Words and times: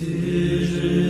Still 0.00 1.09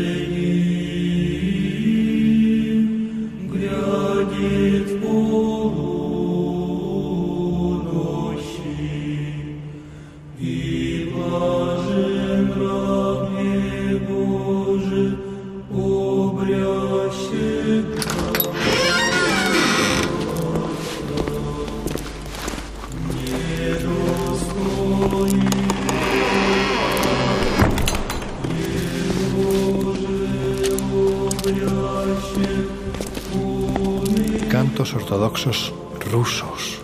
ortodoxos 35.46 35.72
rusos. 36.12 36.80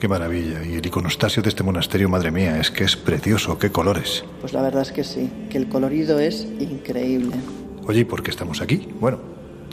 Qué 0.00 0.08
maravilla. 0.08 0.64
Y 0.64 0.74
el 0.74 0.86
iconostasio 0.86 1.42
de 1.42 1.48
este 1.48 1.62
monasterio, 1.62 2.08
madre 2.08 2.30
mía, 2.30 2.58
es 2.58 2.70
que 2.70 2.84
es 2.84 2.96
precioso. 2.96 3.58
Qué 3.58 3.70
colores. 3.70 4.24
Pues 4.40 4.52
la 4.52 4.62
verdad 4.62 4.82
es 4.82 4.92
que 4.92 5.04
sí, 5.04 5.30
que 5.48 5.58
el 5.58 5.68
colorido 5.68 6.18
es 6.18 6.46
increíble. 6.58 7.36
Oye, 7.86 8.00
¿y 8.00 8.04
por 8.04 8.22
qué 8.22 8.30
estamos 8.30 8.60
aquí? 8.60 8.88
Bueno, 9.00 9.20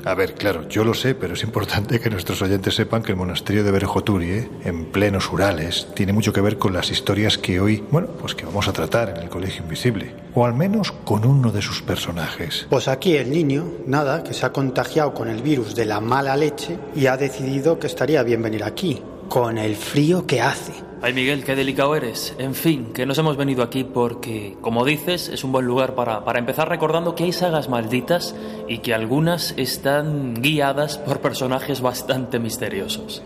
a 0.05 0.13
ver, 0.13 0.35
claro, 0.35 0.67
yo 0.69 0.83
lo 0.83 0.93
sé, 0.93 1.13
pero 1.13 1.33
es 1.33 1.43
importante 1.43 1.99
que 1.99 2.09
nuestros 2.09 2.41
oyentes 2.41 2.75
sepan 2.75 3.03
que 3.03 3.11
el 3.11 3.17
monasterio 3.17 3.63
de 3.63 3.71
Verjoturie, 3.71 4.49
en 4.63 4.85
plenos 4.85 5.31
Urales, 5.31 5.87
tiene 5.93 6.13
mucho 6.13 6.31
que 6.31 6.41
ver 6.41 6.57
con 6.57 6.73
las 6.73 6.89
historias 6.89 7.37
que 7.37 7.59
hoy, 7.59 7.83
bueno, 7.91 8.07
pues 8.19 8.33
que 8.33 8.45
vamos 8.45 8.67
a 8.67 8.73
tratar 8.73 9.09
en 9.09 9.17
el 9.17 9.29
Colegio 9.29 9.63
Invisible. 9.63 10.13
O 10.39 10.45
al 10.45 10.53
menos 10.53 10.93
con 10.93 11.25
uno 11.25 11.51
de 11.51 11.61
sus 11.61 11.81
personajes. 11.81 12.65
Pues 12.69 12.87
aquí 12.87 13.17
el 13.17 13.29
niño, 13.29 13.65
nada, 13.85 14.23
que 14.23 14.33
se 14.33 14.45
ha 14.45 14.53
contagiado 14.53 15.13
con 15.13 15.27
el 15.27 15.41
virus 15.41 15.75
de 15.75 15.83
la 15.83 15.99
mala 15.99 16.37
leche 16.37 16.79
y 16.95 17.07
ha 17.07 17.17
decidido 17.17 17.77
que 17.77 17.87
estaría 17.87 18.23
bien 18.23 18.41
venir 18.41 18.63
aquí, 18.63 19.01
con 19.27 19.57
el 19.57 19.75
frío 19.75 20.25
que 20.25 20.39
hace. 20.39 20.71
Ay, 21.01 21.11
Miguel, 21.11 21.43
qué 21.43 21.57
delicado 21.57 21.93
eres. 21.93 22.35
En 22.37 22.55
fin, 22.55 22.93
que 22.93 23.05
nos 23.05 23.17
hemos 23.17 23.35
venido 23.35 23.63
aquí 23.63 23.83
porque, 23.83 24.55
como 24.61 24.85
dices, 24.85 25.27
es 25.27 25.43
un 25.43 25.51
buen 25.51 25.65
lugar 25.65 25.93
para, 25.93 26.23
para 26.23 26.39
empezar 26.39 26.69
recordando 26.69 27.15
que 27.15 27.25
hay 27.25 27.33
sagas 27.33 27.67
malditas 27.67 28.33
y 28.69 28.77
que 28.77 28.93
algunas 28.93 29.53
están 29.57 30.35
guiadas 30.35 30.99
por 30.99 31.19
personajes 31.19 31.81
bastante 31.81 32.39
misteriosos. 32.39 33.21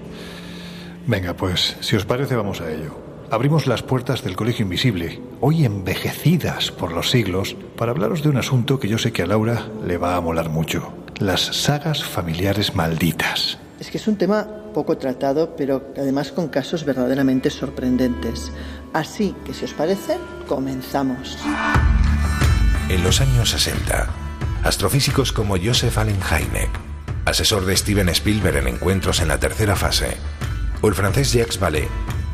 Venga, 1.05 1.35
pues, 1.35 1.77
si 1.79 1.95
os 1.95 2.05
parece, 2.05 2.35
vamos 2.35 2.59
a 2.59 2.71
ello. 2.71 3.02
Abrimos 3.33 3.65
las 3.65 3.81
puertas 3.81 4.23
del 4.23 4.35
Colegio 4.35 4.61
Invisible, 4.61 5.19
hoy 5.41 5.65
envejecidas 5.65 6.69
por 6.69 6.91
los 6.91 7.09
siglos, 7.09 7.55
para 7.75 7.89
hablaros 7.89 8.21
de 8.21 8.29
un 8.29 8.37
asunto 8.37 8.79
que 8.79 8.87
yo 8.87 8.99
sé 8.99 9.11
que 9.11 9.23
a 9.23 9.25
Laura 9.25 9.69
le 9.87 9.97
va 9.97 10.15
a 10.15 10.21
molar 10.21 10.49
mucho. 10.49 10.93
Las 11.17 11.41
sagas 11.41 12.03
familiares 12.03 12.75
malditas. 12.75 13.57
Es 13.79 13.89
que 13.89 13.97
es 13.97 14.07
un 14.07 14.17
tema 14.17 14.47
poco 14.75 14.99
tratado, 14.99 15.55
pero 15.55 15.81
además 15.97 16.31
con 16.31 16.47
casos 16.47 16.85
verdaderamente 16.85 17.49
sorprendentes. 17.49 18.51
Así 18.93 19.33
que, 19.43 19.55
si 19.55 19.65
os 19.65 19.73
parece, 19.73 20.19
comenzamos. 20.47 21.39
En 22.87 23.03
los 23.03 23.19
años 23.19 23.49
60, 23.49 24.09
astrofísicos 24.63 25.31
como 25.31 25.57
Joseph 25.57 25.97
Allen 25.97 26.19
Hynek, 26.21 26.69
asesor 27.25 27.65
de 27.65 27.75
Steven 27.77 28.09
Spielberg 28.09 28.57
en 28.57 28.67
encuentros 28.67 29.21
en 29.21 29.29
la 29.29 29.39
tercera 29.39 29.75
fase, 29.75 30.17
o 30.81 30.87
el 30.87 30.93
francés 30.93 31.33
Jacques 31.33 31.59
Vallée, 31.59 31.87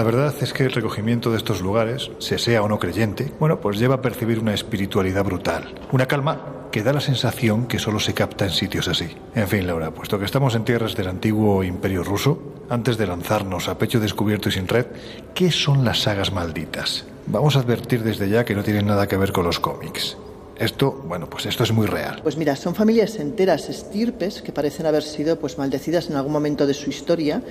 La 0.00 0.04
verdad 0.04 0.34
es 0.40 0.54
que 0.54 0.64
el 0.64 0.72
recogimiento 0.72 1.30
de 1.30 1.36
estos 1.36 1.60
lugares, 1.60 2.10
se 2.20 2.38
sea 2.38 2.62
o 2.62 2.68
no 2.68 2.78
creyente, 2.78 3.34
bueno, 3.38 3.60
pues 3.60 3.78
lleva 3.78 3.96
a 3.96 4.00
percibir 4.00 4.38
una 4.38 4.54
espiritualidad 4.54 5.22
brutal, 5.26 5.74
una 5.92 6.06
calma 6.06 6.68
que 6.72 6.82
da 6.82 6.94
la 6.94 7.02
sensación 7.02 7.66
que 7.66 7.78
solo 7.78 8.00
se 8.00 8.14
capta 8.14 8.46
en 8.46 8.50
sitios 8.50 8.88
así. 8.88 9.14
En 9.34 9.46
fin, 9.46 9.66
Laura, 9.66 9.90
puesto 9.90 10.18
que 10.18 10.24
estamos 10.24 10.54
en 10.54 10.64
tierras 10.64 10.96
del 10.96 11.08
antiguo 11.08 11.62
imperio 11.64 12.02
ruso, 12.02 12.40
antes 12.70 12.96
de 12.96 13.08
lanzarnos 13.08 13.68
a 13.68 13.76
pecho 13.76 14.00
descubierto 14.00 14.48
y 14.48 14.52
sin 14.52 14.68
red, 14.68 14.86
¿qué 15.34 15.50
son 15.50 15.84
las 15.84 16.00
sagas 16.00 16.32
malditas? 16.32 17.04
Vamos 17.26 17.56
a 17.56 17.58
advertir 17.58 18.02
desde 18.02 18.30
ya 18.30 18.46
que 18.46 18.54
no 18.54 18.62
tienen 18.62 18.86
nada 18.86 19.06
que 19.06 19.18
ver 19.18 19.32
con 19.32 19.44
los 19.44 19.60
cómics. 19.60 20.16
Esto, 20.60 20.92
bueno, 21.06 21.26
pues 21.26 21.46
esto 21.46 21.64
es 21.64 21.72
muy 21.72 21.86
real. 21.86 22.20
Pues 22.22 22.36
mira, 22.36 22.54
son 22.54 22.74
familias 22.74 23.16
enteras 23.16 23.70
estirpes 23.70 24.42
que 24.42 24.52
parecen 24.52 24.84
haber 24.84 25.02
sido 25.02 25.38
pues 25.38 25.56
maldecidas 25.56 26.10
en 26.10 26.16
algún 26.16 26.34
momento 26.34 26.66
de 26.66 26.74
su 26.74 26.90
historia 26.90 27.42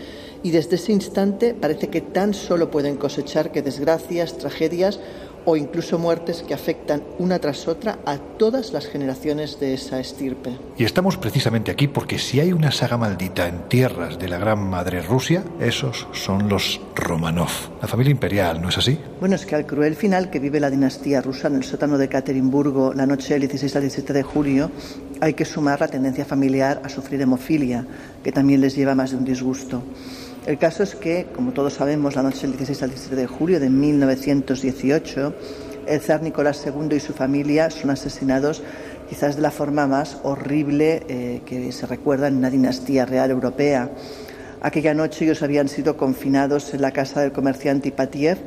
y 0.44 0.52
desde 0.52 0.76
ese 0.76 0.92
instante 0.92 1.56
parece 1.56 1.88
que 1.88 2.02
tan 2.02 2.36
solo 2.36 2.70
pueden 2.70 2.98
cosechar 2.98 3.52
que 3.52 3.64
desgracias, 3.64 4.38
tragedias 4.38 5.00
o 5.46 5.56
incluso 5.56 5.98
muertes 5.98 6.44
que 6.44 6.54
afectan 6.54 7.04
una 7.18 7.40
tras 7.40 7.68
otra 7.68 8.00
a 8.06 8.18
todas 8.18 8.74
las 8.74 8.88
generaciones 8.88 9.60
de 9.60 9.74
esa 9.74 10.00
estirpe. 10.00 10.58
Y 10.78 10.86
estamos 10.86 11.18
precisamente 11.18 11.72
aquí 11.72 11.88
porque 11.88 12.20
si 12.20 12.40
hay 12.40 12.54
una 12.54 12.72
saga 12.72 12.98
maldita 12.98 13.48
en 13.48 13.68
tierras 13.70 14.20
de 14.20 14.28
la 14.28 14.38
gran 14.38 14.60
madre 14.70 15.02
Rusia, 15.02 15.44
esos 15.60 16.08
son 16.14 16.50
los 16.50 16.82
Romanov, 16.96 17.50
la 17.82 17.88
familia 17.88 18.12
imperial, 18.12 18.62
¿no 18.62 18.70
es 18.70 18.78
así? 18.78 18.98
Bueno, 19.20 19.36
es 19.36 19.46
que 19.46 19.56
al 19.56 19.66
cruel 19.66 19.96
final 19.96 20.30
que 20.30 20.40
vive 20.40 20.60
la 20.60 20.70
dinastía 20.70 21.22
rusa 21.22 21.48
en 21.48 21.56
el 21.56 21.64
sótano 21.64 21.98
de 21.98 22.08
Caterimburgo 22.08 22.94
la 22.94 23.06
noche 23.06 23.34
del 23.34 23.42
16 23.42 23.76
al 23.76 23.82
17 23.82 24.14
de 24.14 24.24
julio, 24.24 24.72
hay 25.22 25.34
que 25.34 25.46
sumar 25.46 25.80
la 25.80 25.88
tendencia 25.88 26.26
familiar 26.26 26.82
a 26.84 26.90
sufrir 26.90 27.22
hemofilia, 27.22 27.86
que 28.24 28.32
también 28.32 28.62
les 28.62 28.76
lleva 28.76 28.96
más 28.96 29.12
de 29.12 29.18
un 29.18 29.26
disgusto. 29.26 29.84
El 30.50 30.58
caso 30.58 30.82
es 30.82 30.96
que, 30.96 31.28
como 31.36 31.52
todos 31.52 31.74
sabemos, 31.74 32.16
la 32.16 32.24
noche 32.24 32.48
del 32.48 32.58
16 32.58 32.82
al 32.82 32.90
17 32.90 33.16
de 33.16 33.28
julio 33.28 33.60
de 33.60 33.70
1918, 33.70 35.34
el 35.86 36.00
zar 36.02 36.24
Nicolás 36.24 36.66
II 36.66 36.96
y 36.96 37.00
su 37.00 37.14
familia 37.14 37.70
son 37.70 37.92
asesinados 37.92 38.64
quizás 39.08 39.36
de 39.36 39.44
la 39.44 39.52
forma 39.52 39.86
más 39.86 40.18
horrible 40.24 41.04
eh, 41.08 41.42
que 41.46 41.72
se 41.72 41.86
recuerda 41.86 42.30
en 42.30 42.38
una 42.38 42.50
dinastía 42.50 43.06
real 43.06 43.30
europea. 43.30 43.92
Aquella 44.64 44.96
noche 44.96 45.26
ellos 45.26 45.44
habían 45.44 45.68
sido 45.68 45.98
confinados 45.98 46.74
en 46.74 46.82
la 46.82 46.90
casa 46.90 47.22
del 47.22 47.32
comerciante 47.32 47.90
Ipatiev 47.90 48.40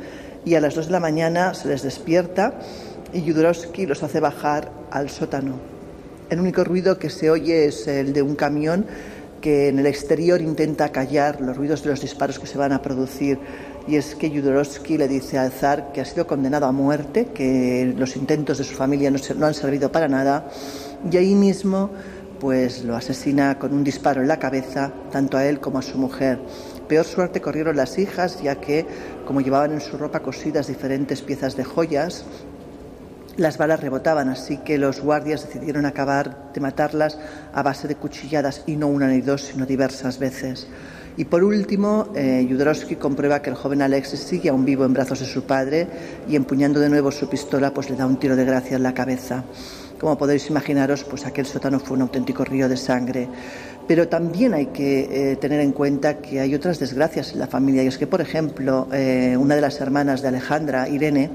y 0.44 0.56
a 0.56 0.60
las 0.60 0.74
dos 0.74 0.86
de 0.86 0.92
la 0.92 0.98
mañana 0.98 1.54
se 1.54 1.68
les 1.68 1.82
despierta 1.82 2.54
y 3.12 3.22
Yudorowsky 3.22 3.86
los 3.86 4.02
hace 4.02 4.18
bajar 4.18 4.72
al 4.90 5.08
sótano 5.08 5.54
El 6.30 6.40
único 6.40 6.64
ruido 6.64 6.98
que 6.98 7.10
se 7.10 7.30
oye 7.30 7.66
es 7.66 7.86
el 7.86 8.12
de 8.12 8.22
un 8.22 8.34
camión 8.34 8.86
que 9.42 9.68
en 9.68 9.78
el 9.78 9.86
exterior 9.86 10.40
intenta 10.40 10.90
callar 10.90 11.42
los 11.42 11.58
ruidos 11.58 11.82
de 11.82 11.90
los 11.90 12.00
disparos 12.00 12.38
que 12.38 12.46
se 12.46 12.56
van 12.56 12.72
a 12.72 12.80
producir. 12.80 13.38
Y 13.86 13.96
es 13.96 14.14
que 14.14 14.30
Jodorowsky 14.30 14.96
le 14.96 15.08
dice 15.08 15.36
al 15.36 15.50
zar 15.50 15.92
que 15.92 16.00
ha 16.00 16.04
sido 16.06 16.26
condenado 16.26 16.64
a 16.64 16.72
muerte, 16.72 17.26
que 17.34 17.92
los 17.98 18.16
intentos 18.16 18.56
de 18.58 18.64
su 18.64 18.74
familia 18.74 19.10
no, 19.10 19.18
no 19.36 19.46
han 19.46 19.54
servido 19.54 19.92
para 19.92 20.08
nada, 20.08 20.48
y 21.10 21.16
ahí 21.16 21.34
mismo 21.34 21.90
pues 22.38 22.82
lo 22.82 22.96
asesina 22.96 23.58
con 23.58 23.72
un 23.72 23.84
disparo 23.84 24.20
en 24.20 24.28
la 24.28 24.38
cabeza, 24.38 24.92
tanto 25.12 25.36
a 25.36 25.44
él 25.44 25.60
como 25.60 25.78
a 25.78 25.82
su 25.82 25.96
mujer. 25.98 26.40
Peor 26.88 27.04
suerte 27.04 27.40
corrieron 27.40 27.76
las 27.76 27.98
hijas, 27.98 28.42
ya 28.42 28.56
que, 28.56 28.84
como 29.24 29.40
llevaban 29.40 29.72
en 29.72 29.80
su 29.80 29.96
ropa 29.96 30.20
cosidas 30.20 30.66
diferentes 30.66 31.22
piezas 31.22 31.56
de 31.56 31.62
joyas, 31.62 32.24
las 33.36 33.58
balas 33.58 33.80
rebotaban, 33.80 34.28
así 34.28 34.58
que 34.58 34.78
los 34.78 35.00
guardias 35.00 35.46
decidieron 35.46 35.86
acabar 35.86 36.52
de 36.52 36.60
matarlas 36.60 37.18
a 37.52 37.62
base 37.62 37.88
de 37.88 37.96
cuchilladas, 37.96 38.62
y 38.66 38.76
no 38.76 38.88
una 38.88 39.08
ni 39.08 39.20
dos, 39.20 39.42
sino 39.42 39.66
diversas 39.66 40.18
veces. 40.18 40.66
Y 41.16 41.26
por 41.26 41.44
último, 41.44 42.08
eh, 42.14 42.48
comprueba 42.98 43.42
que 43.42 43.50
el 43.50 43.56
joven 43.56 43.82
Alexis 43.82 44.20
sigue 44.20 44.48
aún 44.48 44.64
vivo 44.64 44.84
en 44.84 44.94
brazos 44.94 45.20
de 45.20 45.26
su 45.26 45.44
padre 45.44 45.86
y 46.26 46.36
empuñando 46.36 46.80
de 46.80 46.88
nuevo 46.88 47.10
su 47.10 47.28
pistola, 47.28 47.74
pues 47.74 47.90
le 47.90 47.96
da 47.96 48.06
un 48.06 48.18
tiro 48.18 48.34
de 48.34 48.44
gracia 48.44 48.76
en 48.76 48.82
la 48.82 48.94
cabeza. 48.94 49.44
Como 50.00 50.16
podéis 50.16 50.48
imaginaros, 50.48 51.04
pues 51.04 51.26
aquel 51.26 51.46
sótano 51.46 51.78
fue 51.78 51.96
un 51.96 52.02
auténtico 52.02 52.44
río 52.44 52.68
de 52.68 52.76
sangre. 52.76 53.28
Pero 53.86 54.08
también 54.08 54.54
hay 54.54 54.66
que 54.66 55.32
eh, 55.32 55.36
tener 55.36 55.60
en 55.60 55.72
cuenta 55.72 56.18
que 56.18 56.40
hay 56.40 56.54
otras 56.54 56.78
desgracias 56.78 57.32
en 57.32 57.40
la 57.40 57.46
familia. 57.46 57.82
Y 57.82 57.88
es 57.88 57.98
que, 57.98 58.06
por 58.06 58.20
ejemplo, 58.20 58.88
eh, 58.92 59.36
una 59.38 59.54
de 59.54 59.60
las 59.60 59.80
hermanas 59.80 60.22
de 60.22 60.28
Alejandra, 60.28 60.88
Irene, 60.88 61.30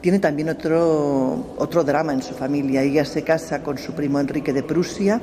tiene 0.00 0.18
también 0.18 0.48
otro, 0.48 1.54
otro 1.58 1.84
drama 1.84 2.12
en 2.12 2.22
su 2.22 2.34
familia. 2.34 2.82
Ella 2.82 3.04
se 3.04 3.22
casa 3.22 3.62
con 3.62 3.78
su 3.78 3.92
primo 3.92 4.18
Enrique 4.18 4.52
de 4.52 4.62
Prusia 4.62 5.20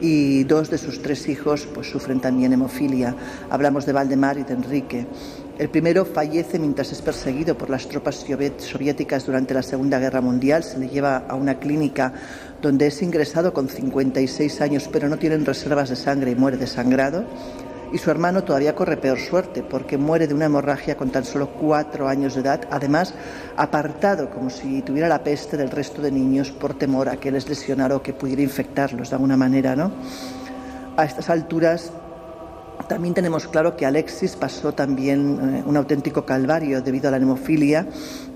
y 0.00 0.44
dos 0.44 0.70
de 0.70 0.78
sus 0.78 1.02
tres 1.02 1.28
hijos 1.28 1.66
pues, 1.74 1.90
sufren 1.90 2.20
también 2.20 2.52
hemofilia. 2.52 3.14
Hablamos 3.50 3.86
de 3.86 3.92
Valdemar 3.92 4.38
y 4.38 4.44
de 4.44 4.54
Enrique. 4.54 5.06
El 5.58 5.68
primero 5.68 6.06
fallece 6.06 6.58
mientras 6.58 6.90
es 6.90 7.02
perseguido 7.02 7.56
por 7.56 7.68
las 7.68 7.86
tropas 7.86 8.24
soviéticas 8.58 9.26
durante 9.26 9.52
la 9.52 9.62
Segunda 9.62 9.98
Guerra 9.98 10.22
Mundial. 10.22 10.64
Se 10.64 10.78
le 10.78 10.88
lleva 10.88 11.18
a 11.28 11.34
una 11.34 11.58
clínica 11.58 12.14
donde 12.62 12.86
es 12.86 13.02
ingresado 13.02 13.52
con 13.52 13.68
56 13.68 14.60
años, 14.62 14.88
pero 14.90 15.08
no 15.08 15.18
tienen 15.18 15.44
reservas 15.44 15.90
de 15.90 15.96
sangre 15.96 16.30
y 16.30 16.34
muere 16.34 16.56
desangrado. 16.56 17.24
Y 17.92 17.98
su 17.98 18.10
hermano 18.10 18.44
todavía 18.44 18.74
corre 18.74 18.96
peor 18.96 19.18
suerte 19.18 19.62
porque 19.62 19.98
muere 19.98 20.28
de 20.28 20.34
una 20.34 20.44
hemorragia 20.44 20.96
con 20.96 21.10
tan 21.10 21.24
solo 21.24 21.48
cuatro 21.48 22.06
años 22.06 22.34
de 22.34 22.42
edad, 22.42 22.60
además 22.70 23.14
apartado 23.56 24.30
como 24.30 24.48
si 24.48 24.82
tuviera 24.82 25.08
la 25.08 25.24
peste 25.24 25.56
del 25.56 25.70
resto 25.70 26.00
de 26.00 26.12
niños 26.12 26.52
por 26.52 26.74
temor 26.74 27.08
a 27.08 27.16
que 27.16 27.32
les 27.32 27.48
lesionara 27.48 27.96
o 27.96 28.02
que 28.02 28.12
pudiera 28.12 28.42
infectarlos 28.42 29.10
de 29.10 29.16
alguna 29.16 29.36
manera. 29.36 29.74
¿no? 29.74 29.90
A 30.96 31.04
estas 31.04 31.30
alturas 31.30 31.92
también 32.88 33.14
tenemos 33.14 33.46
claro 33.46 33.76
que 33.76 33.86
Alexis 33.86 34.36
pasó 34.36 34.72
también 34.72 35.38
eh, 35.40 35.62
un 35.64 35.76
auténtico 35.76 36.24
calvario 36.24 36.82
debido 36.82 37.08
a 37.08 37.10
la 37.10 37.18
hemofilia, 37.18 37.86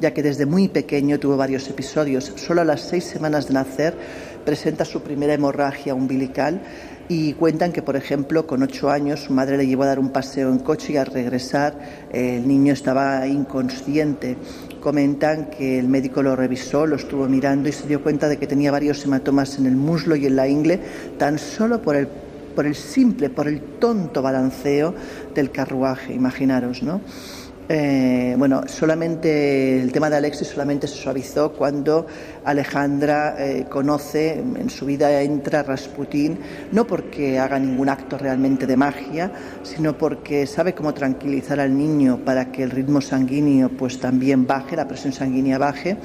ya 0.01 0.13
que 0.13 0.23
desde 0.23 0.47
muy 0.47 0.69
pequeño 0.69 1.19
tuvo 1.19 1.37
varios 1.37 1.69
episodios. 1.69 2.33
Solo 2.37 2.61
a 2.61 2.65
las 2.65 2.83
seis 2.83 3.05
semanas 3.05 3.49
de 3.49 3.55
nacer 3.55 3.97
presenta 4.45 4.85
su 4.85 5.03
primera 5.03 5.35
hemorragia 5.35 5.95
umbilical 5.95 6.61
y 7.09 7.35
cuentan 7.35 7.73
que, 7.73 7.83
por 7.83 7.97
ejemplo, 7.97 8.47
con 8.47 8.63
ocho 8.63 8.91
años 8.91 9.21
su 9.21 9.33
madre 9.33 9.57
le 9.57 9.67
llevó 9.67 9.83
a 9.85 9.87
dar 9.87 9.99
un 9.99 10.11
paseo 10.11 10.51
en 10.51 10.59
coche 10.59 10.95
y 10.95 10.97
al 10.97 11.07
regresar 11.07 11.79
el 12.13 12.47
niño 12.47 12.73
estaba 12.73 13.27
inconsciente. 13.27 14.37
Comentan 14.81 15.51
que 15.51 15.79
el 15.79 15.89
médico 15.89 16.23
lo 16.23 16.37
revisó, 16.37 16.87
lo 16.87 16.97
estuvo 16.97 17.27
mirando 17.27 17.69
y 17.69 17.73
se 17.73 17.87
dio 17.87 18.03
cuenta 18.03 18.29
de 18.29 18.39
que 18.39 18.47
tenía 18.47 18.71
varios 18.71 19.05
hematomas 19.05 19.59
en 19.59 19.67
el 19.67 19.77
muslo 19.77 20.17
y 20.17 20.27
en 20.27 20.37
la 20.37 20.49
ingle, 20.49 20.81
tan 21.19 21.39
solo 21.39 21.81
por 21.81 21.97
el 21.97 22.09
por 22.55 22.67
el 22.67 22.75
simple, 22.75 23.31
por 23.31 23.49
el 23.49 23.61
tonto 23.81 24.23
balanceo 24.23 24.95
del 25.35 25.51
carruaje, 25.51 26.15
imaginaros, 26.15 26.83
¿no? 26.83 27.01
Eh, 27.67 28.35
bueno, 28.37 28.63
solamente 28.67 29.81
el 29.81 29.91
tema 29.91 30.11
de 30.11 30.17
Alexis 30.17 30.49
solamente 30.49 30.87
se 30.87 30.97
suavizó 30.97 31.53
cuando 31.53 32.07
Alejandra 32.45 33.37
eh, 33.39 33.65
conoce, 33.71 34.35
en 34.35 34.69
su 34.69 34.85
vida 34.85 35.23
entra 35.23 35.63
Rasputín, 35.63 36.39
no 36.73 36.87
porque 36.87 37.39
haga 37.39 37.59
ningún 37.59 37.89
acto 37.89 38.19
realmente 38.19 38.67
de 38.67 38.77
magia, 38.77 39.33
sino 39.63 39.97
porque 39.97 40.47
sabe 40.47 40.75
cómo 40.75 40.93
tranquilizar 40.93 41.59
al 41.59 41.77
niño 41.77 42.21
para 42.23 42.53
que 42.53 42.65
el 42.65 42.71
ritmo 42.71 43.01
sanguíneo 43.01 43.71
pues 43.71 43.99
también 43.99 44.47
baje, 44.47 44.77
la 44.77 44.87
presión 44.87 45.15
sanguínea 45.15 45.57
baje, 45.57 45.97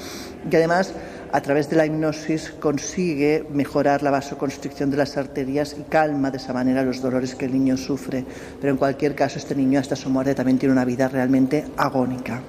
y 0.50 0.56
además 0.56 0.94
a 1.32 1.42
través 1.42 1.70
de 1.70 1.76
la 1.76 1.86
hipnosis 1.86 2.52
consigue 2.60 3.46
mejorar 3.52 4.02
la 4.04 4.12
vasoconstricción 4.12 4.90
de 4.90 4.98
las 4.98 5.18
arterias 5.18 5.76
y 5.78 5.84
calma 5.84 6.32
de 6.32 6.38
esa 6.38 6.54
manera 6.54 6.84
los 6.84 7.02
dolores 7.02 7.36
que 7.36 7.46
el 7.46 7.54
niño 7.54 7.78
sufre. 7.78 8.26
Pero 8.60 8.72
en 8.72 8.78
cualquier 8.78 9.16
caso, 9.16 9.38
este 9.38 9.56
niño 9.56 9.80
hasta 9.80 9.96
su 9.96 10.10
muerte 10.10 10.36
también 10.36 10.58
tiene 10.58 10.74
una 10.74 10.86
vida 10.86 11.08
realmente 11.08 11.66
agónica. 11.78 12.42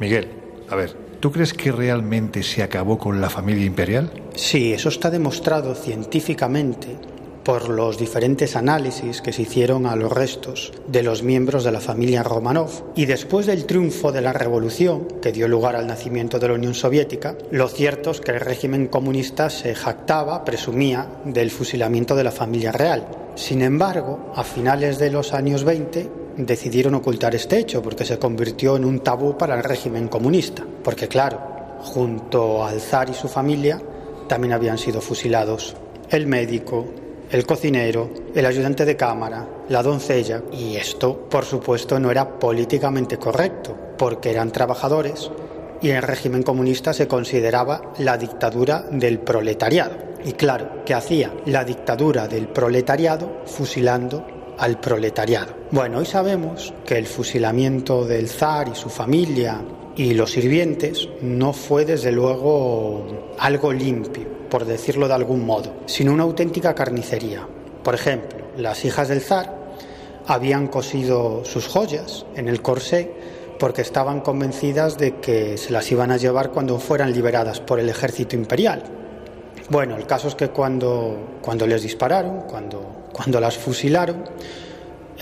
Miguel, 0.00 0.28
a 0.68 0.76
ver, 0.76 1.03
¿Tú 1.24 1.32
crees 1.32 1.54
que 1.54 1.72
realmente 1.72 2.42
se 2.42 2.62
acabó 2.62 2.98
con 2.98 3.18
la 3.18 3.30
familia 3.30 3.64
imperial? 3.64 4.10
Sí, 4.34 4.74
eso 4.74 4.90
está 4.90 5.08
demostrado 5.08 5.74
científicamente 5.74 6.98
por 7.42 7.70
los 7.70 7.96
diferentes 7.96 8.56
análisis 8.56 9.22
que 9.22 9.32
se 9.32 9.40
hicieron 9.40 9.86
a 9.86 9.96
los 9.96 10.12
restos 10.12 10.74
de 10.86 11.02
los 11.02 11.22
miembros 11.22 11.64
de 11.64 11.72
la 11.72 11.80
familia 11.80 12.22
Romanov. 12.22 12.92
Y 12.94 13.06
después 13.06 13.46
del 13.46 13.64
triunfo 13.64 14.12
de 14.12 14.20
la 14.20 14.34
revolución, 14.34 15.08
que 15.22 15.32
dio 15.32 15.48
lugar 15.48 15.76
al 15.76 15.86
nacimiento 15.86 16.38
de 16.38 16.48
la 16.48 16.54
Unión 16.56 16.74
Soviética, 16.74 17.38
lo 17.50 17.68
cierto 17.68 18.10
es 18.10 18.20
que 18.20 18.32
el 18.32 18.40
régimen 18.40 18.88
comunista 18.88 19.48
se 19.48 19.74
jactaba, 19.74 20.44
presumía, 20.44 21.08
del 21.24 21.50
fusilamiento 21.50 22.14
de 22.16 22.24
la 22.24 22.32
familia 22.32 22.70
real. 22.70 23.08
Sin 23.34 23.62
embargo, 23.62 24.30
a 24.36 24.44
finales 24.44 24.98
de 24.98 25.10
los 25.10 25.32
años 25.32 25.64
20, 25.64 26.23
decidieron 26.36 26.94
ocultar 26.94 27.34
este 27.34 27.58
hecho 27.58 27.82
porque 27.82 28.04
se 28.04 28.18
convirtió 28.18 28.76
en 28.76 28.84
un 28.84 29.00
tabú 29.00 29.36
para 29.36 29.54
el 29.54 29.64
régimen 29.64 30.08
comunista. 30.08 30.64
Porque 30.82 31.08
claro, 31.08 31.40
junto 31.80 32.64
al 32.64 32.80
zar 32.80 33.10
y 33.10 33.14
su 33.14 33.28
familia 33.28 33.80
también 34.28 34.52
habían 34.52 34.78
sido 34.78 35.00
fusilados 35.00 35.76
el 36.10 36.26
médico, 36.26 36.86
el 37.30 37.46
cocinero, 37.46 38.10
el 38.34 38.46
ayudante 38.46 38.84
de 38.84 38.96
cámara, 38.96 39.48
la 39.68 39.82
doncella. 39.82 40.42
Y 40.52 40.76
esto, 40.76 41.28
por 41.28 41.44
supuesto, 41.44 41.98
no 41.98 42.10
era 42.10 42.38
políticamente 42.38 43.18
correcto, 43.18 43.76
porque 43.96 44.30
eran 44.30 44.52
trabajadores 44.52 45.30
y 45.80 45.90
el 45.90 46.02
régimen 46.02 46.42
comunista 46.42 46.92
se 46.92 47.08
consideraba 47.08 47.92
la 47.98 48.16
dictadura 48.16 48.84
del 48.90 49.18
proletariado. 49.18 49.96
Y 50.24 50.32
claro, 50.32 50.82
¿qué 50.86 50.94
hacía 50.94 51.30
la 51.44 51.64
dictadura 51.64 52.26
del 52.26 52.48
proletariado 52.48 53.42
fusilando 53.44 54.26
al 54.58 54.78
proletariado. 54.80 55.54
Bueno, 55.70 55.98
hoy 55.98 56.06
sabemos 56.06 56.72
que 56.84 56.98
el 56.98 57.06
fusilamiento 57.06 58.04
del 58.04 58.28
zar 58.28 58.68
y 58.68 58.74
su 58.74 58.88
familia 58.88 59.60
y 59.96 60.14
los 60.14 60.32
sirvientes 60.32 61.08
no 61.22 61.52
fue 61.52 61.84
desde 61.84 62.12
luego 62.12 63.34
algo 63.38 63.72
limpio, 63.72 64.26
por 64.50 64.64
decirlo 64.64 65.08
de 65.08 65.14
algún 65.14 65.44
modo, 65.44 65.72
sino 65.86 66.12
una 66.12 66.24
auténtica 66.24 66.74
carnicería. 66.74 67.46
Por 67.82 67.94
ejemplo, 67.94 68.38
las 68.56 68.84
hijas 68.84 69.08
del 69.08 69.20
zar 69.20 69.54
habían 70.26 70.68
cosido 70.68 71.44
sus 71.44 71.68
joyas 71.68 72.24
en 72.34 72.48
el 72.48 72.62
corsé 72.62 73.12
porque 73.58 73.82
estaban 73.82 74.20
convencidas 74.20 74.98
de 74.98 75.16
que 75.16 75.56
se 75.58 75.72
las 75.72 75.90
iban 75.92 76.10
a 76.10 76.16
llevar 76.16 76.50
cuando 76.50 76.78
fueran 76.78 77.12
liberadas 77.12 77.60
por 77.60 77.78
el 77.78 77.88
ejército 77.88 78.36
imperial. 78.36 78.82
Bueno, 79.70 79.96
el 79.96 80.06
caso 80.06 80.28
es 80.28 80.34
que 80.34 80.48
cuando, 80.48 81.38
cuando 81.40 81.66
les 81.66 81.82
dispararon, 81.82 82.42
cuando 82.42 82.93
cuando 83.14 83.40
las 83.40 83.56
fusilaron, 83.56 84.24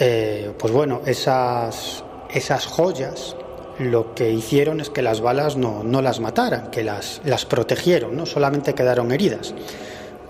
eh, 0.01 0.51
pues 0.59 0.73
bueno, 0.73 1.03
esas, 1.05 2.03
esas 2.33 2.67
joyas 2.67 3.37
lo 3.79 4.15
que 4.15 4.31
hicieron 4.33 4.81
es 4.81 4.91
que 4.91 5.03
las 5.03 5.21
balas 5.21 5.57
no, 5.57 5.85
no 5.85 6.01
las 6.03 6.19
mataran, 6.19 6.71
que 6.71 6.83
las, 6.83 7.21
las 7.25 7.45
protegieron, 7.45 8.17
no 8.17 8.27
solamente 8.27 8.75
quedaron 8.75 9.13
heridas. 9.13 9.55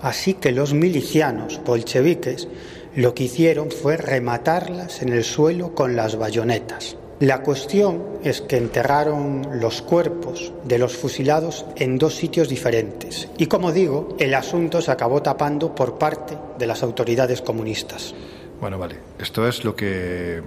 Así 0.01 0.33
que 0.33 0.51
los 0.51 0.73
milicianos 0.73 1.61
bolcheviques 1.65 2.49
lo 2.95 3.15
que 3.15 3.23
hicieron 3.23 3.71
fue 3.71 3.95
rematarlas 3.95 5.01
en 5.01 5.09
el 5.09 5.23
suelo 5.23 5.73
con 5.73 5.95
las 5.95 6.17
bayonetas. 6.17 6.97
La 7.19 7.41
cuestión 7.41 8.03
es 8.23 8.41
que 8.41 8.57
enterraron 8.57 9.61
los 9.61 9.81
cuerpos 9.81 10.51
de 10.65 10.77
los 10.77 10.97
fusilados 10.97 11.65
en 11.77 11.97
dos 11.97 12.15
sitios 12.15 12.49
diferentes 12.49 13.29
y 13.37 13.45
como 13.45 13.71
digo, 13.71 14.09
el 14.19 14.33
asunto 14.33 14.81
se 14.81 14.91
acabó 14.91 15.21
tapando 15.21 15.73
por 15.73 15.97
parte 15.97 16.37
de 16.57 16.67
las 16.67 16.83
autoridades 16.83 17.41
comunistas. 17.41 18.13
Bueno, 18.59 18.77
vale, 18.77 18.97
esto 19.19 19.47
es 19.47 19.63
lo 19.63 19.75
que 19.75 20.41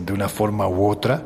de 0.00 0.12
una 0.12 0.28
forma 0.28 0.68
u 0.68 0.88
otra 0.88 1.24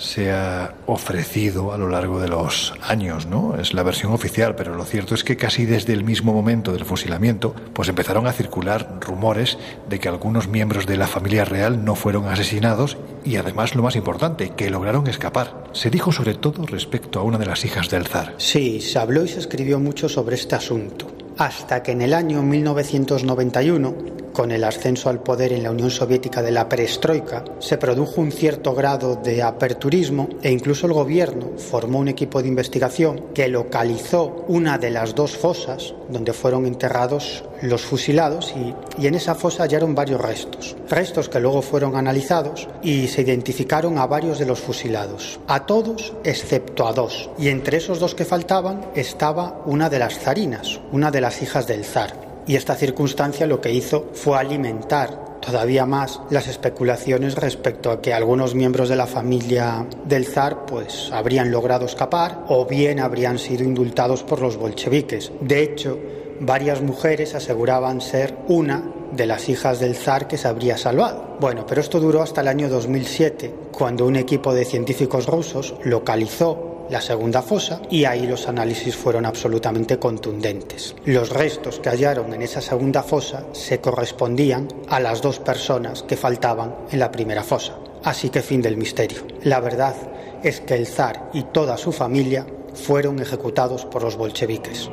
se 0.00 0.32
ha 0.32 0.74
ofrecido 0.86 1.72
a 1.72 1.78
lo 1.78 1.88
largo 1.88 2.20
de 2.20 2.28
los 2.28 2.72
años, 2.82 3.26
¿no? 3.26 3.56
Es 3.56 3.74
la 3.74 3.82
versión 3.82 4.12
oficial, 4.12 4.56
pero 4.56 4.74
lo 4.74 4.84
cierto 4.84 5.14
es 5.14 5.24
que 5.24 5.36
casi 5.36 5.66
desde 5.66 5.92
el 5.92 6.04
mismo 6.04 6.32
momento 6.32 6.72
del 6.72 6.86
fusilamiento, 6.86 7.54
pues 7.74 7.88
empezaron 7.88 8.26
a 8.26 8.32
circular 8.32 8.98
rumores 9.00 9.58
de 9.90 9.98
que 9.98 10.08
algunos 10.08 10.48
miembros 10.48 10.86
de 10.86 10.96
la 10.96 11.06
familia 11.06 11.44
real 11.44 11.84
no 11.84 11.94
fueron 11.94 12.26
asesinados 12.26 12.96
y 13.24 13.36
además 13.36 13.74
lo 13.74 13.82
más 13.82 13.94
importante, 13.94 14.52
que 14.56 14.70
lograron 14.70 15.06
escapar. 15.06 15.64
Se 15.72 15.90
dijo 15.90 16.12
sobre 16.12 16.34
todo 16.34 16.64
respecto 16.66 17.20
a 17.20 17.22
una 17.22 17.36
de 17.36 17.46
las 17.46 17.64
hijas 17.66 17.90
del 17.90 18.06
zar. 18.06 18.34
Sí, 18.38 18.80
se 18.80 18.98
habló 18.98 19.24
y 19.24 19.28
se 19.28 19.38
escribió 19.38 19.78
mucho 19.78 20.08
sobre 20.08 20.36
este 20.36 20.54
asunto 20.54 21.08
hasta 21.40 21.82
que 21.82 21.92
en 21.92 22.02
el 22.02 22.12
año 22.12 22.42
1991, 22.42 23.94
con 24.32 24.52
el 24.52 24.64
ascenso 24.64 25.08
al 25.08 25.22
poder 25.22 25.52
en 25.52 25.62
la 25.62 25.70
Unión 25.70 25.90
Soviética 25.90 26.42
de 26.42 26.50
la 26.50 26.68
perestroika, 26.68 27.44
se 27.58 27.78
produjo 27.78 28.20
un 28.20 28.32
cierto 28.32 28.74
grado 28.74 29.16
de 29.16 29.42
aperturismo 29.42 30.28
e 30.42 30.50
incluso 30.50 30.86
el 30.86 30.92
gobierno 30.92 31.52
formó 31.56 31.98
un 31.98 32.08
equipo 32.08 32.42
de 32.42 32.48
investigación 32.48 33.26
que 33.34 33.48
localizó 33.48 34.44
una 34.48 34.78
de 34.78 34.90
las 34.90 35.14
dos 35.14 35.36
fosas 35.36 35.94
donde 36.08 36.32
fueron 36.32 36.66
enterrados 36.66 37.44
los 37.62 37.82
fusilados 37.82 38.54
y, 38.56 38.74
y 39.02 39.06
en 39.06 39.14
esa 39.14 39.34
fosa 39.34 39.64
hallaron 39.64 39.94
varios 39.94 40.20
restos, 40.20 40.76
restos 40.88 41.28
que 41.28 41.40
luego 41.40 41.62
fueron 41.62 41.96
analizados 41.96 42.68
y 42.82 43.08
se 43.08 43.22
identificaron 43.22 43.98
a 43.98 44.06
varios 44.06 44.38
de 44.38 44.46
los 44.46 44.60
fusilados, 44.60 45.40
a 45.46 45.66
todos 45.66 46.14
excepto 46.24 46.86
a 46.86 46.92
dos, 46.92 47.30
y 47.38 47.48
entre 47.48 47.78
esos 47.78 47.98
dos 47.98 48.14
que 48.14 48.24
faltaban 48.24 48.90
estaba 48.94 49.62
una 49.66 49.88
de 49.88 49.98
las 49.98 50.18
zarinas, 50.18 50.80
una 50.92 51.10
de 51.10 51.20
las 51.20 51.42
hijas 51.42 51.66
del 51.66 51.84
zar. 51.84 52.29
Y 52.50 52.56
esta 52.56 52.74
circunstancia 52.74 53.46
lo 53.46 53.60
que 53.60 53.72
hizo 53.72 54.08
fue 54.12 54.36
alimentar 54.36 55.38
todavía 55.40 55.86
más 55.86 56.20
las 56.30 56.48
especulaciones 56.48 57.36
respecto 57.36 57.92
a 57.92 58.02
que 58.02 58.12
algunos 58.12 58.56
miembros 58.56 58.88
de 58.88 58.96
la 58.96 59.06
familia 59.06 59.86
del 60.04 60.26
zar 60.26 60.66
pues 60.66 61.10
habrían 61.12 61.52
logrado 61.52 61.86
escapar 61.86 62.46
o 62.48 62.66
bien 62.66 62.98
habrían 62.98 63.38
sido 63.38 63.62
indultados 63.62 64.24
por 64.24 64.40
los 64.40 64.56
bolcheviques. 64.56 65.30
De 65.40 65.62
hecho, 65.62 65.96
varias 66.40 66.82
mujeres 66.82 67.36
aseguraban 67.36 68.00
ser 68.00 68.36
una 68.48 68.82
de 69.12 69.26
las 69.26 69.48
hijas 69.48 69.78
del 69.78 69.94
zar 69.94 70.26
que 70.26 70.36
se 70.36 70.48
habría 70.48 70.76
salvado. 70.76 71.36
Bueno, 71.38 71.64
pero 71.68 71.80
esto 71.80 72.00
duró 72.00 72.20
hasta 72.20 72.40
el 72.40 72.48
año 72.48 72.68
2007, 72.68 73.54
cuando 73.70 74.06
un 74.06 74.16
equipo 74.16 74.52
de 74.54 74.64
científicos 74.64 75.26
rusos 75.26 75.76
localizó 75.84 76.69
la 76.90 77.00
segunda 77.00 77.40
fosa 77.40 77.80
y 77.88 78.04
ahí 78.04 78.26
los 78.26 78.48
análisis 78.48 78.96
fueron 78.96 79.24
absolutamente 79.24 79.98
contundentes. 79.98 80.94
Los 81.04 81.30
restos 81.30 81.78
que 81.78 81.88
hallaron 81.88 82.34
en 82.34 82.42
esa 82.42 82.60
segunda 82.60 83.02
fosa 83.02 83.44
se 83.52 83.80
correspondían 83.80 84.68
a 84.88 85.00
las 85.00 85.22
dos 85.22 85.38
personas 85.38 86.02
que 86.02 86.16
faltaban 86.16 86.74
en 86.90 86.98
la 86.98 87.12
primera 87.12 87.44
fosa. 87.44 87.76
Así 88.02 88.30
que 88.30 88.42
fin 88.42 88.60
del 88.60 88.76
misterio. 88.76 89.22
La 89.44 89.60
verdad 89.60 89.94
es 90.42 90.60
que 90.60 90.74
el 90.74 90.86
zar 90.86 91.30
y 91.32 91.44
toda 91.44 91.76
su 91.76 91.92
familia 91.92 92.46
fueron 92.74 93.20
ejecutados 93.20 93.84
por 93.84 94.02
los 94.02 94.16
bolcheviques. 94.16 94.90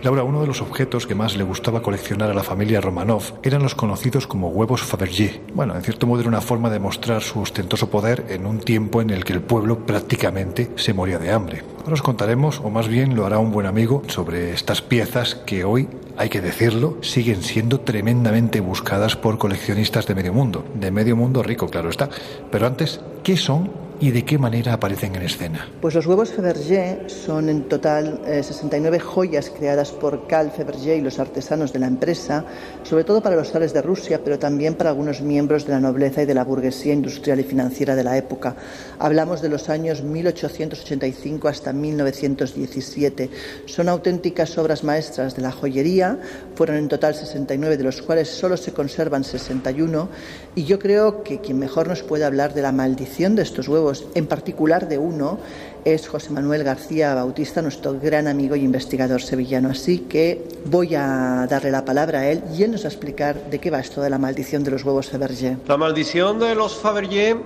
Laura, 0.00 0.22
uno 0.22 0.40
de 0.40 0.46
los 0.46 0.62
objetos 0.62 1.08
que 1.08 1.16
más 1.16 1.36
le 1.36 1.42
gustaba 1.42 1.82
coleccionar 1.82 2.30
a 2.30 2.34
la 2.34 2.44
familia 2.44 2.80
Romanov 2.80 3.40
eran 3.42 3.64
los 3.64 3.74
conocidos 3.74 4.28
como 4.28 4.48
huevos 4.48 4.82
Fabergé. 4.82 5.40
Bueno, 5.54 5.74
en 5.74 5.82
cierto 5.82 6.06
modo 6.06 6.20
era 6.20 6.28
una 6.28 6.40
forma 6.40 6.70
de 6.70 6.78
mostrar 6.78 7.20
su 7.20 7.40
ostentoso 7.40 7.90
poder 7.90 8.26
en 8.28 8.46
un 8.46 8.60
tiempo 8.60 9.02
en 9.02 9.10
el 9.10 9.24
que 9.24 9.32
el 9.32 9.42
pueblo 9.42 9.86
prácticamente 9.86 10.70
se 10.76 10.94
moría 10.94 11.18
de 11.18 11.32
hambre. 11.32 11.64
Ahora 11.80 11.94
os 11.94 12.02
contaremos, 12.02 12.60
o 12.60 12.70
más 12.70 12.86
bien 12.86 13.16
lo 13.16 13.26
hará 13.26 13.40
un 13.40 13.50
buen 13.50 13.66
amigo, 13.66 14.04
sobre 14.06 14.52
estas 14.52 14.82
piezas 14.82 15.34
que 15.34 15.64
hoy, 15.64 15.88
hay 16.16 16.28
que 16.28 16.40
decirlo, 16.40 16.98
siguen 17.00 17.42
siendo 17.42 17.80
tremendamente 17.80 18.60
buscadas 18.60 19.16
por 19.16 19.38
coleccionistas 19.38 20.06
de 20.06 20.14
medio 20.14 20.32
mundo. 20.32 20.64
De 20.74 20.92
medio 20.92 21.16
mundo 21.16 21.42
rico, 21.42 21.66
claro 21.66 21.90
está. 21.90 22.08
Pero 22.52 22.68
antes, 22.68 23.00
¿qué 23.24 23.36
son 23.36 23.87
y 24.00 24.10
de 24.12 24.24
qué 24.24 24.38
manera 24.38 24.74
aparecen 24.74 25.14
en 25.16 25.22
escena? 25.22 25.68
Pues 25.80 25.94
los 25.94 26.06
huevos 26.06 26.32
Fabergé 26.32 27.08
son 27.08 27.48
en 27.48 27.68
total 27.68 28.20
69 28.24 28.96
eh, 28.96 29.00
joyas 29.00 29.50
creadas 29.50 29.90
por 29.90 30.26
Cal 30.28 30.52
Fabergé 30.52 30.96
y 30.96 31.00
los 31.00 31.18
artesanos 31.18 31.72
de 31.72 31.80
la 31.80 31.86
empresa, 31.86 32.44
sobre 32.84 33.04
todo 33.04 33.22
para 33.22 33.36
los 33.36 33.50
zares 33.50 33.72
de 33.72 33.82
Rusia, 33.82 34.20
pero 34.22 34.38
también 34.38 34.74
para 34.74 34.90
algunos 34.90 35.20
miembros 35.20 35.66
de 35.66 35.72
la 35.72 35.80
nobleza 35.80 36.22
y 36.22 36.26
de 36.26 36.34
la 36.34 36.44
burguesía 36.44 36.92
industrial 36.92 37.40
y 37.40 37.44
financiera 37.44 37.96
de 37.96 38.04
la 38.04 38.16
época. 38.16 38.54
Hablamos 38.98 39.42
de 39.42 39.48
los 39.48 39.68
años 39.68 40.02
1885 40.02 41.48
hasta 41.48 41.72
1917. 41.72 43.30
Son 43.66 43.88
auténticas 43.88 44.56
obras 44.58 44.84
maestras 44.84 45.34
de 45.34 45.42
la 45.42 45.50
joyería, 45.50 46.18
fueron 46.54 46.76
en 46.76 46.88
total 46.88 47.14
69, 47.14 47.76
de 47.76 47.84
los 47.84 48.02
cuales 48.02 48.28
solo 48.28 48.56
se 48.56 48.72
conservan 48.72 49.24
61, 49.24 50.08
y 50.54 50.64
yo 50.64 50.78
creo 50.78 51.22
que 51.24 51.40
quien 51.40 51.58
mejor 51.58 51.88
nos 51.88 52.02
puede 52.02 52.24
hablar 52.24 52.54
de 52.54 52.62
la 52.62 52.72
maldición 52.72 53.34
de 53.34 53.42
estos 53.42 53.68
huevos 53.68 53.87
en 54.14 54.26
particular 54.26 54.88
de 54.88 54.98
uno, 54.98 55.38
es 55.84 56.08
José 56.08 56.30
Manuel 56.30 56.64
García 56.64 57.14
Bautista, 57.14 57.62
nuestro 57.62 57.98
gran 57.98 58.26
amigo 58.26 58.56
y 58.56 58.60
investigador 58.60 59.22
sevillano. 59.22 59.70
Así 59.70 60.00
que 60.00 60.46
voy 60.66 60.94
a 60.94 61.46
darle 61.48 61.70
la 61.70 61.84
palabra 61.84 62.20
a 62.20 62.28
él 62.28 62.42
y 62.56 62.62
él 62.62 62.72
nos 62.72 62.82
va 62.82 62.86
a 62.86 62.88
explicar 62.88 63.50
de 63.50 63.58
qué 63.58 63.70
va 63.70 63.80
esto 63.80 64.02
de 64.02 64.10
la 64.10 64.18
maldición 64.18 64.64
de 64.64 64.72
los 64.72 64.84
huevos 64.84 65.08
Fabergé. 65.08 65.56
La 65.66 65.76
maldición 65.76 66.38
de 66.38 66.54
los 66.54 66.76
Fabergé 66.76 67.36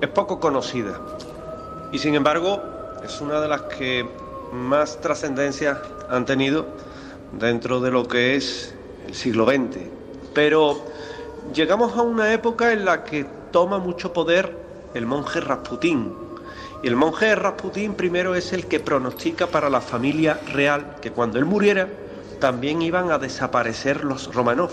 es 0.00 0.08
poco 0.08 0.40
conocida 0.40 1.00
y 1.92 1.98
sin 1.98 2.14
embargo 2.14 2.60
es 3.04 3.20
una 3.20 3.40
de 3.40 3.48
las 3.48 3.62
que 3.62 4.06
más 4.52 5.00
trascendencia 5.00 5.80
han 6.08 6.24
tenido 6.24 6.66
dentro 7.38 7.80
de 7.80 7.90
lo 7.90 8.08
que 8.08 8.36
es 8.36 8.74
el 9.06 9.14
siglo 9.14 9.46
XX. 9.46 9.78
Pero 10.34 10.82
llegamos 11.54 11.96
a 11.96 12.02
una 12.02 12.32
época 12.32 12.72
en 12.72 12.84
la 12.84 13.04
que 13.04 13.26
toma 13.52 13.78
mucho 13.78 14.12
poder 14.12 14.67
el 14.94 15.06
monje 15.06 15.40
Rasputín. 15.40 16.14
Y 16.82 16.88
el 16.88 16.96
monje 16.96 17.34
Rasputín 17.34 17.94
primero 17.94 18.34
es 18.34 18.52
el 18.52 18.66
que 18.66 18.80
pronostica 18.80 19.46
para 19.46 19.68
la 19.68 19.80
familia 19.80 20.40
real 20.52 20.96
que 21.00 21.10
cuando 21.10 21.38
él 21.38 21.44
muriera 21.44 21.88
también 22.40 22.82
iban 22.82 23.10
a 23.10 23.18
desaparecer 23.18 24.04
los 24.04 24.34
Romanov. 24.34 24.70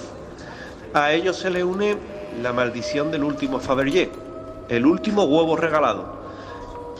A 0.93 1.12
ellos 1.12 1.38
se 1.38 1.50
le 1.50 1.63
une 1.63 1.98
la 2.41 2.53
maldición 2.53 3.12
del 3.12 3.24
último 3.24 3.60
Fabergé, 3.60 4.10
el 4.69 4.86
último 4.86 5.24
huevo 5.24 5.55
regalado. 5.57 6.15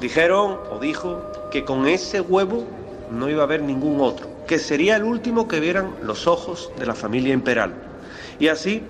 Dijeron 0.02 0.58
o 0.72 0.80
dijo 0.80 1.22
que 1.52 1.64
con 1.64 1.88
ese 1.88 2.20
huevo 2.20 2.66
no 3.12 3.30
iba 3.30 3.42
a 3.42 3.46
haber 3.46 3.62
ningún 3.62 4.02
otro, 4.02 4.28
que 4.48 4.60
sería 4.60 4.96
el 4.96 5.04
último 5.04 5.48
que 5.48 5.60
vieran 5.60 5.96
los 6.02 6.28
ojos 6.28 6.72
de 6.78 6.86
la 6.86 6.96
familia 6.96 7.34
imperial. 7.34 7.74
Y 8.40 8.50
así 8.50 8.84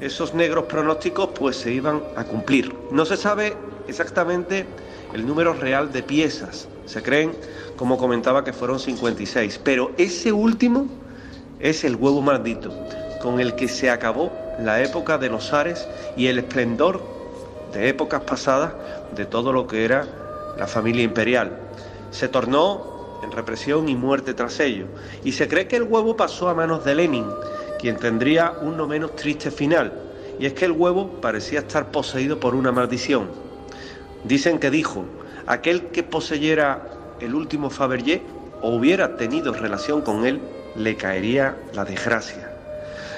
esos 0.00 0.34
negros 0.34 0.64
pronósticos 0.64 1.30
pues 1.38 1.56
se 1.56 1.72
iban 1.72 2.02
a 2.16 2.24
cumplir. 2.24 2.74
No 2.90 3.04
se 3.04 3.16
sabe 3.16 3.56
exactamente 3.88 4.66
el 5.12 5.26
número 5.26 5.54
real 5.54 5.92
de 5.92 6.02
piezas. 6.02 6.68
Se 6.86 7.02
creen, 7.02 7.32
como 7.76 7.96
comentaba, 7.96 8.44
que 8.44 8.52
fueron 8.52 8.80
56. 8.80 9.60
Pero 9.62 9.92
ese 9.96 10.32
último 10.32 10.86
es 11.60 11.84
el 11.84 11.96
huevo 11.96 12.20
maldito, 12.20 12.72
con 13.22 13.40
el 13.40 13.54
que 13.54 13.68
se 13.68 13.90
acabó 13.90 14.32
la 14.60 14.82
época 14.82 15.18
de 15.18 15.30
los 15.30 15.52
Ares 15.52 15.86
y 16.16 16.26
el 16.26 16.38
esplendor 16.38 17.00
de 17.72 17.88
épocas 17.88 18.22
pasadas 18.22 18.72
de 19.14 19.24
todo 19.24 19.52
lo 19.52 19.66
que 19.66 19.84
era 19.84 20.06
la 20.58 20.66
familia 20.66 21.02
imperial. 21.02 21.58
Se 22.10 22.28
tornó 22.28 22.94
en 23.22 23.32
represión 23.32 23.88
y 23.88 23.96
muerte 23.96 24.34
tras 24.34 24.60
ello. 24.60 24.86
Y 25.24 25.32
se 25.32 25.48
cree 25.48 25.66
que 25.66 25.76
el 25.76 25.84
huevo 25.84 26.16
pasó 26.16 26.48
a 26.48 26.54
manos 26.54 26.84
de 26.84 26.94
Lenin, 26.94 27.26
quien 27.78 27.96
tendría 27.96 28.52
un 28.62 28.76
no 28.76 28.86
menos 28.86 29.16
triste 29.16 29.50
final, 29.50 29.92
y 30.38 30.46
es 30.46 30.52
que 30.54 30.64
el 30.64 30.72
huevo 30.72 31.20
parecía 31.20 31.60
estar 31.60 31.90
poseído 31.90 32.40
por 32.40 32.54
una 32.54 32.72
maldición. 32.72 33.28
Dicen 34.24 34.58
que 34.58 34.70
dijo, 34.70 35.04
aquel 35.46 35.88
que 35.88 36.02
poseyera 36.02 36.90
el 37.20 37.34
último 37.34 37.70
Fabergé 37.70 38.22
o 38.62 38.74
hubiera 38.74 39.16
tenido 39.16 39.52
relación 39.52 40.02
con 40.02 40.26
él, 40.26 40.40
le 40.76 40.96
caería 40.96 41.56
la 41.74 41.84
desgracia. 41.84 42.50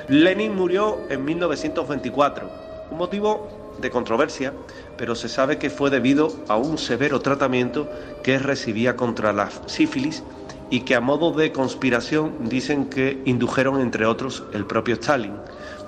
Lenin 0.09 0.55
murió 0.55 0.99
en 1.09 1.25
1924, 1.25 2.51
un 2.91 2.99
motivo 2.99 3.77
de 3.81 3.91
controversia, 3.91 4.53
pero 4.97 5.15
se 5.15 5.29
sabe 5.29 5.59
que 5.59 5.71
fue 5.71 5.91
debido 5.91 6.33
a 6.49 6.57
un 6.57 6.79
severo 6.79 7.21
tratamiento 7.21 7.89
que 8.23 8.39
recibía 8.39 8.97
contra 8.97 9.33
la 9.33 9.51
sífilis 9.67 10.23
y 10.71 10.81
que 10.81 10.95
a 10.95 11.01
modo 11.01 11.33
de 11.33 11.53
conspiración 11.53 12.49
dicen 12.49 12.87
que 12.87 13.23
indujeron 13.25 13.81
entre 13.81 14.07
otros 14.07 14.45
el 14.53 14.65
propio 14.67 14.95
Stalin, 14.95 15.35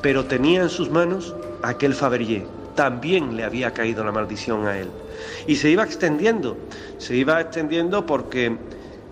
pero 0.02 0.24
tenía 0.24 0.62
en 0.62 0.68
sus 0.68 0.90
manos 0.90 1.34
aquel 1.62 1.94
Fabergé, 1.94 2.46
también 2.74 3.36
le 3.36 3.44
había 3.44 3.72
caído 3.72 4.04
la 4.04 4.12
maldición 4.12 4.66
a 4.66 4.78
él. 4.78 4.88
Y 5.46 5.56
se 5.56 5.70
iba 5.70 5.82
extendiendo, 5.82 6.56
se 6.98 7.16
iba 7.16 7.40
extendiendo 7.40 8.06
porque 8.06 8.56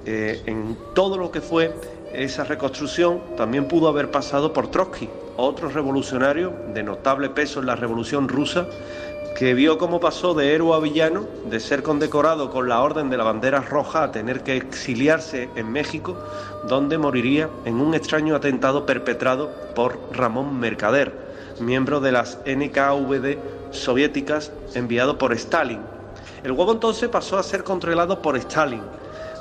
eh, 0.05 0.41
en 0.47 0.77
todo 0.95 1.19
lo 1.19 1.33
que 1.33 1.41
fue 1.41 1.75
esa 2.13 2.45
reconstrucción 2.45 3.21
también 3.37 3.67
pudo 3.67 3.89
haber 3.89 4.11
pasado 4.13 4.53
por 4.53 4.71
Trotsky, 4.71 5.09
otro 5.37 5.69
revolucionario 5.69 6.55
de 6.73 6.83
notable 6.83 7.29
peso 7.29 7.61
en 7.61 7.67
la 7.67 7.77
revolución 7.77 8.29
rusa, 8.29 8.69
que 9.37 9.53
vio 9.53 9.77
cómo 9.77 10.01
pasó 10.01 10.33
de 10.33 10.55
héroe 10.55 10.75
a 10.75 10.81
villano, 10.81 11.27
de 11.51 11.61
ser 11.61 11.83
condecorado 11.83 12.51
con 12.51 12.71
la 12.71 12.81
Orden 12.81 13.11
de 13.11 13.19
la 13.19 13.25
Bandera 13.25 13.61
Roja 13.61 14.03
a 14.03 14.11
tener 14.11 14.43
que 14.43 14.57
exiliarse 14.57 15.51
en 15.57 15.71
México, 15.71 16.17
donde 16.67 16.97
moriría 16.97 17.51
en 17.67 17.83
un 17.83 17.95
extraño 17.95 18.35
atentado 18.35 18.87
perpetrado 18.87 19.51
por 19.75 19.99
Ramón 20.11 20.59
Mercader, 20.59 21.13
miembro 21.61 22.01
de 22.01 22.13
las 22.13 22.39
NKVD 22.47 23.37
soviéticas 23.73 24.53
enviado 24.75 25.19
por 25.19 25.35
Stalin. 25.35 25.81
El 26.43 26.53
huevo 26.53 26.73
entonces 26.73 27.11
pasó 27.11 27.37
a 27.37 27.43
ser 27.43 27.63
controlado 27.63 28.23
por 28.23 28.39
Stalin, 28.39 28.83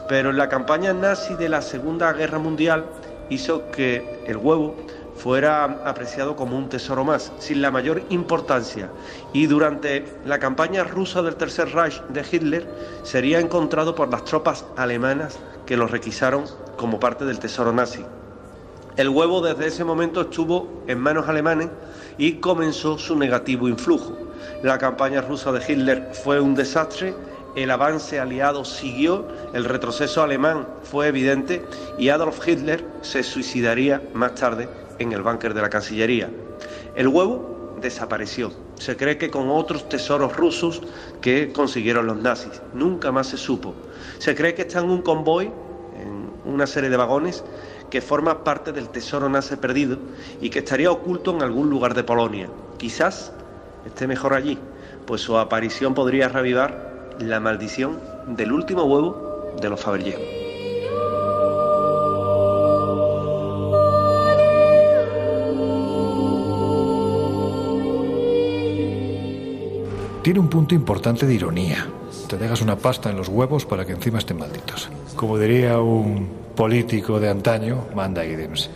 pero 0.10 0.30
en 0.30 0.38
la 0.38 0.50
campaña 0.50 0.92
nazi 0.92 1.36
de 1.36 1.48
la 1.48 1.62
Segunda 1.62 2.12
Guerra 2.12 2.38
Mundial 2.38 2.86
hizo 3.30 3.72
que 3.72 4.24
el 4.28 4.36
huevo 4.36 4.75
fuera 5.16 5.64
apreciado 5.64 6.36
como 6.36 6.58
un 6.58 6.70
tesoro 6.70 7.04
más, 7.04 7.32
sin 7.40 7.62
la 7.62 7.72
mayor 7.72 8.04
importancia, 8.10 8.90
y 9.34 9.48
durante 9.48 10.06
la 10.26 10.40
campaña 10.40 10.84
rusa 10.84 11.22
del 11.22 11.36
Tercer 11.36 11.74
Reich 11.74 12.02
de 12.10 12.26
Hitler 12.30 12.70
sería 13.04 13.40
encontrado 13.40 13.96
por 13.96 14.10
las 14.12 14.26
tropas 14.26 14.66
alemanas 14.76 15.40
que 15.66 15.78
lo 15.78 15.88
requisaron 15.88 16.46
como 16.78 17.00
parte 17.00 17.26
del 17.26 17.40
tesoro 17.40 17.72
nazi. 17.72 18.06
El 18.98 19.10
huevo 19.10 19.42
desde 19.42 19.68
ese 19.68 19.84
momento 19.84 20.22
estuvo 20.22 20.84
en 20.88 21.00
manos 21.00 21.28
alemanes 21.28 21.70
y 22.18 22.34
comenzó 22.34 22.98
su 22.98 23.16
negativo 23.18 23.68
influjo. 23.68 24.18
La 24.64 24.78
campaña 24.78 25.22
rusa 25.22 25.52
de 25.52 25.62
Hitler 25.68 26.12
fue 26.14 26.40
un 26.40 26.56
desastre, 26.56 27.14
el 27.56 27.72
avance 27.72 28.20
aliado 28.20 28.64
siguió, 28.64 29.28
el 29.54 29.66
retroceso 29.66 30.24
alemán 30.24 30.68
fue 30.84 31.08
evidente 31.08 31.66
y 31.98 32.10
Adolf 32.10 32.46
Hitler 32.48 32.86
se 33.02 33.24
suicidaría 33.24 34.02
más 34.14 34.36
tarde 34.36 34.85
en 35.00 35.12
el 35.12 35.22
búnker 35.22 35.54
de 35.54 35.62
la 35.62 35.70
Cancillería. 35.70 36.30
El 36.96 37.08
huevo 37.08 37.78
desapareció. 37.82 38.52
Se 38.75 38.96
cree 38.96 39.18
que 39.18 39.30
con 39.30 39.50
otros 39.50 39.88
tesoros 39.90 40.36
rusos 40.36 40.82
que 41.22 41.52
consiguieron 41.52 42.08
los 42.08 42.18
nazis. 42.18 42.62
Nunca 42.74 43.12
más 43.12 43.28
se 43.28 43.38
supo. 43.38 43.74
Se 44.18 44.36
cree 44.36 44.54
que 44.54 44.64
está 44.64 44.80
en 44.80 44.90
un 44.90 45.02
convoy, 45.02 45.46
en 45.46 46.30
una 46.46 46.68
serie 46.68 46.90
de 46.90 46.98
vagones, 46.98 47.44
que 47.90 48.02
forma 48.02 48.44
parte 48.44 48.72
del 48.72 48.90
tesoro 48.90 49.30
nazi 49.30 49.56
perdido 49.56 49.98
y 50.42 50.50
que 50.50 50.60
estaría 50.60 50.92
oculto 50.92 51.32
en 51.36 51.42
algún 51.42 51.70
lugar 51.70 51.94
de 51.94 52.04
Polonia. 52.04 52.50
Quizás 52.78 53.32
esté 53.86 54.08
mejor 54.08 54.34
allí, 54.34 54.58
pues 55.06 55.22
su 55.22 55.38
aparición 55.38 55.94
podría 55.94 56.28
revivar 56.28 57.14
la 57.20 57.40
maldición 57.40 58.00
del 58.28 58.52
último 58.52 58.84
huevo 58.84 59.54
de 59.62 59.70
los 59.70 59.80
Fabergé. 59.80 60.45
Tiene 70.25 70.39
un 70.39 70.48
punto 70.48 70.74
importante 70.74 71.27
de 71.27 71.36
ironía. 71.36 71.86
Te 72.27 72.39
dejas 72.39 72.63
una 72.63 72.75
pasta 72.75 73.12
en 73.12 73.15
los 73.15 73.29
huevos 73.29 73.63
para 73.67 73.86
que 73.86 73.91
encima 73.91 74.17
estén 74.17 74.39
malditos. 74.39 74.89
Como 75.15 75.38
diría 75.38 75.79
un 75.79 76.27
político 76.55 77.20
de 77.20 77.29
antaño, 77.29 77.86
manda 77.94 78.25
idems. 78.25 78.72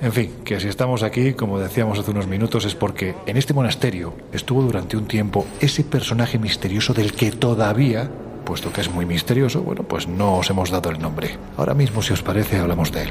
En 0.00 0.12
fin, 0.12 0.32
que 0.44 0.60
si 0.60 0.68
estamos 0.68 1.02
aquí, 1.02 1.32
como 1.32 1.58
decíamos 1.58 1.98
hace 1.98 2.12
unos 2.12 2.28
minutos, 2.28 2.66
es 2.66 2.76
porque 2.76 3.16
en 3.26 3.36
este 3.36 3.52
monasterio 3.52 4.14
estuvo 4.32 4.62
durante 4.62 4.96
un 4.96 5.06
tiempo 5.08 5.44
ese 5.58 5.82
personaje 5.82 6.38
misterioso 6.38 6.94
del 6.94 7.14
que 7.14 7.32
todavía, 7.32 8.08
puesto 8.44 8.72
que 8.72 8.82
es 8.82 8.88
muy 8.88 9.04
misterioso, 9.04 9.60
bueno, 9.60 9.82
pues 9.82 10.06
no 10.06 10.38
os 10.38 10.50
hemos 10.50 10.70
dado 10.70 10.90
el 10.90 11.00
nombre. 11.00 11.36
Ahora 11.56 11.74
mismo, 11.74 12.00
si 12.00 12.12
os 12.12 12.22
parece, 12.22 12.58
hablamos 12.58 12.92
de 12.92 13.02
él. 13.02 13.10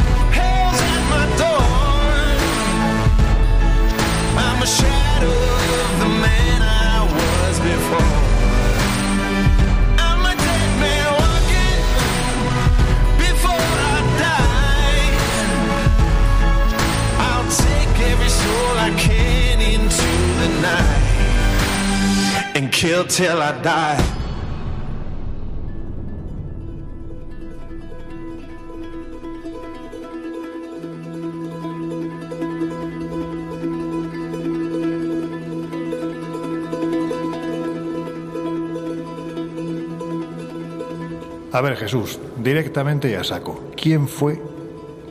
A 41.53 41.61
ver, 41.61 41.75
Jesús, 41.75 42.17
directamente 42.41 43.11
y 43.11 43.13
a 43.13 43.23
saco. 43.23 43.71
¿Quién 43.75 44.07
fue 44.07 44.41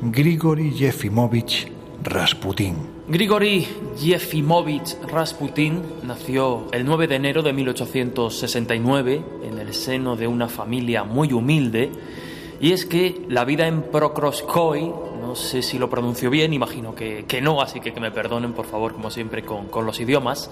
Grigori 0.03 0.73
Yefimovich 0.73 1.71
Rasputin? 2.03 3.00
Grigori 3.11 3.67
Yefimovich 3.99 4.97
Rasputin 5.09 5.83
nació 6.05 6.69
el 6.71 6.85
9 6.85 7.09
de 7.09 7.17
enero 7.17 7.43
de 7.43 7.53
1869 7.53 9.25
en 9.43 9.59
el 9.59 9.75
seno 9.75 10.15
de 10.15 10.29
una 10.29 10.49
familia 10.49 11.03
muy 11.03 11.33
humilde. 11.33 11.91
Y 12.61 12.71
es 12.71 12.87
que 12.87 13.23
la 13.29 13.45
vida 13.45 13.67
en 13.67 13.83
Prokroskoy, 13.83 14.95
no 15.21 15.35
sé 15.35 15.61
si 15.61 15.77
lo 15.77 15.91
pronuncio 15.91 16.31
bien, 16.31 16.53
imagino 16.53 16.95
que, 16.95 17.41
no, 17.43 17.61
así 17.61 17.81
que 17.81 17.93
que 17.93 17.99
me 17.99 18.13
perdonen 18.13 18.53
por 18.53 18.67
favor 18.67 18.93
como 18.93 19.11
siempre 19.11 19.43
con, 19.43 19.67
con 19.67 19.85
los 19.85 19.99
idiomas, 19.99 20.49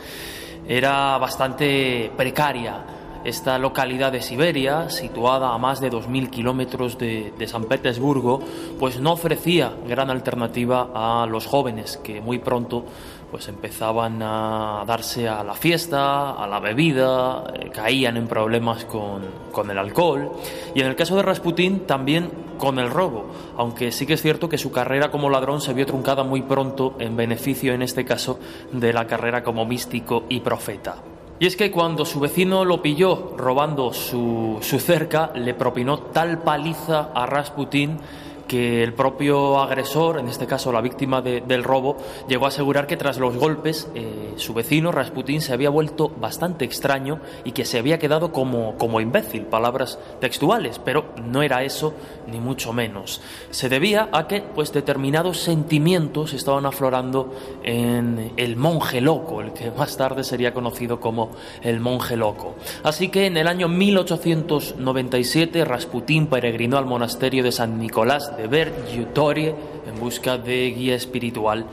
era 0.67 1.17
bastante 1.19 2.11
precaria 2.17 2.98
esta 3.25 3.59
localidad 3.59 4.13
de 4.13 4.23
Siberia, 4.23 4.91
situada 4.91 5.55
a 5.55 5.59
más 5.59 5.81
de 5.81 5.91
2.000 5.91 6.31
kilómetros 6.31 6.99
de, 6.99 7.33
San 7.47 7.65
Petersburgo, 7.65 8.41
pues 8.79 9.01
no 9.01 9.13
ofrecía 9.13 9.73
gran 9.87 10.11
alternativa 10.11 10.91
a 10.95 11.27
los 11.27 11.47
jóvenes 11.47 11.99
que 11.99 12.21
muy 12.21 12.39
pronto 12.39 12.85
pues 13.31 13.49
empezaban 13.49 14.23
a 14.23 14.85
darse 14.87 15.29
a 15.29 15.45
la 15.45 15.55
fiesta, 15.55 16.31
a 16.33 16.47
la 16.47 16.61
bebida, 16.61 17.45
eh, 17.55 17.71
caían 17.71 18.17
en 18.17 18.27
problemas 18.27 18.87
con, 18.87 19.23
con, 19.53 19.71
el 19.71 19.77
alcohol 19.77 20.33
y 20.75 20.81
en 20.81 20.87
el 20.87 20.97
caso 20.97 21.15
de 21.15 21.23
Rasputín 21.23 21.81
también 21.81 22.31
con 22.57 22.79
el 22.79 22.91
robo, 22.91 23.27
aunque 23.57 23.93
sí 23.93 24.07
que 24.07 24.15
es 24.15 24.23
cierto 24.23 24.49
que 24.49 24.57
su 24.57 24.73
carrera 24.73 25.11
como 25.11 25.29
ladrón 25.29 25.61
se 25.61 25.75
vio 25.75 25.85
truncada 25.85 26.25
muy 26.25 26.43
pronto 26.43 26.97
en 26.99 27.17
beneficio 27.17 27.75
en 27.75 27.83
este 27.83 28.05
caso 28.05 28.39
de 28.73 28.93
la 28.93 29.07
carrera 29.07 29.43
como 29.43 29.67
místico 29.67 30.25
y 30.29 30.41
profeta. 30.41 30.97
Y 31.41 31.47
es 31.47 31.57
que 31.57 31.71
cuando 31.71 32.05
su 32.05 32.19
vecino 32.19 32.65
lo 32.65 32.83
pilló 32.83 33.35
robando 33.37 33.93
su, 33.93 34.59
su 34.61 34.81
cerca, 34.81 35.31
le 35.35 35.55
propinó 35.55 35.99
tal 35.99 36.39
paliza 36.43 37.11
a 37.15 37.27
Rasputin 37.27 37.99
que 38.49 38.83
el 38.83 38.95
propio 38.95 39.61
agresor, 39.61 40.19
en 40.19 40.29
este 40.29 40.47
caso 40.47 40.73
la 40.73 40.81
víctima 40.81 41.21
del 41.23 41.63
robo, 41.63 41.99
llegó 42.29 42.47
a 42.47 42.49
asegurar 42.49 42.87
que 42.87 42.97
tras 42.97 43.19
los 43.19 43.37
golpes 43.37 43.89
eh, 43.95 44.33
su 44.37 44.55
vecino 44.55 44.91
Rasputín 44.91 45.41
se 45.43 45.53
había 45.53 45.71
vuelto 45.71 46.09
bastante 46.09 46.65
extraño 46.65 47.21
y 47.45 47.53
que 47.53 47.65
se 47.65 47.79
había 47.79 47.99
quedado 47.99 48.33
como, 48.33 48.77
como 48.77 49.01
imbécil, 49.01 49.43
palabras 49.43 49.99
textuales, 50.21 50.79
pero 50.79 51.13
no 51.23 51.43
era 51.43 51.63
eso 51.63 51.95
ni 52.27 52.41
mucho 52.41 52.73
menos. 52.73 53.21
Se 53.51 53.69
debía 53.69 54.09
a 54.13 54.27
que 54.27 54.41
pues 54.41 54.73
determinados 54.73 55.39
sentimientos 55.41 56.33
estaban 56.33 56.65
aflorando 56.67 57.35
en 57.63 58.33
el 58.37 58.57
monje 58.57 59.01
loco, 59.01 59.43
el 59.43 59.53
que 59.53 59.71
más 59.71 59.97
tarde 59.97 60.25
sería 60.25 60.55
conocido 60.55 61.01
como 61.01 61.31
el 61.63 61.81
monje 61.81 62.17
loco. 62.17 62.57
Así 62.83 63.09
que 63.09 63.27
en 63.27 63.37
el 63.37 63.47
año 63.47 63.69
1897 63.69 65.65
Rasputín 65.67 66.29
peregrinó 66.29 66.79
al 66.79 66.87
monasterio 66.87 67.43
de 67.45 67.53
San 67.53 67.79
Nicolás 67.79 68.33
de 68.39 68.47
ver 68.47 68.73
Yutorie 68.95 69.55
en 69.87 70.01
busca 70.01 70.39
de 70.39 70.71
guía 70.71 70.95
espiritual 70.95 71.67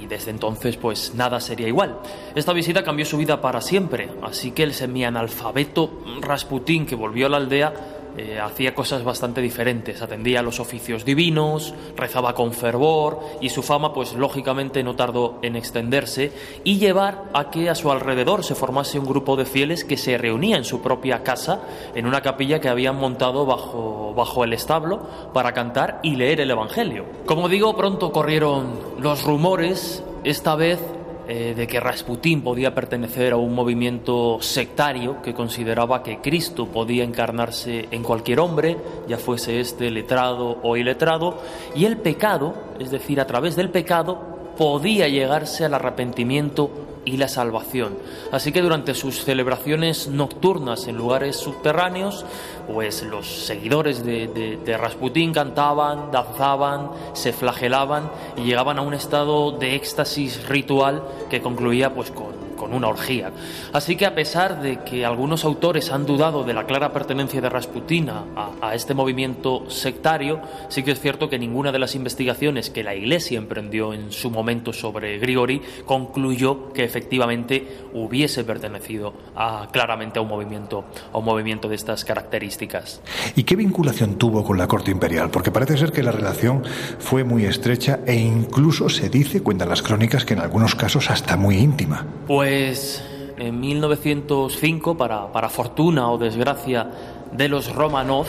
y 0.00 0.06
desde 0.06 0.30
entonces 0.30 0.76
pues 0.76 1.14
nada 1.14 1.40
sería 1.40 1.68
igual. 1.68 1.98
Esta 2.34 2.52
visita 2.52 2.84
cambió 2.84 3.04
su 3.04 3.18
vida 3.18 3.40
para 3.40 3.60
siempre, 3.60 4.08
así 4.22 4.52
que 4.52 4.62
el 4.62 4.72
semianalfabeto 4.72 5.90
Rasputín 6.20 6.86
que 6.86 6.94
volvió 6.94 7.26
a 7.26 7.30
la 7.30 7.36
aldea 7.38 7.74
eh, 8.16 8.38
hacía 8.38 8.74
cosas 8.74 9.04
bastante 9.04 9.40
diferentes, 9.40 10.02
atendía 10.02 10.40
a 10.40 10.42
los 10.42 10.60
oficios 10.60 11.04
divinos, 11.04 11.74
rezaba 11.96 12.34
con 12.34 12.52
fervor 12.52 13.20
y 13.40 13.48
su 13.48 13.62
fama 13.62 13.92
pues 13.92 14.12
lógicamente 14.14 14.82
no 14.82 14.96
tardó 14.96 15.38
en 15.42 15.56
extenderse 15.56 16.32
y 16.64 16.78
llevar 16.78 17.24
a 17.32 17.50
que 17.50 17.70
a 17.70 17.74
su 17.74 17.90
alrededor 17.90 18.44
se 18.44 18.54
formase 18.54 18.98
un 18.98 19.06
grupo 19.06 19.36
de 19.36 19.46
fieles 19.46 19.84
que 19.84 19.96
se 19.96 20.18
reunía 20.18 20.56
en 20.56 20.64
su 20.64 20.82
propia 20.82 21.22
casa 21.22 21.62
en 21.94 22.06
una 22.06 22.20
capilla 22.20 22.60
que 22.60 22.68
habían 22.68 22.96
montado 22.96 23.46
bajo, 23.46 24.12
bajo 24.14 24.44
el 24.44 24.52
establo 24.52 25.08
para 25.32 25.52
cantar 25.52 26.00
y 26.02 26.16
leer 26.16 26.40
el 26.40 26.50
Evangelio. 26.50 27.06
Como 27.26 27.48
digo, 27.48 27.74
pronto 27.76 28.12
corrieron 28.12 28.78
los 29.00 29.24
rumores, 29.24 30.04
esta 30.24 30.54
vez 30.54 30.80
eh, 31.28 31.54
de 31.56 31.66
que 31.66 31.80
Rasputín 31.80 32.42
podía 32.42 32.74
pertenecer 32.74 33.32
a 33.32 33.36
un 33.36 33.54
movimiento 33.54 34.38
sectario 34.40 35.22
que 35.22 35.34
consideraba 35.34 36.02
que 36.02 36.18
Cristo 36.20 36.66
podía 36.66 37.04
encarnarse 37.04 37.88
en 37.90 38.02
cualquier 38.02 38.40
hombre, 38.40 38.76
ya 39.08 39.18
fuese 39.18 39.60
este 39.60 39.90
letrado 39.90 40.58
o 40.62 40.76
iletrado, 40.76 41.38
y 41.74 41.84
el 41.84 41.96
pecado, 41.98 42.54
es 42.78 42.90
decir, 42.90 43.20
a 43.20 43.26
través 43.26 43.56
del 43.56 43.70
pecado, 43.70 44.32
podía 44.56 45.08
llegarse 45.08 45.64
al 45.64 45.74
arrepentimiento 45.74 46.70
y 47.04 47.16
la 47.16 47.28
salvación. 47.28 47.98
Así 48.30 48.52
que 48.52 48.62
durante 48.62 48.94
sus 48.94 49.24
celebraciones 49.24 50.08
nocturnas 50.08 50.86
en 50.86 50.96
lugares 50.96 51.36
subterráneos, 51.36 52.24
pues 52.72 53.02
los 53.02 53.46
seguidores 53.46 54.04
de, 54.04 54.78
Rasputín 54.80 55.32
cantaban, 55.32 56.10
danzaban, 56.10 56.90
se 57.12 57.32
flagelaban 57.32 58.10
y 58.36 58.42
llegaban 58.42 58.78
a 58.78 58.82
un 58.82 58.94
estado 58.94 59.52
de 59.52 59.74
éxtasis 59.74 60.48
ritual 60.48 61.02
que 61.30 61.40
concluía 61.40 61.94
pues 61.94 62.10
con 62.10 62.41
con 62.62 62.74
una 62.74 62.86
orgía. 62.86 63.32
Así 63.72 63.96
que 63.96 64.06
a 64.06 64.14
pesar 64.14 64.62
de 64.62 64.84
que 64.84 65.04
algunos 65.04 65.44
autores 65.44 65.90
han 65.90 66.06
dudado 66.06 66.44
de 66.44 66.54
la 66.54 66.64
clara 66.64 66.92
pertenencia 66.92 67.40
de 67.40 67.48
Rasputin 67.48 68.08
a, 68.08 68.72
este 68.72 68.94
movimiento 68.94 69.68
sectario, 69.68 70.40
sí 70.68 70.84
que 70.84 70.92
es 70.92 71.00
cierto 71.00 71.28
que 71.28 71.40
ninguna 71.40 71.72
de 71.72 71.80
las 71.80 71.96
investigaciones 71.96 72.70
que 72.70 72.84
la 72.84 72.94
Iglesia 72.94 73.36
emprendió 73.36 73.92
en 73.92 74.12
su 74.12 74.30
momento 74.30 74.72
sobre 74.72 75.18
Grigori 75.18 75.60
concluyó 75.84 76.72
que 76.72 76.84
efectivamente 76.84 77.66
hubiese 77.94 78.44
pertenecido 78.44 79.12
a, 79.34 79.68
claramente 79.72 80.20
a 80.20 80.22
un 80.22 80.28
movimiento, 80.28 80.84
a 81.12 81.18
un 81.18 81.24
movimiento 81.24 81.68
de 81.68 81.74
estas 81.74 82.04
características. 82.04 83.00
¿Y 83.34 83.42
qué 83.42 83.56
vinculación 83.56 84.18
tuvo 84.18 84.44
con 84.44 84.56
la 84.56 84.68
corte 84.68 84.92
imperial? 84.92 85.30
Porque 85.30 85.50
parece 85.50 85.76
ser 85.76 85.90
que 85.90 86.04
la 86.04 86.12
relación 86.12 86.62
fue 87.00 87.24
muy 87.24 87.44
estrecha 87.44 87.98
e 88.06 88.14
incluso 88.14 88.88
se 88.88 89.08
dice, 89.08 89.42
cuentan 89.42 89.68
las 89.68 89.82
crónicas, 89.82 90.24
que 90.24 90.34
en 90.34 90.40
algunos 90.40 90.76
casos 90.76 91.10
hasta 91.10 91.36
muy 91.36 91.56
íntima. 91.56 92.06
Pues 92.28 92.51
pues 92.52 93.02
en 93.38 93.60
1905, 93.60 94.94
para, 94.94 95.32
para 95.32 95.48
fortuna 95.48 96.10
o 96.10 96.18
desgracia 96.18 96.86
de 97.32 97.48
los 97.48 97.74
Romanov, 97.74 98.26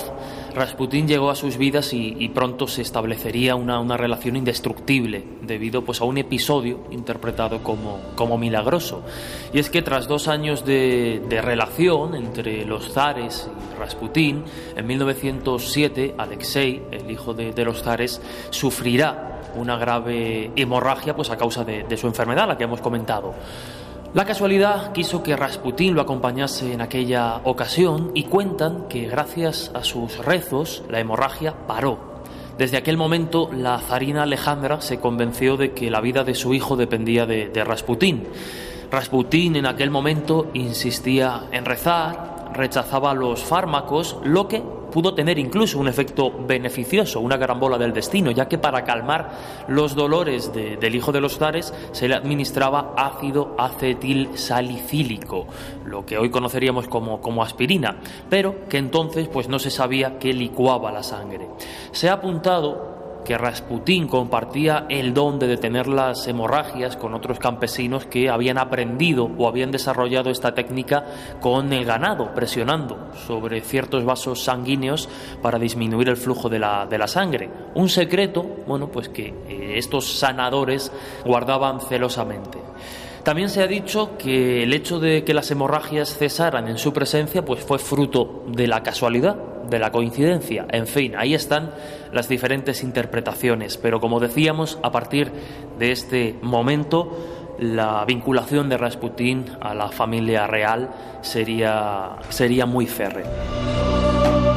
Rasputín 0.55 1.09
llegó 1.09 1.29
a 1.29 1.35
sus 1.35 1.57
vidas 1.57 1.91
y, 1.91 2.29
pronto 2.29 2.65
se 2.65 2.83
establecería 2.83 3.55
una, 3.55 3.81
una, 3.81 3.97
relación 3.97 4.37
indestructible 4.37 5.25
debido 5.41 5.83
pues, 5.83 5.99
a 5.99 6.05
un 6.05 6.19
episodio 6.19 6.85
interpretado 6.91 7.61
como, 7.63 7.99
como 8.15 8.37
milagroso. 8.37 9.03
Y 9.51 9.59
es 9.59 9.69
que 9.69 9.81
tras 9.81 10.07
dos 10.07 10.29
años 10.29 10.63
de, 10.63 11.21
de 11.27 11.41
relación 11.41 12.15
entre 12.15 12.63
los 12.63 12.93
zares 12.93 13.49
y 13.73 13.77
Rasputín, 13.77 14.45
en 14.77 14.87
1907 14.87 16.15
Alexei, 16.17 16.81
el 16.91 17.11
hijo 17.11 17.33
de, 17.33 17.51
de 17.51 17.65
los 17.65 17.83
zares, 17.83 18.21
sufrirá 18.51 19.41
una 19.57 19.77
grave 19.77 20.53
hemorragia 20.55 21.13
pues, 21.13 21.29
a 21.29 21.35
causa 21.35 21.65
de, 21.65 21.83
de 21.83 21.97
su 21.97 22.07
enfermedad, 22.07 22.47
la 22.47 22.57
que 22.57 22.63
hemos 22.63 22.79
comentado. 22.79 23.33
La 24.13 24.25
casualidad 24.25 24.91
quiso 24.91 25.23
que 25.23 25.35
Rasputín 25.35 25.95
lo 25.95 26.01
acompañase 26.01 26.71
en 26.71 26.81
aquella 26.81 27.37
ocasión 27.45 28.11
y 28.13 28.25
cuentan 28.25 28.87
que 28.87 29.07
gracias 29.07 29.71
a 29.73 29.83
sus 29.83 30.23
rezos 30.23 30.83
la 30.87 30.99
hemorragia 30.99 31.55
paró. 31.65 31.97
Desde 32.59 32.77
aquel 32.77 32.95
momento 32.95 33.49
la 33.51 33.79
zarina 33.79 34.21
Alejandra 34.21 34.81
se 34.81 34.99
convenció 34.99 35.57
de 35.57 35.71
que 35.71 35.89
la 35.89 35.99
vida 35.99 36.23
de 36.23 36.35
su 36.35 36.53
hijo 36.53 36.75
dependía 36.75 37.25
de, 37.25 37.49
de 37.49 37.63
Rasputín. 37.63 38.27
Rasputín 38.91 39.55
en 39.55 39.65
aquel 39.65 39.89
momento 39.89 40.51
insistía 40.53 41.45
en 41.51 41.65
rezar, 41.65 42.32
rechazaba 42.53 43.13
los 43.13 43.43
fármacos, 43.43 44.17
lo 44.23 44.47
que 44.47 44.61
pudo 44.93 45.15
tener 45.15 45.39
incluso 45.39 45.79
un 45.79 45.87
efecto 45.87 46.31
beneficioso, 46.45 47.19
una 47.19 47.39
carambola 47.39 47.79
del 47.79 47.93
destino, 47.93 48.29
ya 48.29 48.47
que 48.47 48.59
para 48.59 48.83
calmar 48.83 49.31
los 49.67 49.95
dolores 49.95 50.53
del 50.53 50.93
hijo 50.95 51.11
de 51.11 51.19
los 51.19 51.39
zares 51.39 51.73
se 51.91 52.07
le 52.07 52.13
administraba 52.13 52.93
ácido 52.95 53.55
acetil 53.57 54.37
salicílico, 54.37 55.47
lo 55.85 56.05
que 56.05 56.19
hoy 56.19 56.29
conoceríamos 56.29 56.87
como, 56.87 57.21
como 57.21 57.41
aspirina, 57.41 57.97
pero 58.29 58.67
que 58.69 58.77
entonces 58.77 59.27
pues 59.27 59.49
no 59.49 59.57
se 59.57 59.71
sabía 59.71 60.19
que 60.19 60.31
licuaba 60.31 60.91
la 60.91 61.01
sangre. 61.01 61.47
Se 61.91 62.09
ha 62.09 62.13
apuntado 62.13 62.92
que 63.23 63.37
Rasputín 63.37 64.07
compartía 64.07 64.85
el 64.89 65.13
don 65.13 65.39
de 65.39 65.47
detener 65.47 65.87
las 65.87 66.27
hemorragias 66.27 66.97
con 66.97 67.13
otros 67.13 67.39
campesinos 67.39 68.05
que 68.05 68.29
habían 68.29 68.57
aprendido 68.57 69.29
o 69.37 69.47
habían 69.47 69.71
desarrollado 69.71 70.29
esta 70.29 70.53
técnica 70.53 71.05
con 71.41 71.73
el 71.73 71.85
ganado, 71.85 72.33
presionando 72.33 73.11
sobre 73.27 73.61
ciertos 73.61 74.05
vasos 74.05 74.43
sanguíneos 74.43 75.09
para 75.41 75.59
disminuir 75.59 76.09
el 76.09 76.17
flujo 76.17 76.49
de 76.49 76.59
la, 76.59 76.85
de 76.85 76.97
la 76.97 77.07
sangre. 77.07 77.49
Un 77.75 77.89
secreto, 77.89 78.43
bueno, 78.67 78.89
pues 78.89 79.09
que 79.09 79.33
eh, 79.47 79.73
estos 79.77 80.17
sanadores 80.19 80.91
guardaban 81.25 81.79
celosamente. 81.79 82.59
También 83.23 83.49
se 83.49 83.63
ha 83.63 83.67
dicho 83.67 84.17
que 84.17 84.63
el 84.63 84.73
hecho 84.73 84.99
de 84.99 85.23
que 85.23 85.33
las 85.33 85.49
hemorragias 85.49 86.17
cesaran 86.17 86.67
en 86.67 86.77
su 86.77 86.91
presencia 86.91 87.45
pues 87.45 87.63
fue 87.63 87.79
fruto 87.79 88.43
de 88.47 88.67
la 88.67 88.83
casualidad, 88.83 89.37
de 89.69 89.79
la 89.79 89.93
coincidencia. 89.93 90.65
En 90.69 90.87
fin, 90.87 91.13
ahí 91.17 91.33
están 91.33 91.71
las 92.11 92.27
diferentes 92.27 92.83
interpretaciones, 92.83 93.77
pero 93.77 94.01
como 94.01 94.19
decíamos, 94.19 94.77
a 94.83 94.91
partir 94.91 95.31
de 95.79 95.91
este 95.93 96.35
momento 96.41 97.17
la 97.59 98.03
vinculación 98.05 98.67
de 98.67 98.77
Rasputín 98.77 99.45
a 99.61 99.73
la 99.73 99.87
familia 99.89 100.45
real 100.45 100.89
sería, 101.21 102.17
sería 102.29 102.65
muy 102.65 102.87
férrea. 102.87 104.52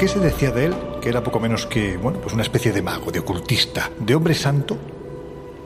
Qué 0.00 0.08
se 0.08 0.18
decía 0.18 0.50
de 0.50 0.64
él 0.64 0.74
que 1.02 1.10
era 1.10 1.22
poco 1.22 1.38
menos 1.40 1.66
que, 1.66 1.98
bueno, 1.98 2.20
pues 2.20 2.32
una 2.32 2.42
especie 2.42 2.72
de 2.72 2.80
mago, 2.80 3.12
de 3.12 3.18
ocultista, 3.18 3.90
de 3.98 4.14
hombre 4.14 4.32
santo 4.32 4.78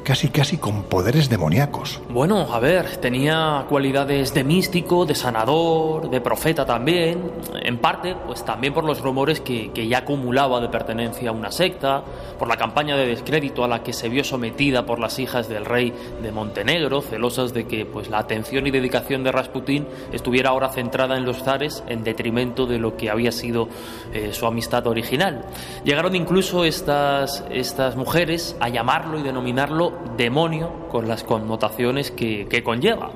casi 0.05 0.29
casi 0.29 0.59
con 0.59 0.85
poderes 0.85 1.31
demoníacos. 1.31 2.01
Bueno, 2.11 2.55
a 2.55 2.61
ver, 2.61 2.99
tenía 2.99 3.65
cualidades 3.69 4.35
de 4.35 4.45
místico, 4.45 5.07
de 5.07 5.15
sanador, 5.15 6.11
de 6.11 6.21
profeta 6.21 6.67
también, 6.67 7.33
en 7.63 7.79
parte, 7.79 8.15
pues 8.27 8.45
también 8.45 8.75
por 8.75 8.85
los 8.85 9.01
rumores 9.01 9.41
que, 9.41 9.73
que, 9.73 9.89
ya 9.89 9.99
acumulaba 9.99 10.61
de 10.61 10.69
pertenencia 10.69 11.31
a 11.31 11.33
una 11.33 11.51
secta, 11.51 12.05
por 12.39 12.49
la 12.49 12.57
campaña 12.57 12.97
de 12.97 13.07
descrédito 13.07 13.65
a 13.65 13.69
la 13.69 13.83
que 13.83 13.95
se 13.95 14.11
vio 14.11 14.23
sometida 14.25 14.85
por 14.85 14.99
las 14.99 15.19
hijas 15.19 15.49
del 15.49 15.65
rey 15.65 15.93
de 16.23 16.31
Montenegro, 16.31 17.01
celosas 17.01 17.55
de 17.55 17.67
que 17.67 17.87
pues 17.87 18.11
la 18.11 18.19
atención 18.19 18.67
y 18.67 18.71
dedicación 18.71 19.25
de 19.25 19.33
Rasputín 19.33 19.87
estuviera 20.13 20.51
ahora 20.51 20.69
centrada 20.69 21.17
en 21.17 21.25
los 21.25 21.43
zares 21.43 21.83
en 21.89 22.05
detrimento 22.05 22.67
de 22.67 22.79
lo 22.79 22.97
que 22.97 23.09
había 23.09 23.33
sido 23.33 23.69
eh, 24.13 24.31
su 24.33 24.47
amistad 24.47 24.87
original. 24.87 25.47
Llegaron 25.85 26.15
incluso 26.15 26.65
estas, 26.65 27.43
estas 27.51 27.97
mujeres 27.97 28.57
a 28.61 28.69
llamarlo 28.69 29.19
y 29.19 29.23
denominarlo 29.23 29.94
demonio 30.17 30.71
con 30.91 31.09
las 31.09 31.25
connotaciones 31.25 32.11
que, 32.11 32.63
conlleva. 32.65 33.11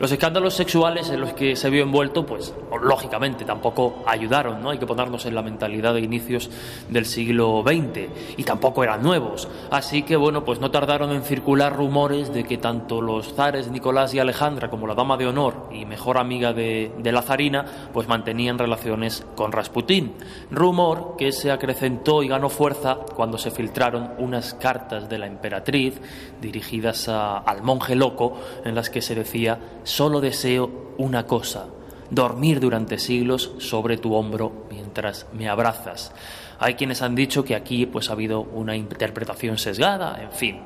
Los 0.00 0.10
escándalos 0.10 0.54
sexuales 0.54 1.10
en 1.10 1.20
los 1.20 1.32
que 1.34 1.56
se 1.56 1.70
vio 1.70 1.82
envuelto, 1.82 2.26
pues 2.26 2.52
lógicamente 2.82 3.44
tampoco 3.44 4.02
ayudaron, 4.06 4.62
¿no? 4.62 4.70
Hay 4.70 4.78
que 4.78 4.86
ponernos 4.86 5.24
en 5.26 5.34
la 5.34 5.42
mentalidad 5.42 5.94
de 5.94 6.00
inicios 6.00 6.50
del 6.88 7.06
siglo 7.06 7.62
XX 7.66 8.36
y 8.36 8.44
tampoco 8.44 8.82
eran 8.82 9.02
nuevos. 9.02 9.48
Así 9.70 10.02
que 10.02 10.16
bueno, 10.16 10.44
pues 10.44 10.58
no 10.58 10.70
tardaron 10.70 11.12
en 11.12 11.22
circular 11.22 11.74
rumores 11.74 12.32
de 12.32 12.44
que 12.44 12.58
tanto 12.58 13.00
los 13.00 13.34
zares 13.34 13.70
Nicolás 13.70 14.14
y 14.14 14.18
Alejandra 14.18 14.68
como 14.68 14.86
la 14.86 14.94
dama 14.94 15.16
de 15.16 15.26
honor 15.26 15.68
y 15.72 15.84
mejor 15.84 16.18
amiga 16.18 16.52
de, 16.52 16.92
de 16.98 17.12
la 17.12 17.22
zarina, 17.22 17.64
pues 17.92 18.08
mantenían 18.08 18.58
relaciones 18.58 19.24
con 19.36 19.52
Rasputín. 19.52 20.14
Rumor 20.50 21.14
que 21.16 21.32
se 21.32 21.50
acrecentó 21.50 22.22
y 22.22 22.28
ganó 22.28 22.48
fuerza 22.48 22.98
cuando 23.14 23.38
se 23.38 23.50
filtraron 23.50 24.12
unas 24.18 24.54
cartas 24.54 25.08
de 25.08 25.18
la 25.18 25.26
emperatriz 25.26 26.00
dirigidas 26.40 27.08
al 27.08 27.62
monje 27.62 27.94
loco 27.94 28.38
en 28.64 28.74
las 28.74 28.90
que 28.90 29.02
se 29.02 29.14
decía, 29.14 29.58
solo 29.84 30.20
deseo 30.20 30.94
una 30.98 31.26
cosa, 31.26 31.66
dormir 32.10 32.60
durante 32.60 32.98
siglos 32.98 33.52
sobre 33.58 33.96
tu 33.96 34.14
hombro 34.14 34.66
mientras 34.70 35.26
me 35.32 35.48
abrazas. 35.48 36.12
Hay 36.58 36.74
quienes 36.74 37.02
han 37.02 37.14
dicho 37.14 37.44
que 37.44 37.54
aquí 37.54 37.86
pues 37.86 38.10
ha 38.10 38.12
habido 38.12 38.40
una 38.40 38.76
interpretación 38.76 39.58
sesgada, 39.58 40.20
en 40.22 40.32
fin. 40.32 40.60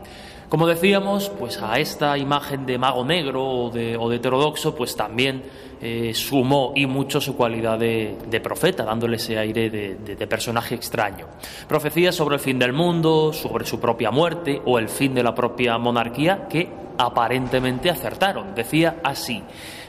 Como 0.49 0.67
decíamos, 0.67 1.29
pues 1.29 1.61
a 1.61 1.79
esta 1.79 2.17
imagen 2.17 2.65
de 2.65 2.79
mago 2.79 3.05
negro 3.05 3.45
o 3.45 3.71
de, 3.71 3.99
heterodoxo, 4.15 4.75
pues 4.75 4.97
también 4.97 5.43
eh, 5.83 6.13
sumó 6.15 6.73
y 6.75 6.87
mucho 6.87 7.21
su 7.21 7.37
cualidad 7.37 7.79
de, 7.79 8.41
profeta, 8.43 8.83
dándole 8.83 9.17
ese 9.17 9.39
aire 9.39 9.69
de, 9.69 10.27
personaje 10.27 10.75
extraño. 10.75 11.27
Profecías 11.69 12.15
sobre 12.15 12.37
el 12.37 12.41
fin 12.41 12.59
del 12.59 12.73
mundo, 12.73 13.31
sobre 13.35 13.67
su 13.67 13.79
propia 13.79 14.11
muerte 14.11 14.63
o 14.65 14.79
el 14.79 14.89
fin 14.89 15.13
de 15.13 15.23
la 15.23 15.35
propia 15.35 15.77
monarquía 15.77 16.49
que 16.49 16.67
aparentemente 16.97 17.91
acertaron. 17.91 18.55
Decía 18.55 19.01
así, 19.05 19.43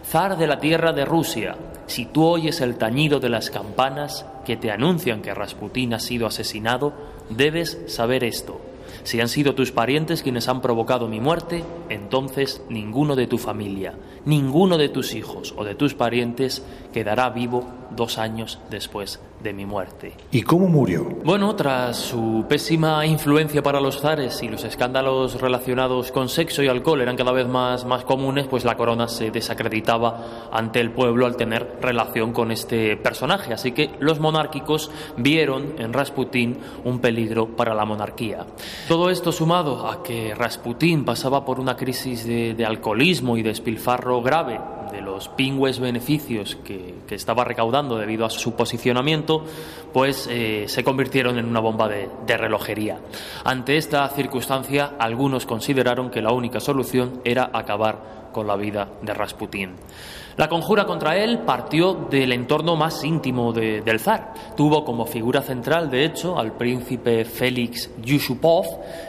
zar 0.05 0.37
de 0.37 0.47
la 0.47 0.59
tierra 0.59 0.91
de 0.91 1.05
Rusia, 1.05 1.55
si 1.85 2.07
tú 2.07 2.25
oyes 2.25 2.59
el 2.59 2.77
tañido 2.77 3.21
de 3.21 3.29
las 3.29 3.49
campanas 3.49 4.25
que 4.43 4.57
te 4.57 4.71
anuncian 4.71 5.21
que 5.21 5.33
Rasputín 5.33 5.93
ha 5.93 5.99
sido 5.99 6.27
asesinado, 6.27 6.91
debes 7.29 7.79
saber 7.87 8.25
esto 8.25 8.68
si 9.03 9.21
han 9.21 9.29
sido 9.29 9.55
tus 9.55 9.71
parientes 9.71 10.23
quienes 10.23 10.47
han 10.47 10.61
provocado 10.61 11.07
mi 11.07 11.19
muerte, 11.19 11.63
entonces 11.89 12.61
ninguno 12.69 13.15
de 13.15 13.27
tu 13.27 13.37
familia, 13.37 13.95
ninguno 14.25 14.77
de 14.77 14.89
tus 14.89 15.13
hijos 15.15 15.53
o 15.57 15.63
de 15.63 15.75
tus 15.75 15.93
parientes 15.93 16.63
quedará 16.93 17.29
vivo 17.29 17.78
dos 17.95 18.17
años 18.17 18.59
después 18.69 19.19
de 19.41 19.53
mi 19.53 19.65
muerte. 19.65 20.13
¿Y 20.31 20.41
cómo 20.41 20.67
murió? 20.67 21.05
Bueno, 21.23 21.55
tras 21.55 21.97
su 21.97 22.45
pésima 22.47 23.05
influencia 23.05 23.63
para 23.63 23.79
los 23.79 24.01
zares 24.01 24.43
y 24.43 24.49
los 24.49 24.63
escándalos 24.63 25.39
relacionados 25.39 26.11
con 26.11 26.27
sexo 26.29 26.61
y 26.61 26.67
alcohol 26.67 27.01
eran 27.01 27.15
cada 27.15 27.31
vez 27.31 27.47
más, 27.47 27.85
más 27.85 28.03
comunes, 28.03 28.47
pues 28.47 28.65
la 28.65 28.75
corona 28.75 29.07
se 29.07 29.31
desacreditaba 29.31 30.49
ante 30.51 30.81
el 30.81 30.91
pueblo 30.91 31.25
al 31.25 31.37
tener 31.37 31.77
relación 31.81 32.33
con 32.33 32.51
este 32.51 32.97
personaje. 32.97 33.53
Así 33.53 33.71
que 33.71 33.91
los 33.99 34.19
monárquicos 34.19 34.91
vieron 35.17 35.75
en 35.77 35.93
Rasputín 35.93 36.57
un 36.83 36.99
peligro 36.99 37.47
para 37.47 37.73
la 37.73 37.85
monarquía. 37.85 38.45
Todo 38.87 39.09
esto 39.09 39.31
sumado 39.31 39.87
a 39.87 40.03
que 40.03 40.35
Rasputín 40.35 41.05
pasaba 41.05 41.45
por 41.45 41.59
una 41.59 41.75
crisis 41.75 42.25
de, 42.25 42.53
de 42.53 42.65
alcoholismo 42.65 43.37
y 43.37 43.43
despilfarro 43.43 44.21
grave 44.21 44.59
de 44.91 45.01
los 45.01 45.29
pingües 45.29 45.79
beneficios 45.79 46.55
que, 46.63 46.99
estaba 47.09 47.43
recaudando 47.43 47.97
debido 47.97 48.25
a 48.25 48.29
su 48.29 48.55
posicionamiento, 48.55 49.43
pues 49.91 50.27
eh, 50.29 50.65
se 50.67 50.83
convirtieron 50.83 51.37
en 51.37 51.45
una 51.45 51.59
bomba 51.59 51.87
de, 51.87 52.09
de 52.25 52.37
relojería. 52.37 52.99
Ante 53.43 53.77
esta 53.77 54.07
circunstancia, 54.09 54.93
algunos 54.99 55.45
consideraron 55.45 56.09
que 56.09 56.21
la 56.21 56.31
única 56.31 56.59
solución 56.59 57.21
era 57.25 57.49
acabar 57.51 58.29
con 58.31 58.47
la 58.47 58.55
vida 58.55 58.87
de 59.01 59.13
Rasputín. 59.13 59.75
La 60.39 60.47
conjura 60.47 60.85
contra 60.85 61.17
él 61.17 61.39
partió 61.39 61.93
del 62.09 62.31
entorno 62.31 62.77
más 62.77 63.03
íntimo 63.03 63.51
del 63.51 63.99
zar. 63.99 64.33
Tuvo 64.55 64.85
como 64.85 65.05
figura 65.05 65.41
central, 65.41 65.89
de 65.89 66.05
hecho, 66.05 66.39
al 66.39 66.53
príncipe 66.53 67.25
Félix 67.25 67.91
Yusupov, 68.01 68.65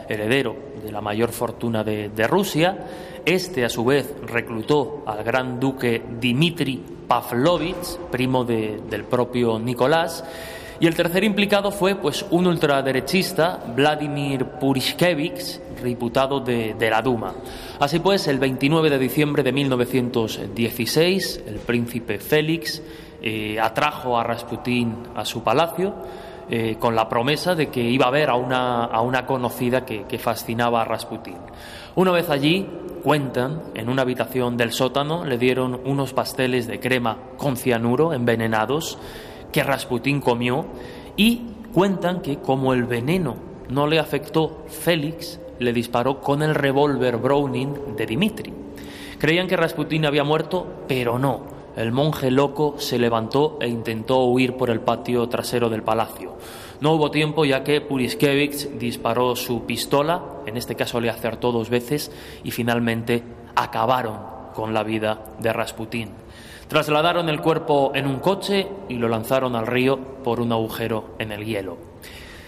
heredero 0.09 0.53
de 0.83 0.91
la 0.91 0.99
mayor 0.99 1.31
fortuna 1.31 1.85
de, 1.85 2.09
de 2.09 2.27
Rusia, 2.27 2.77
este, 3.25 3.65
a 3.65 3.69
su 3.69 3.85
vez, 3.85 4.13
reclutó 4.25 5.03
al 5.05 5.23
gran 5.23 5.59
duque 5.59 6.01
Dmitri 6.19 6.81
Pavlovich, 7.07 7.97
primo 8.09 8.43
del 8.45 9.03
propio 9.03 9.59
Nicolás, 9.59 10.23
y 10.79 10.87
el 10.87 10.95
tercer 10.95 11.23
implicado 11.23 11.71
fue 11.71 11.93
pues, 11.95 12.25
un 12.31 12.47
ultraderechista, 12.47 13.59
Vladimir 13.75 14.45
Purishkevich, 14.45 15.59
diputado 15.83 16.39
de, 16.39 16.75
la 16.89 17.01
Duma. 17.03 17.35
Así 17.79 17.99
pues, 17.99 18.27
el 18.27 18.39
29 18.39 18.89
de 18.89 18.97
diciembre 18.97 19.43
de 19.43 19.51
1916, 19.51 21.43
el 21.45 21.55
príncipe 21.59 22.17
Félix 22.17 22.81
eh, 23.21 23.59
atrajo 23.59 24.17
a 24.17 24.23
Rasputín 24.23 24.95
a 25.13 25.23
su 25.23 25.43
palacio 25.43 25.93
eh, 26.49 26.77
con 26.79 26.95
la 26.95 27.07
promesa 27.07 27.53
de 27.53 27.67
que 27.69 27.81
iba 27.81 28.07
a 28.07 28.11
ver 28.11 28.29
a 28.31 28.35
una, 28.35 28.85
a 28.85 29.01
una 29.01 29.27
conocida 29.27 29.85
que, 29.85 30.05
que 30.05 30.17
fascinaba 30.17 30.81
a 30.81 30.85
Rasputín. 30.85 31.37
Una 31.93 32.11
vez 32.11 32.29
allí, 32.29 32.67
cuentan, 33.01 33.61
en 33.75 33.89
una 33.89 34.03
habitación 34.03 34.57
del 34.57 34.71
sótano 34.71 35.25
le 35.25 35.37
dieron 35.37 35.81
unos 35.85 36.13
pasteles 36.13 36.67
de 36.67 36.79
crema 36.79 37.17
con 37.37 37.57
cianuro 37.57 38.13
envenenados 38.13 38.97
que 39.51 39.63
Rasputín 39.63 40.21
comió 40.21 40.65
y 41.17 41.41
cuentan 41.73 42.21
que 42.21 42.37
como 42.39 42.73
el 42.73 42.85
veneno 42.85 43.35
no 43.69 43.87
le 43.87 43.99
afectó, 43.99 44.63
Félix 44.67 45.39
le 45.59 45.73
disparó 45.73 46.19
con 46.19 46.41
el 46.41 46.55
revólver 46.55 47.17
Browning 47.17 47.95
de 47.95 48.05
Dimitri. 48.05 48.53
Creían 49.17 49.47
que 49.47 49.57
Rasputín 49.57 50.05
había 50.05 50.23
muerto, 50.23 50.65
pero 50.87 51.19
no. 51.19 51.61
El 51.75 51.91
monje 51.91 52.31
loco 52.31 52.75
se 52.79 52.99
levantó 52.99 53.57
e 53.61 53.67
intentó 53.67 54.25
huir 54.25 54.57
por 54.57 54.69
el 54.69 54.81
patio 54.81 55.29
trasero 55.29 55.69
del 55.69 55.83
palacio. 55.83 56.35
No 56.81 56.93
hubo 56.93 57.11
tiempo 57.11 57.45
ya 57.45 57.63
que 57.63 57.79
Puriskevich 57.79 58.71
disparó 58.71 59.35
su 59.35 59.65
pistola, 59.67 60.23
en 60.47 60.57
este 60.57 60.75
caso 60.75 60.99
le 60.99 61.11
acertó 61.11 61.51
dos 61.51 61.69
veces 61.69 62.11
y 62.43 62.49
finalmente 62.49 63.21
acabaron 63.55 64.17
con 64.55 64.73
la 64.73 64.81
vida 64.81 65.23
de 65.37 65.53
Rasputín. 65.53 66.09
Trasladaron 66.67 67.29
el 67.29 67.39
cuerpo 67.39 67.91
en 67.93 68.07
un 68.07 68.19
coche 68.19 68.67
y 68.89 68.95
lo 68.95 69.09
lanzaron 69.09 69.55
al 69.55 69.67
río 69.67 69.99
por 70.23 70.39
un 70.39 70.51
agujero 70.51 71.15
en 71.19 71.31
el 71.31 71.45
hielo. 71.45 71.90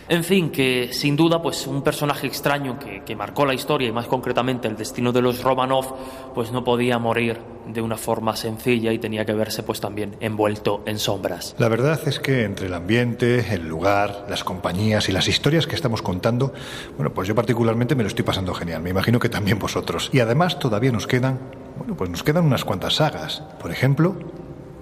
En 0.09 0.23
fin, 0.23 0.49
que 0.49 0.89
sin 0.91 1.15
duda, 1.15 1.41
pues 1.41 1.65
un 1.65 1.81
personaje 1.81 2.27
extraño 2.27 2.77
que, 2.79 3.15
marcó 3.15 3.45
la 3.45 3.53
historia 3.53 3.87
y 3.87 3.91
más 3.91 4.07
concretamente 4.07 4.67
el 4.67 4.75
destino 4.75 5.11
de 5.11 5.21
los 5.21 5.43
Romanov, 5.43 5.95
pues 6.33 6.51
no 6.51 6.63
podía 6.63 6.97
morir 6.97 7.39
de 7.67 7.79
una 7.79 7.95
forma 7.95 8.35
sencilla 8.35 8.91
y 8.91 8.97
tenía 8.97 9.23
que 9.23 9.33
verse 9.33 9.61
pues 9.61 9.79
también 9.79 10.15
envuelto 10.19 10.81
en 10.85 10.97
sombras. 10.97 11.55
La 11.59 11.69
verdad 11.69 12.01
es 12.07 12.19
que 12.19 12.43
entre 12.43 12.67
el 12.67 12.73
ambiente, 12.73 13.53
el 13.53 13.67
lugar, 13.67 14.25
las 14.29 14.43
compañías 14.43 15.09
y 15.09 15.11
las 15.11 15.27
historias 15.27 15.67
que 15.67 15.75
estamos 15.75 16.01
contando, 16.01 16.53
bueno, 16.97 17.13
pues 17.13 17.27
yo 17.27 17.35
particularmente 17.35 17.95
me 17.95 18.03
lo 18.03 18.07
estoy 18.07 18.25
pasando 18.25 18.53
genial. 18.53 18.81
Me 18.81 18.89
imagino 18.89 19.19
que 19.19 19.29
también 19.29 19.59
vosotros. 19.59 20.09
Y 20.11 20.19
además 20.19 20.59
todavía 20.59 20.91
nos 20.91 21.07
quedan, 21.07 21.39
bueno, 21.77 21.95
pues 21.95 22.09
nos 22.09 22.23
quedan 22.23 22.45
unas 22.45 22.65
cuantas 22.65 22.95
sagas. 22.95 23.43
Por 23.61 23.71
ejemplo, 23.71 24.17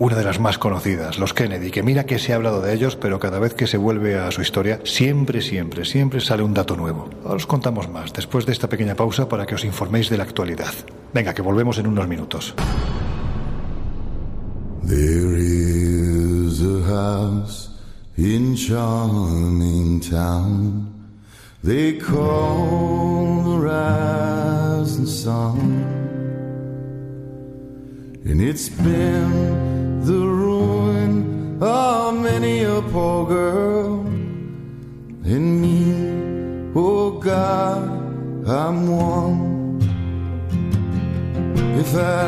una 0.02 0.16
de 0.16 0.24
las 0.24 0.40
más 0.40 0.58
conocidas, 0.58 1.20
los 1.20 1.36
Kennedy, 1.36 1.70
que 1.70 1.84
mira 1.84 2.08
que 2.08 2.18
se 2.18 2.34
ha 2.34 2.36
hablado 2.36 2.60
de 2.60 2.74
ellos, 2.74 2.96
pero 2.96 3.20
cada 3.20 3.38
vez 3.38 3.54
que 3.54 3.68
se 3.68 3.78
vuelve 3.78 4.18
a 4.18 4.32
su 4.32 4.42
historia, 4.42 4.80
siempre, 4.84 5.44
siempre, 5.44 5.86
siempre 5.86 6.20
sale 6.22 6.42
un 6.42 6.56
dato 6.56 6.76
nuevo. 6.76 7.08
Os 7.24 7.46
contamos 7.46 7.88
más 7.88 8.12
después 8.12 8.48
de 8.48 8.52
esta 8.52 8.68
pequeña 8.68 8.96
pausa 8.96 9.30
para 9.30 9.46
que 9.46 9.54
os 9.54 9.64
informéis 9.64 10.10
de 10.10 10.18
la 10.18 10.24
actualidad. 10.24 10.74
Venga, 11.14 11.36
que 11.36 11.44
volvemos 11.44 11.78
en 11.78 11.86
unos 11.86 12.08
minutos. 12.08 12.56
The 30.06 30.14
ruin 30.14 31.58
of 31.62 32.16
many 32.16 32.64
a 32.64 32.82
poor 32.92 33.28
girl. 33.28 34.06
In 35.26 35.62
me, 35.62 36.72
oh 36.76 37.12
God, 37.20 38.48
I'm 38.48 38.90
one. 38.90 39.52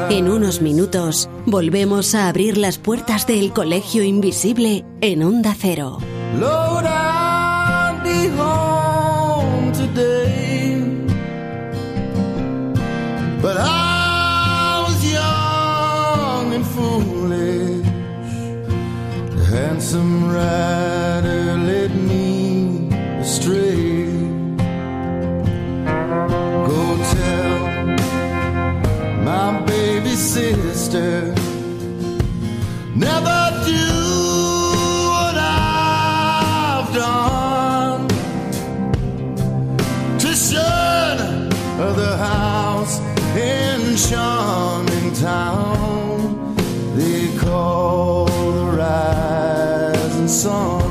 En 0.10 0.30
unos 0.30 0.62
minutos 0.62 1.30
volvemos 1.46 2.16
a 2.16 2.28
abrir 2.28 2.58
las 2.58 2.78
puertas 2.78 3.28
del 3.28 3.54
colegio 3.54 4.04
invisible 4.04 4.84
en 5.02 5.24
Onda 5.24 5.56
Cero. 5.58 6.00
Lord, 6.40 6.86
I'll 6.86 8.04
be 8.04 8.28
home 8.36 9.72
today, 9.72 10.82
but 13.42 13.58
I 13.58 13.83
handsome 19.94 20.26
rider 20.34 21.56
led 21.56 21.96
me 21.96 22.90
astray. 23.20 24.08
Go 26.68 26.98
tell 27.14 27.60
my 29.24 29.62
baby 29.68 30.16
sister, 30.16 31.36
never 32.96 33.42
do 33.68 33.86
what 35.12 35.36
I've 35.38 36.92
done 36.96 38.08
to 40.18 40.34
shun 40.34 41.50
the 41.96 42.18
house 42.18 43.00
in 43.38 43.96
charming 43.96 44.43
rising 50.46 50.83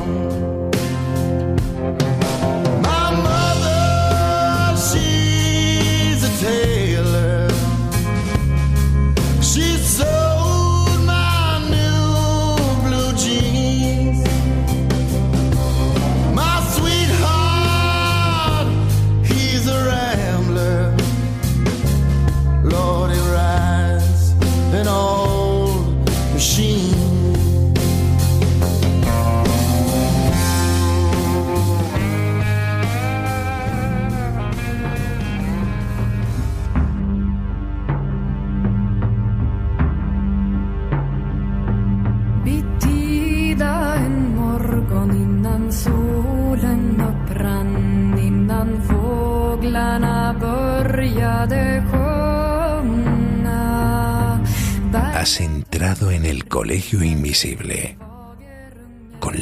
colegio 56.72 57.02
invisible. 57.02 57.98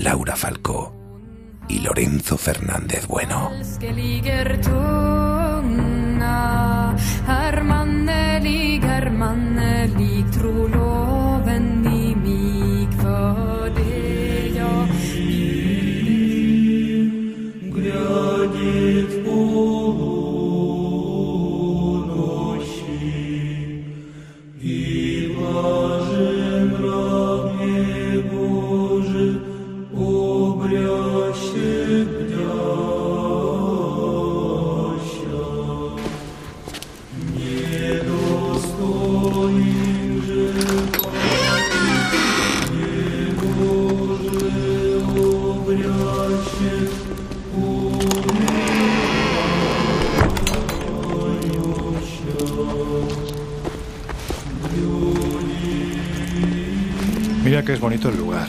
Laura 0.02 0.34
Falcó 0.34 0.92
y 1.68 1.78
Lorenzo 1.78 2.36
Fernández 2.36 3.06
Bueno. 3.06 3.52
Es 57.80 57.82
bonito 57.82 58.10
el 58.10 58.18
lugar, 58.18 58.46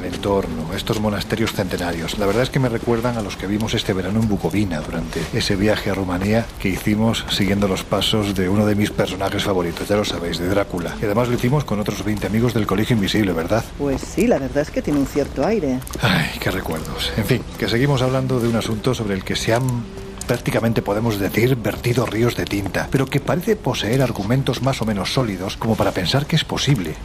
el 0.00 0.12
entorno, 0.12 0.74
estos 0.74 0.98
monasterios 0.98 1.52
centenarios. 1.52 2.18
La 2.18 2.26
verdad 2.26 2.42
es 2.42 2.50
que 2.50 2.58
me 2.58 2.68
recuerdan 2.68 3.16
a 3.16 3.22
los 3.22 3.36
que 3.36 3.46
vimos 3.46 3.74
este 3.74 3.92
verano 3.92 4.18
en 4.18 4.28
Bucovina 4.28 4.80
durante 4.80 5.20
ese 5.32 5.54
viaje 5.54 5.88
a 5.88 5.94
Rumanía 5.94 6.44
que 6.58 6.70
hicimos 6.70 7.24
siguiendo 7.30 7.68
los 7.68 7.84
pasos 7.84 8.34
de 8.34 8.48
uno 8.48 8.66
de 8.66 8.74
mis 8.74 8.90
personajes 8.90 9.44
favoritos, 9.44 9.86
ya 9.86 9.94
lo 9.94 10.04
sabéis, 10.04 10.38
de 10.38 10.48
Drácula. 10.48 10.96
Y 11.00 11.04
además 11.04 11.28
lo 11.28 11.34
hicimos 11.34 11.64
con 11.64 11.78
otros 11.78 12.04
20 12.04 12.26
amigos 12.26 12.54
del 12.54 12.66
Colegio 12.66 12.94
Invisible, 12.94 13.32
¿verdad? 13.32 13.64
Pues 13.78 14.00
sí, 14.00 14.26
la 14.26 14.40
verdad 14.40 14.62
es 14.64 14.72
que 14.72 14.82
tiene 14.82 14.98
un 14.98 15.06
cierto 15.06 15.46
aire. 15.46 15.78
Ay, 16.02 16.30
qué 16.40 16.50
recuerdos. 16.50 17.12
En 17.16 17.24
fin, 17.24 17.42
que 17.56 17.68
seguimos 17.68 18.02
hablando 18.02 18.40
de 18.40 18.48
un 18.48 18.56
asunto 18.56 18.94
sobre 18.94 19.14
el 19.14 19.22
que 19.22 19.36
se 19.36 19.54
han 19.54 19.84
prácticamente 20.26 20.82
podemos 20.82 21.20
decir 21.20 21.54
vertido 21.54 22.04
ríos 22.04 22.34
de 22.34 22.46
tinta, 22.46 22.88
pero 22.90 23.06
que 23.06 23.20
parece 23.20 23.54
poseer 23.54 24.02
argumentos 24.02 24.60
más 24.60 24.82
o 24.82 24.84
menos 24.84 25.14
sólidos 25.14 25.56
como 25.56 25.76
para 25.76 25.92
pensar 25.92 26.26
que 26.26 26.34
es 26.34 26.42
posible 26.42 26.96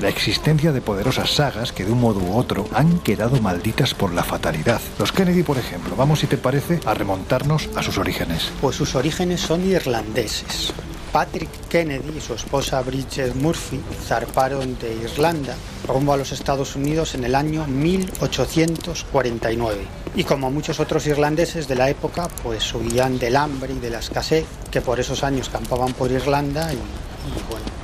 la 0.00 0.08
existencia 0.08 0.72
de 0.72 0.80
poderosas 0.80 1.30
sagas 1.30 1.72
que 1.72 1.84
de 1.84 1.92
un 1.92 2.00
modo 2.00 2.20
u 2.20 2.36
otro 2.36 2.66
han 2.72 2.98
quedado 3.00 3.40
malditas 3.40 3.94
por 3.94 4.12
la 4.12 4.24
fatalidad. 4.24 4.80
Los 4.98 5.12
Kennedy, 5.12 5.42
por 5.42 5.58
ejemplo, 5.58 5.94
vamos 5.96 6.20
si 6.20 6.26
te 6.26 6.38
parece 6.38 6.80
a 6.86 6.94
remontarnos 6.94 7.68
a 7.76 7.82
sus 7.82 7.98
orígenes. 7.98 8.50
Pues 8.60 8.76
sus 8.76 8.94
orígenes 8.94 9.40
son 9.40 9.68
irlandeses. 9.68 10.72
Patrick 11.12 11.50
Kennedy 11.68 12.16
y 12.16 12.20
su 12.20 12.34
esposa 12.34 12.80
Bridget 12.82 13.34
Murphy 13.34 13.80
zarparon 14.06 14.78
de 14.78 14.94
Irlanda 14.94 15.56
rumbo 15.86 16.12
a 16.12 16.16
los 16.16 16.30
Estados 16.32 16.76
Unidos 16.76 17.16
en 17.16 17.24
el 17.24 17.34
año 17.34 17.66
1849. 17.66 19.78
Y 20.14 20.22
como 20.24 20.50
muchos 20.50 20.80
otros 20.80 21.06
irlandeses 21.06 21.68
de 21.68 21.74
la 21.74 21.90
época, 21.90 22.28
pues 22.42 22.74
huían 22.74 23.18
del 23.18 23.36
hambre 23.36 23.74
y 23.74 23.78
de 23.78 23.90
la 23.90 23.98
escasez 23.98 24.46
que 24.70 24.80
por 24.80 24.98
esos 25.00 25.24
años 25.24 25.48
campaban 25.48 25.92
por 25.92 26.12
Irlanda 26.12 26.72
y, 26.72 26.76
y 26.76 27.42
bueno, 27.50 27.79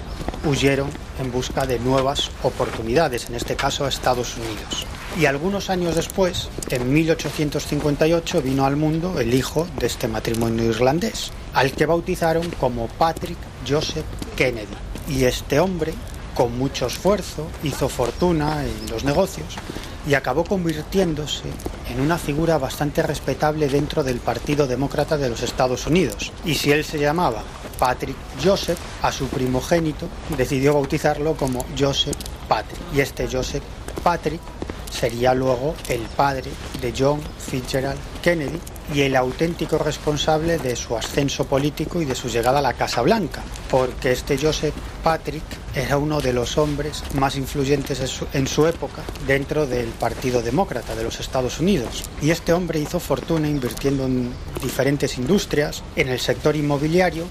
huyeron 0.47 0.89
en 1.21 1.33
busca 1.33 1.67
de 1.67 1.79
nuevas 1.79 2.31
oportunidades, 2.43 3.29
en 3.29 3.35
este 3.35 3.57
caso 3.57 3.85
a 3.85 3.89
Estados 3.89 4.37
Unidos. 4.37 4.87
Y 5.19 5.27
algunos 5.27 5.71
años 5.71 5.95
después, 5.95 6.49
en 6.71 6.93
1858, 6.93 8.43
vino 8.43 8.65
al 8.65 8.77
mundo 8.77 9.19
el 9.19 9.35
hijo 9.35 9.67
de 9.79 9.87
este 9.87 10.09
matrimonio 10.09 10.65
irlandés, 10.65 11.33
al 11.55 11.73
que 11.73 11.87
bautizaron 11.87 12.49
como 12.61 12.87
Patrick 12.87 13.39
Joseph 13.69 14.05
Kennedy. 14.37 14.67
Y 15.09 15.25
este 15.25 15.59
hombre, 15.59 15.95
con 16.35 16.57
mucho 16.59 16.87
esfuerzo, 16.87 17.49
hizo 17.63 17.89
fortuna 17.89 18.65
en 18.65 18.91
los 18.91 19.05
negocios 19.05 19.57
y 20.07 20.15
acabó 20.15 20.45
convirtiéndose 20.45 21.45
en 21.91 22.01
una 22.01 22.19
figura 22.19 22.59
bastante 22.59 23.03
respetable 23.03 23.69
dentro 23.69 24.05
del 24.05 24.19
Partido 24.19 24.67
Demócrata 24.67 25.17
de 25.17 25.31
los 25.31 25.43
Estados 25.43 25.87
Unidos. 25.87 26.33
Y 26.45 26.55
si 26.55 26.71
él 26.71 26.85
se 26.85 26.99
llamaba 26.99 27.43
Patrick 27.79 28.17
Joseph, 28.43 28.79
a 29.03 29.13
su 29.13 29.29
primogénito 29.29 30.09
decidió 30.37 30.75
bautizarlo 30.75 31.35
como 31.35 31.65
Joseph 31.79 32.17
Patrick. 32.49 32.81
Y 32.95 33.01
este 33.01 33.29
Joseph 33.31 33.63
Patrick 34.03 34.41
sería 34.91 35.35
luego 35.35 35.75
el 35.89 36.01
padre 36.03 36.51
de 36.81 36.95
John 36.97 37.21
Fitzgerald 37.39 37.99
Kennedy 38.23 38.59
y 38.95 39.03
el 39.03 39.17
auténtico 39.17 39.79
responsable 39.79 40.59
de 40.59 40.77
su 40.77 40.97
ascenso 40.97 41.47
político 41.47 42.01
y 42.01 42.05
de 42.05 42.15
su 42.15 42.29
llegada 42.29 42.61
a 42.61 42.63
la 42.63 42.75
Casa 42.75 43.03
Blanca, 43.03 43.43
porque 43.71 44.13
este 44.13 44.39
Joseph 44.39 44.75
Patrick 45.03 45.43
era 45.75 45.99
uno 45.99 46.21
de 46.21 46.33
los 46.33 46.57
hombres 46.57 47.03
más 47.15 47.37
influyentes 47.37 48.01
en 48.33 48.47
su, 48.47 48.67
época 48.67 49.03
dentro 49.27 49.67
del 49.67 49.89
Partido 49.89 50.41
Demócrata 50.41 50.95
de 50.95 51.05
los 51.05 51.21
Estados 51.21 51.61
Unidos. 51.61 52.05
Y 52.23 52.31
este 52.31 52.53
hombre 52.53 52.81
hizo 52.81 53.01
fortuna 53.01 53.49
invirtiendo 53.49 54.07
en 54.07 54.33
diferentes 54.63 55.19
industrias, 55.19 55.83
en 55.97 56.09
el 56.09 56.21
sector 56.21 56.57
inmobiliario 56.57 57.27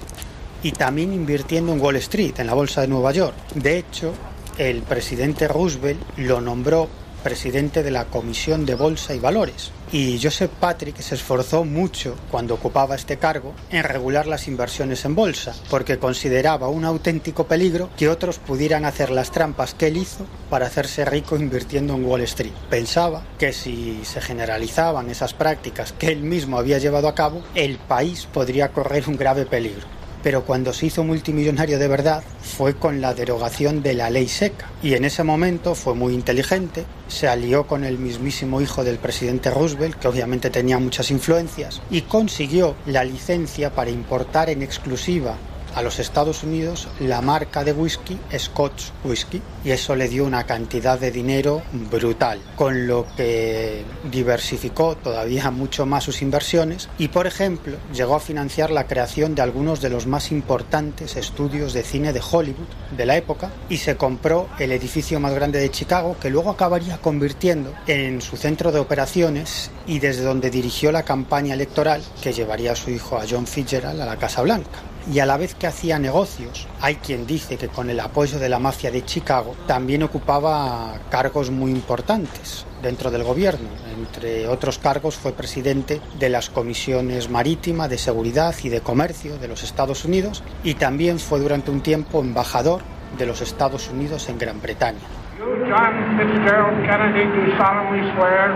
y 0.62 0.72
también 0.72 1.12
invirtiendo 1.12 1.72
en 1.72 1.80
Wall 1.80 1.96
Street, 1.96 2.34
en 2.38 2.46
la 2.46 2.54
Bolsa 2.54 2.80
de 2.80 2.88
Nueva 2.88 3.12
York. 3.12 3.34
De 3.54 3.78
hecho, 3.78 4.12
el 4.58 4.82
presidente 4.82 5.48
Roosevelt 5.48 6.00
lo 6.16 6.40
nombró 6.40 6.88
presidente 7.26 7.82
de 7.82 7.90
la 7.90 8.04
Comisión 8.04 8.64
de 8.64 8.76
Bolsa 8.76 9.12
y 9.12 9.18
Valores. 9.18 9.72
Y 9.90 10.20
Joseph 10.22 10.52
Patrick 10.60 11.00
se 11.00 11.16
esforzó 11.16 11.64
mucho 11.64 12.14
cuando 12.30 12.54
ocupaba 12.54 12.94
este 12.94 13.16
cargo 13.16 13.52
en 13.68 13.82
regular 13.82 14.28
las 14.28 14.46
inversiones 14.46 15.04
en 15.04 15.16
bolsa, 15.16 15.52
porque 15.68 15.98
consideraba 15.98 16.68
un 16.68 16.84
auténtico 16.84 17.48
peligro 17.48 17.90
que 17.96 18.08
otros 18.08 18.38
pudieran 18.38 18.84
hacer 18.84 19.10
las 19.10 19.32
trampas 19.32 19.74
que 19.74 19.88
él 19.88 19.96
hizo 19.96 20.24
para 20.50 20.66
hacerse 20.66 21.04
rico 21.04 21.34
invirtiendo 21.34 21.94
en 21.94 22.04
Wall 22.04 22.20
Street. 22.20 22.52
Pensaba 22.70 23.24
que 23.38 23.52
si 23.52 24.04
se 24.04 24.20
generalizaban 24.20 25.10
esas 25.10 25.34
prácticas 25.34 25.92
que 25.92 26.12
él 26.12 26.20
mismo 26.20 26.58
había 26.58 26.78
llevado 26.78 27.08
a 27.08 27.16
cabo, 27.16 27.42
el 27.56 27.78
país 27.78 28.28
podría 28.32 28.68
correr 28.68 29.08
un 29.08 29.16
grave 29.16 29.46
peligro 29.46 29.95
pero 30.22 30.44
cuando 30.44 30.72
se 30.72 30.86
hizo 30.86 31.04
multimillonario 31.04 31.78
de 31.78 31.88
verdad 31.88 32.22
fue 32.42 32.74
con 32.74 33.00
la 33.00 33.14
derogación 33.14 33.82
de 33.82 33.94
la 33.94 34.10
ley 34.10 34.28
seca. 34.28 34.70
Y 34.82 34.94
en 34.94 35.04
ese 35.04 35.22
momento 35.22 35.74
fue 35.74 35.94
muy 35.94 36.14
inteligente, 36.14 36.84
se 37.08 37.28
alió 37.28 37.66
con 37.66 37.84
el 37.84 37.98
mismísimo 37.98 38.60
hijo 38.60 38.84
del 38.84 38.98
presidente 38.98 39.50
Roosevelt, 39.50 39.96
que 39.98 40.08
obviamente 40.08 40.50
tenía 40.50 40.78
muchas 40.78 41.10
influencias, 41.10 41.80
y 41.90 42.02
consiguió 42.02 42.74
la 42.86 43.04
licencia 43.04 43.70
para 43.70 43.90
importar 43.90 44.50
en 44.50 44.62
exclusiva 44.62 45.36
a 45.76 45.82
los 45.82 45.98
Estados 45.98 46.42
Unidos 46.42 46.88
la 47.00 47.20
marca 47.20 47.62
de 47.62 47.72
whisky 47.72 48.18
Scotch 48.36 48.84
Whisky 49.04 49.42
y 49.62 49.70
eso 49.70 49.94
le 49.94 50.08
dio 50.08 50.24
una 50.24 50.44
cantidad 50.44 50.98
de 50.98 51.10
dinero 51.10 51.62
brutal, 51.90 52.40
con 52.56 52.86
lo 52.86 53.06
que 53.14 53.84
diversificó 54.10 54.96
todavía 54.96 55.50
mucho 55.52 55.84
más 55.84 56.04
sus 56.04 56.22
inversiones 56.22 56.88
y 56.98 57.08
por 57.08 57.26
ejemplo 57.26 57.76
llegó 57.92 58.16
a 58.16 58.20
financiar 58.20 58.70
la 58.70 58.86
creación 58.86 59.34
de 59.34 59.42
algunos 59.42 59.82
de 59.82 59.90
los 59.90 60.06
más 60.06 60.32
importantes 60.32 61.16
estudios 61.16 61.74
de 61.74 61.82
cine 61.82 62.14
de 62.14 62.22
Hollywood 62.22 62.66
de 62.96 63.06
la 63.06 63.18
época 63.18 63.50
y 63.68 63.76
se 63.76 63.96
compró 63.96 64.48
el 64.58 64.72
edificio 64.72 65.20
más 65.20 65.34
grande 65.34 65.58
de 65.58 65.70
Chicago 65.70 66.16
que 66.20 66.30
luego 66.30 66.50
acabaría 66.50 66.96
convirtiendo 66.98 67.74
en 67.86 68.22
su 68.22 68.38
centro 68.38 68.72
de 68.72 68.78
operaciones 68.78 69.70
y 69.86 69.98
desde 69.98 70.24
donde 70.24 70.50
dirigió 70.50 70.90
la 70.90 71.02
campaña 71.02 71.52
electoral 71.52 72.02
que 72.22 72.32
llevaría 72.32 72.72
a 72.72 72.76
su 72.76 72.90
hijo 72.90 73.18
a 73.18 73.24
John 73.28 73.46
Fitzgerald 73.46 74.00
a 74.00 74.06
la 74.06 74.16
Casa 74.16 74.40
Blanca 74.40 74.95
y 75.12 75.20
a 75.20 75.26
la 75.26 75.36
vez 75.36 75.54
que 75.54 75.66
hacía 75.66 75.98
negocios, 75.98 76.66
hay 76.80 76.96
quien 76.96 77.26
dice 77.26 77.56
que 77.56 77.68
con 77.68 77.90
el 77.90 78.00
apoyo 78.00 78.38
de 78.38 78.48
la 78.48 78.58
mafia 78.58 78.90
de 78.90 79.04
Chicago 79.04 79.54
también 79.66 80.02
ocupaba 80.02 80.98
cargos 81.10 81.50
muy 81.50 81.70
importantes 81.70 82.66
dentro 82.82 83.10
del 83.10 83.22
gobierno. 83.22 83.68
Entre 83.96 84.48
otros 84.48 84.78
cargos 84.78 85.16
fue 85.16 85.32
presidente 85.32 86.00
de 86.18 86.28
las 86.28 86.50
comisiones 86.50 87.30
marítima, 87.30 87.88
de 87.88 87.98
seguridad 87.98 88.54
y 88.62 88.68
de 88.68 88.80
comercio 88.80 89.38
de 89.38 89.48
los 89.48 89.62
Estados 89.62 90.04
Unidos 90.04 90.42
y 90.64 90.74
también 90.74 91.18
fue 91.18 91.40
durante 91.40 91.70
un 91.70 91.82
tiempo 91.82 92.20
embajador 92.20 92.82
de 93.16 93.26
los 93.26 93.40
Estados 93.40 93.88
Unidos 93.88 94.28
en 94.28 94.38
Gran 94.38 94.60
Bretaña. 94.60 94.98
John 95.46 95.94
Fitzgerald 96.18 96.74
Kennedy, 96.90 97.22
do 97.22 97.54
solemnly 97.54 98.02
swear. 98.18 98.50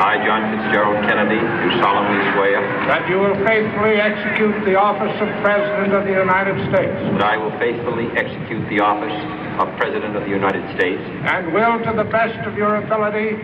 I, 0.00 0.16
John 0.24 0.40
Fitzgerald 0.56 1.04
Kennedy, 1.04 1.36
do 1.36 1.68
solemnly 1.84 2.16
swear. 2.32 2.64
That 2.88 3.04
you 3.12 3.20
will 3.20 3.36
faithfully 3.44 4.00
execute 4.00 4.56
the 4.64 4.72
office 4.72 5.12
of 5.20 5.28
President 5.44 5.92
of 5.92 6.08
the 6.08 6.16
United 6.16 6.56
States. 6.72 6.96
That 7.12 7.24
I 7.28 7.36
will 7.36 7.52
faithfully 7.60 8.08
execute 8.16 8.64
the 8.72 8.80
office 8.80 9.12
of 9.60 9.68
President 9.76 10.16
of 10.16 10.24
the 10.24 10.32
United 10.32 10.64
States. 10.80 11.04
And 11.28 11.52
will, 11.52 11.76
to 11.84 11.92
the 11.92 12.08
best 12.08 12.40
of 12.48 12.56
your 12.56 12.76
ability, 12.76 13.36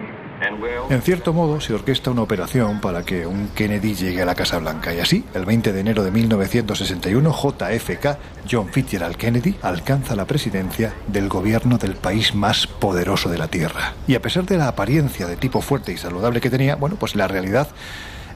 En 0.91 1.03
cierto 1.03 1.33
modo, 1.33 1.61
se 1.61 1.75
orquesta 1.75 2.11
una 2.11 2.23
operación 2.23 2.81
para 2.81 3.03
que 3.03 3.27
un 3.27 3.49
Kennedy 3.49 3.95
llegue 3.95 4.23
a 4.23 4.27
la 4.27 4.35
Casa 4.35 4.59
Blanca 4.59 4.95
y 4.95 5.01
así, 5.01 5.25
el 5.35 5.45
20 5.45 5.73
de 5.73 5.81
enero 5.81 6.05
de 6.05 6.11
1961, 6.11 7.33
JFK, 7.33 8.19
John 8.51 8.69
Fitzgerald 8.69 9.17
Kennedy, 9.17 9.57
alcanza 9.63 10.15
la 10.15 10.27
presidencia 10.27 10.95
del 11.07 11.29
gobierno 11.29 11.79
del 11.79 11.95
país 11.95 12.35
más 12.35 12.67
poderoso 12.67 13.29
de 13.29 13.39
la 13.39 13.49
Tierra. 13.49 13.95
Y 14.07 14.15
a 14.15 14.23
pesar 14.23 14.45
de 14.45 14.59
la 14.59 14.69
apariencia 14.69 15.27
de 15.27 15.37
tipo 15.37 15.61
fuerte 15.61 15.93
y 15.93 15.97
saludable 15.97 16.41
que 16.41 16.51
tenía, 16.51 16.77
bueno, 16.77 16.97
pues 16.97 17.15
la 17.17 17.29
realidad 17.29 17.69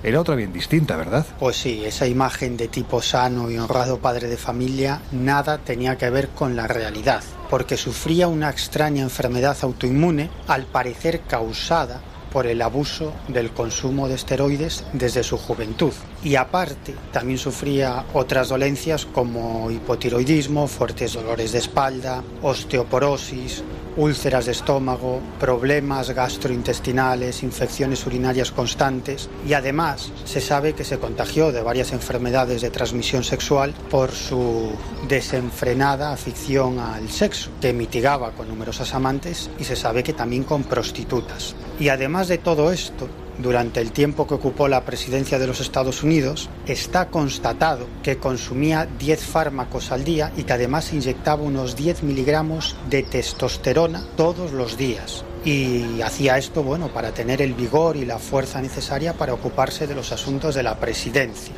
era 0.02 0.20
otra 0.20 0.34
bien 0.34 0.52
distinta, 0.52 0.96
¿verdad? 0.96 1.26
Pues 1.38 1.56
sí, 1.56 1.82
esa 1.84 2.06
imagen 2.06 2.56
de 2.56 2.68
tipo 2.68 3.02
sano 3.02 3.50
y 3.50 3.58
honrado 3.58 3.98
padre 3.98 4.28
de 4.28 4.36
familia 4.36 5.00
nada 5.12 5.58
tenía 5.58 5.96
que 5.98 6.10
ver 6.10 6.28
con 6.28 6.56
la 6.56 6.66
realidad, 6.66 7.22
porque 7.48 7.76
sufría 7.76 8.28
una 8.28 8.50
extraña 8.50 9.02
enfermedad 9.02 9.56
autoinmune, 9.62 10.30
al 10.48 10.66
parecer 10.66 11.20
causada 11.22 12.00
por 12.32 12.46
el 12.46 12.62
abuso 12.62 13.12
del 13.28 13.50
consumo 13.50 14.08
de 14.08 14.14
esteroides 14.14 14.84
desde 14.92 15.22
su 15.22 15.36
juventud. 15.36 15.92
Y 16.22 16.36
aparte, 16.36 16.94
también 17.12 17.38
sufría 17.38 18.04
otras 18.12 18.48
dolencias 18.48 19.06
como 19.06 19.70
hipotiroidismo, 19.70 20.66
fuertes 20.66 21.14
dolores 21.14 21.52
de 21.52 21.58
espalda, 21.58 22.22
osteoporosis, 22.42 23.62
úlceras 23.96 24.46
de 24.46 24.52
estómago, 24.52 25.20
problemas 25.38 26.10
gastrointestinales, 26.10 27.42
infecciones 27.42 28.06
urinarias 28.06 28.50
constantes 28.50 29.28
y 29.46 29.54
además 29.54 30.12
se 30.24 30.40
sabe 30.40 30.74
que 30.74 30.84
se 30.84 30.98
contagió 30.98 31.52
de 31.52 31.62
varias 31.62 31.92
enfermedades 31.92 32.62
de 32.62 32.70
transmisión 32.70 33.24
sexual 33.24 33.74
por 33.90 34.12
su 34.12 34.70
desenfrenada 35.08 36.12
afición 36.12 36.78
al 36.78 37.08
sexo, 37.10 37.50
que 37.60 37.72
mitigaba 37.72 38.32
con 38.32 38.48
numerosas 38.48 38.94
amantes 38.94 39.50
y 39.58 39.64
se 39.64 39.76
sabe 39.76 40.02
que 40.02 40.12
también 40.12 40.44
con 40.44 40.64
prostitutas. 40.64 41.54
Y 41.78 41.88
además 41.88 42.19
de 42.28 42.38
todo 42.38 42.72
esto, 42.72 43.08
durante 43.38 43.80
el 43.80 43.92
tiempo 43.92 44.26
que 44.26 44.34
ocupó 44.34 44.68
la 44.68 44.84
presidencia 44.84 45.38
de 45.38 45.46
los 45.46 45.60
Estados 45.60 46.02
Unidos, 46.02 46.50
está 46.66 47.08
constatado 47.08 47.86
que 48.02 48.18
consumía 48.18 48.86
10 48.98 49.24
fármacos 49.24 49.92
al 49.92 50.04
día 50.04 50.32
y 50.36 50.42
que 50.42 50.52
además 50.52 50.92
inyectaba 50.92 51.42
unos 51.42 51.76
10 51.76 52.02
miligramos 52.02 52.76
de 52.88 53.02
testosterona 53.02 54.04
todos 54.16 54.52
los 54.52 54.76
días. 54.76 55.24
Y 55.44 56.02
hacía 56.02 56.36
esto, 56.36 56.62
bueno, 56.62 56.88
para 56.88 57.12
tener 57.12 57.40
el 57.40 57.54
vigor 57.54 57.96
y 57.96 58.04
la 58.04 58.18
fuerza 58.18 58.60
necesaria 58.60 59.14
para 59.14 59.32
ocuparse 59.32 59.86
de 59.86 59.94
los 59.94 60.12
asuntos 60.12 60.54
de 60.54 60.62
la 60.62 60.78
presidencia. 60.78 61.54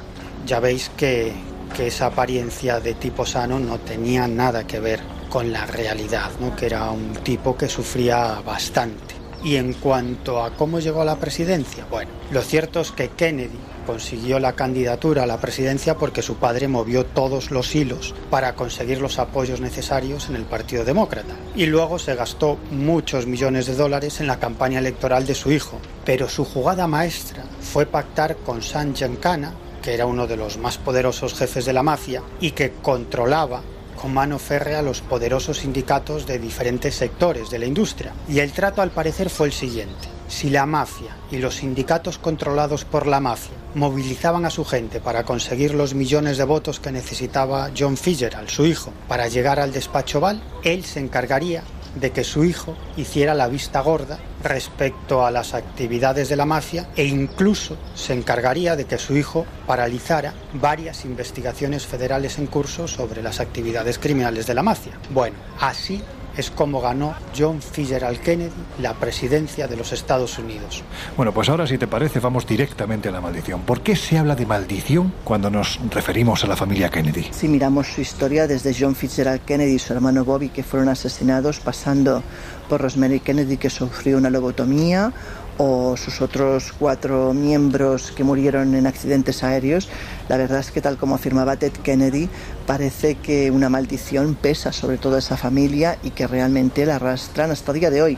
Ya 0.46 0.60
veis 0.60 0.90
que, 0.96 1.32
que 1.76 1.88
esa 1.88 2.06
apariencia 2.06 2.78
de 2.78 2.94
tipo 2.94 3.26
sano 3.26 3.58
no 3.58 3.78
tenía 3.78 4.28
nada 4.28 4.66
que 4.66 4.78
ver 4.78 5.00
con 5.28 5.50
la 5.50 5.66
realidad, 5.66 6.30
¿no? 6.40 6.54
que 6.54 6.66
era 6.66 6.90
un 6.90 7.14
tipo 7.24 7.56
que 7.56 7.68
sufría 7.68 8.40
bastante. 8.44 9.21
Y 9.44 9.56
en 9.56 9.72
cuanto 9.72 10.42
a 10.42 10.54
cómo 10.56 10.78
llegó 10.78 11.02
a 11.02 11.04
la 11.04 11.16
presidencia, 11.16 11.84
bueno, 11.90 12.10
lo 12.30 12.42
cierto 12.42 12.80
es 12.80 12.92
que 12.92 13.10
Kennedy 13.10 13.58
consiguió 13.86 14.38
la 14.38 14.52
candidatura 14.52 15.24
a 15.24 15.26
la 15.26 15.40
presidencia 15.40 15.96
porque 15.96 16.22
su 16.22 16.36
padre 16.36 16.68
movió 16.68 17.04
todos 17.04 17.50
los 17.50 17.74
hilos 17.74 18.14
para 18.30 18.54
conseguir 18.54 19.00
los 19.00 19.18
apoyos 19.18 19.60
necesarios 19.60 20.28
en 20.28 20.36
el 20.36 20.44
Partido 20.44 20.84
Demócrata. 20.84 21.34
Y 21.54 21.66
luego 21.66 21.98
se 21.98 22.14
gastó 22.14 22.58
muchos 22.70 23.26
millones 23.26 23.66
de 23.66 23.74
dólares 23.74 24.20
en 24.20 24.28
la 24.28 24.38
campaña 24.38 24.78
electoral 24.78 25.26
de 25.26 25.34
su 25.34 25.50
hijo. 25.50 25.78
Pero 26.04 26.28
su 26.28 26.44
jugada 26.44 26.86
maestra 26.86 27.44
fue 27.60 27.86
pactar 27.86 28.36
con 28.36 28.62
San 28.62 28.94
Giancana, 28.94 29.54
que 29.82 29.94
era 29.94 30.06
uno 30.06 30.26
de 30.26 30.36
los 30.36 30.58
más 30.58 30.78
poderosos 30.78 31.34
jefes 31.34 31.64
de 31.64 31.72
la 31.72 31.82
mafia 31.82 32.22
y 32.40 32.52
que 32.52 32.72
controlaba 32.82 33.62
con 34.02 34.12
mano 34.12 34.40
férrea 34.40 34.82
los 34.82 35.00
poderosos 35.00 35.58
sindicatos 35.58 36.26
de 36.26 36.40
diferentes 36.40 36.96
sectores 36.96 37.50
de 37.50 37.60
la 37.60 37.66
industria. 37.66 38.12
Y 38.28 38.40
el 38.40 38.50
trato 38.50 38.82
al 38.82 38.90
parecer 38.90 39.30
fue 39.30 39.46
el 39.46 39.52
siguiente. 39.52 40.08
Si 40.26 40.50
la 40.50 40.66
mafia 40.66 41.16
y 41.30 41.36
los 41.36 41.56
sindicatos 41.56 42.18
controlados 42.18 42.84
por 42.84 43.06
la 43.06 43.20
mafia 43.20 43.54
movilizaban 43.76 44.44
a 44.44 44.50
su 44.50 44.64
gente 44.64 44.98
para 44.98 45.22
conseguir 45.22 45.74
los 45.74 45.94
millones 45.94 46.36
de 46.36 46.42
votos 46.42 46.80
que 46.80 46.90
necesitaba 46.90 47.70
John 47.78 47.96
Fitzgerald, 47.96 48.48
su 48.48 48.66
hijo, 48.66 48.92
para 49.06 49.28
llegar 49.28 49.60
al 49.60 49.72
despacho 49.72 50.18
Val, 50.18 50.42
él 50.64 50.84
se 50.84 50.98
encargaría 50.98 51.62
de 51.94 52.10
que 52.10 52.24
su 52.24 52.44
hijo 52.44 52.76
hiciera 52.96 53.34
la 53.34 53.48
vista 53.48 53.80
gorda 53.80 54.18
respecto 54.42 55.24
a 55.24 55.30
las 55.30 55.54
actividades 55.54 56.28
de 56.28 56.36
la 56.36 56.46
mafia 56.46 56.88
e 56.96 57.04
incluso 57.04 57.76
se 57.94 58.14
encargaría 58.14 58.76
de 58.76 58.86
que 58.86 58.98
su 58.98 59.16
hijo 59.16 59.46
paralizara 59.66 60.34
varias 60.54 61.04
investigaciones 61.04 61.86
federales 61.86 62.38
en 62.38 62.46
curso 62.46 62.88
sobre 62.88 63.22
las 63.22 63.40
actividades 63.40 63.98
criminales 63.98 64.46
de 64.46 64.54
la 64.54 64.62
mafia. 64.62 64.98
Bueno, 65.10 65.36
así 65.60 66.02
es 66.36 66.50
como 66.50 66.80
ganó 66.80 67.14
John 67.36 67.60
Fitzgerald 67.60 68.20
Kennedy 68.20 68.50
la 68.80 68.94
presidencia 68.94 69.66
de 69.66 69.76
los 69.76 69.92
Estados 69.92 70.38
Unidos. 70.38 70.82
Bueno, 71.16 71.32
pues 71.32 71.48
ahora 71.48 71.66
si 71.66 71.78
te 71.78 71.86
parece 71.86 72.20
vamos 72.20 72.46
directamente 72.46 73.08
a 73.08 73.12
la 73.12 73.20
maldición. 73.20 73.62
¿Por 73.62 73.80
qué 73.80 73.96
se 73.96 74.18
habla 74.18 74.34
de 74.34 74.46
maldición 74.46 75.12
cuando 75.24 75.50
nos 75.50 75.78
referimos 75.90 76.44
a 76.44 76.46
la 76.46 76.56
familia 76.56 76.90
Kennedy? 76.90 77.28
Si 77.32 77.48
miramos 77.48 77.88
su 77.88 78.00
historia 78.00 78.46
desde 78.46 78.74
John 78.78 78.94
Fitzgerald 78.94 79.42
Kennedy 79.42 79.74
y 79.74 79.78
su 79.78 79.92
hermano 79.92 80.24
Bobby 80.24 80.48
que 80.48 80.62
fueron 80.62 80.88
asesinados, 80.88 81.60
pasando 81.60 82.22
por 82.68 82.80
Rosemary 82.80 83.20
Kennedy 83.20 83.56
que 83.56 83.70
sufrió 83.70 84.16
una 84.16 84.30
lobotomía, 84.30 85.12
o 85.58 85.96
sus 85.96 86.20
otros 86.20 86.72
cuatro 86.78 87.34
miembros 87.34 88.12
que 88.12 88.24
murieron 88.24 88.74
en 88.74 88.86
accidentes 88.86 89.44
aéreos, 89.44 89.88
la 90.32 90.38
verdad 90.38 90.60
es 90.60 90.70
que 90.70 90.80
tal 90.80 90.96
como 90.96 91.14
afirmaba 91.14 91.56
Ted 91.56 91.72
Kennedy, 91.72 92.26
parece 92.66 93.16
que 93.16 93.50
una 93.50 93.68
maldición 93.68 94.34
pesa 94.34 94.72
sobre 94.72 94.96
toda 94.96 95.18
esa 95.18 95.36
familia 95.36 95.98
y 96.02 96.08
que 96.08 96.26
realmente 96.26 96.86
la 96.86 96.96
arrastran 96.96 97.50
hasta 97.50 97.72
el 97.72 97.80
día 97.80 97.90
de 97.90 98.00
hoy, 98.00 98.16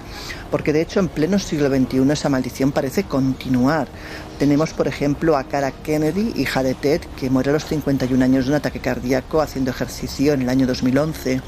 porque 0.49 0.73
de 0.73 0.81
hecho 0.81 1.01
en 1.01 1.09
pleno 1.09 1.41
siglo 1.41 1.69
XXI 1.69 2.09
esa 2.13 2.29
maldición 2.29 2.71
parece 2.71 3.03
continuar. 3.03 3.89
Tenemos, 4.39 4.73
por 4.75 4.87
ejemplo, 4.87 5.37
a 5.37 5.43
Cara 5.43 5.73
Kennedy, 5.73 6.33
hija 6.37 6.63
de 6.63 6.75
Ted, 6.75 7.01
que 7.19 7.31
muere 7.31 7.51
a 7.51 7.55
los 7.55 7.65
51 7.65 8.25
años 8.25 8.45
de 8.45 8.53
un 8.53 8.57
ataque 8.59 8.79
cardíaco 8.79 9.41
haciendo 9.41 9.73
ejercicio 9.73 10.35
en 10.35 10.43
el 10.43 10.49
año 10.49 10.69
2011, 10.69 11.41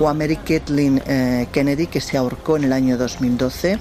o 0.00 0.08
a 0.08 0.14
Mary 0.14 0.36
Kathleen 0.36 1.02
eh, 1.06 1.48
Kennedy, 1.52 1.86
que 1.86 2.00
se 2.00 2.16
ahorcó 2.16 2.56
en 2.56 2.64
el 2.64 2.72
año 2.72 2.96
2012, 2.96 3.78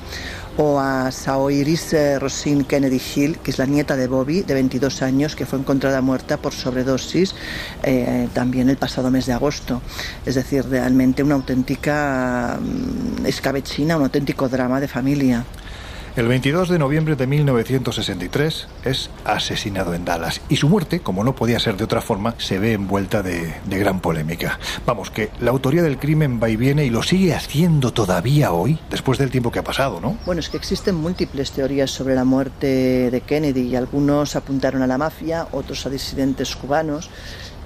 o 0.58 0.80
a 0.80 1.12
Saoiris 1.12 1.96
Rosine 2.20 2.66
Kennedy 2.66 3.00
Hill, 3.16 3.38
que 3.40 3.52
es 3.52 3.60
la 3.60 3.66
nieta 3.66 3.96
de 3.96 4.08
Bobby, 4.08 4.42
de 4.42 4.54
22 4.56 5.02
años, 5.04 5.36
que 5.36 5.46
fue 5.46 5.60
encontrada 5.60 6.02
muerta 6.02 6.38
por 6.38 6.54
sobredosis 6.54 7.36
eh, 7.84 8.28
también 8.34 8.70
el 8.70 8.78
pasado 8.78 9.12
mes 9.12 9.28
de 9.28 9.34
agosto. 9.34 9.82
Es 10.26 10.36
decir, 10.36 10.66
realmente 10.68 11.22
una 11.24 11.36
auténtica 11.36 12.60
mm, 12.60 13.26
escabechina, 13.26 13.98
un 13.98 14.04
auténtico 14.04 14.50
drama 14.50 14.80
de 14.80 14.88
familia. 14.88 15.46
El 16.18 16.28
22 16.28 16.70
de 16.70 16.80
noviembre 16.80 17.16
de 17.16 17.28
1963 17.28 18.68
es 18.86 19.12
asesinado 19.24 19.94
en 19.94 20.04
Dallas 20.04 20.42
y 20.50 20.56
su 20.56 20.68
muerte, 20.68 21.02
como 21.02 21.24
no 21.24 21.36
podía 21.36 21.60
ser 21.60 21.78
de 21.78 21.84
otra 21.84 22.02
forma, 22.02 22.34
se 22.40 22.58
ve 22.58 22.74
envuelta 22.74 23.22
de, 23.22 23.54
gran 23.68 24.00
polémica. 24.00 24.58
Vamos, 24.84 25.12
que 25.12 25.30
la 25.40 25.52
autoría 25.52 25.84
del 25.84 26.00
crimen 26.00 26.40
va 26.42 26.50
y 26.50 26.56
viene 26.56 26.86
y 26.86 26.90
lo 26.90 27.04
sigue 27.04 27.36
haciendo 27.36 27.94
todavía 27.94 28.52
hoy, 28.52 28.80
después 28.90 29.20
del 29.20 29.30
tiempo 29.30 29.52
que 29.52 29.60
ha 29.60 29.64
pasado, 29.64 30.02
¿no? 30.02 30.18
Bueno, 30.26 30.40
es 30.40 30.50
que 30.50 30.58
existen 30.58 30.96
múltiples 30.96 31.52
teorías 31.52 31.92
sobre 31.92 32.16
la 32.16 32.24
muerte 32.24 33.12
de 33.12 33.22
Kennedy 33.22 33.68
y 33.68 33.76
algunos 33.76 34.36
apuntaron 34.36 34.82
a 34.82 34.88
la 34.88 34.98
mafia, 34.98 35.48
otros 35.52 35.86
a 35.86 35.92
disidentes 35.92 36.56
cubanos 36.56 37.12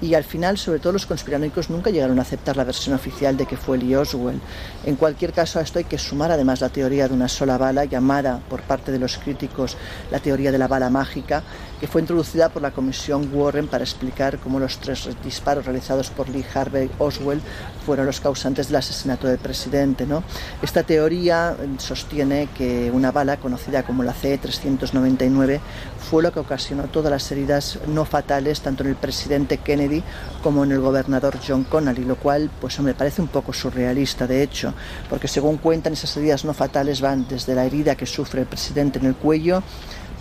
y 0.02 0.14
al 0.14 0.24
final, 0.24 0.58
sobre 0.58 0.80
todo 0.80 0.92
los 0.92 1.06
conspiranoicos 1.06 1.70
nunca 1.70 1.90
llegaron 1.90 2.18
a 2.18 2.22
aceptar 2.22 2.56
la 2.56 2.64
versión 2.64 2.94
oficial 2.94 3.36
de 3.36 3.46
que 3.46 3.56
fue 3.56 3.78
Lee 3.78 3.94
Oswald. 3.94 4.40
En 4.84 4.96
cualquier 4.96 5.32
caso, 5.32 5.60
a 5.60 5.62
esto 5.62 5.78
hay 5.78 5.84
que 5.84 5.96
sumar 5.96 6.32
además 6.32 6.60
la 6.60 6.68
teoría 6.68 7.06
de 7.06 7.14
una 7.14 7.28
sola 7.28 7.56
bala, 7.56 7.84
llamada 7.84 8.40
por 8.50 8.62
parte 8.62 8.90
de 8.90 8.98
los 8.98 9.16
críticos 9.16 9.76
la 10.10 10.18
teoría 10.18 10.50
de 10.50 10.58
la 10.58 10.66
bala 10.66 10.90
mágica, 10.90 11.44
que 11.82 11.88
fue 11.88 12.00
introducida 12.00 12.48
por 12.48 12.62
la 12.62 12.70
Comisión 12.70 13.28
Warren 13.34 13.66
para 13.66 13.82
explicar 13.82 14.38
cómo 14.38 14.60
los 14.60 14.78
tres 14.78 15.08
disparos 15.24 15.64
realizados 15.64 16.10
por 16.10 16.28
Lee 16.28 16.46
Harvey 16.54 16.88
Oswald 17.00 17.42
fueron 17.84 18.06
los 18.06 18.20
causantes 18.20 18.68
del 18.68 18.76
asesinato 18.76 19.26
del 19.26 19.38
presidente. 19.38 20.06
¿no? 20.06 20.22
Esta 20.62 20.84
teoría 20.84 21.56
sostiene 21.78 22.48
que 22.56 22.88
una 22.92 23.10
bala, 23.10 23.38
conocida 23.38 23.82
como 23.82 24.04
la 24.04 24.12
C-399, 24.12 25.58
fue 26.08 26.22
lo 26.22 26.32
que 26.32 26.38
ocasionó 26.38 26.84
todas 26.84 27.10
las 27.10 27.32
heridas 27.32 27.80
no 27.88 28.04
fatales 28.04 28.60
tanto 28.60 28.84
en 28.84 28.90
el 28.90 28.96
presidente 28.96 29.58
Kennedy 29.58 30.04
como 30.40 30.62
en 30.62 30.70
el 30.70 30.78
gobernador 30.78 31.36
John 31.44 31.64
Connally, 31.64 32.04
lo 32.04 32.14
cual, 32.14 32.48
pues 32.60 32.78
me 32.78 32.94
parece 32.94 33.22
un 33.22 33.28
poco 33.28 33.52
surrealista, 33.52 34.28
de 34.28 34.44
hecho, 34.44 34.72
porque 35.10 35.26
según 35.26 35.56
cuentan 35.56 35.94
esas 35.94 36.16
heridas 36.16 36.44
no 36.44 36.54
fatales 36.54 37.00
van 37.00 37.26
desde 37.28 37.56
la 37.56 37.64
herida 37.64 37.96
que 37.96 38.06
sufre 38.06 38.42
el 38.42 38.46
presidente 38.46 39.00
en 39.00 39.06
el 39.06 39.16
cuello, 39.16 39.64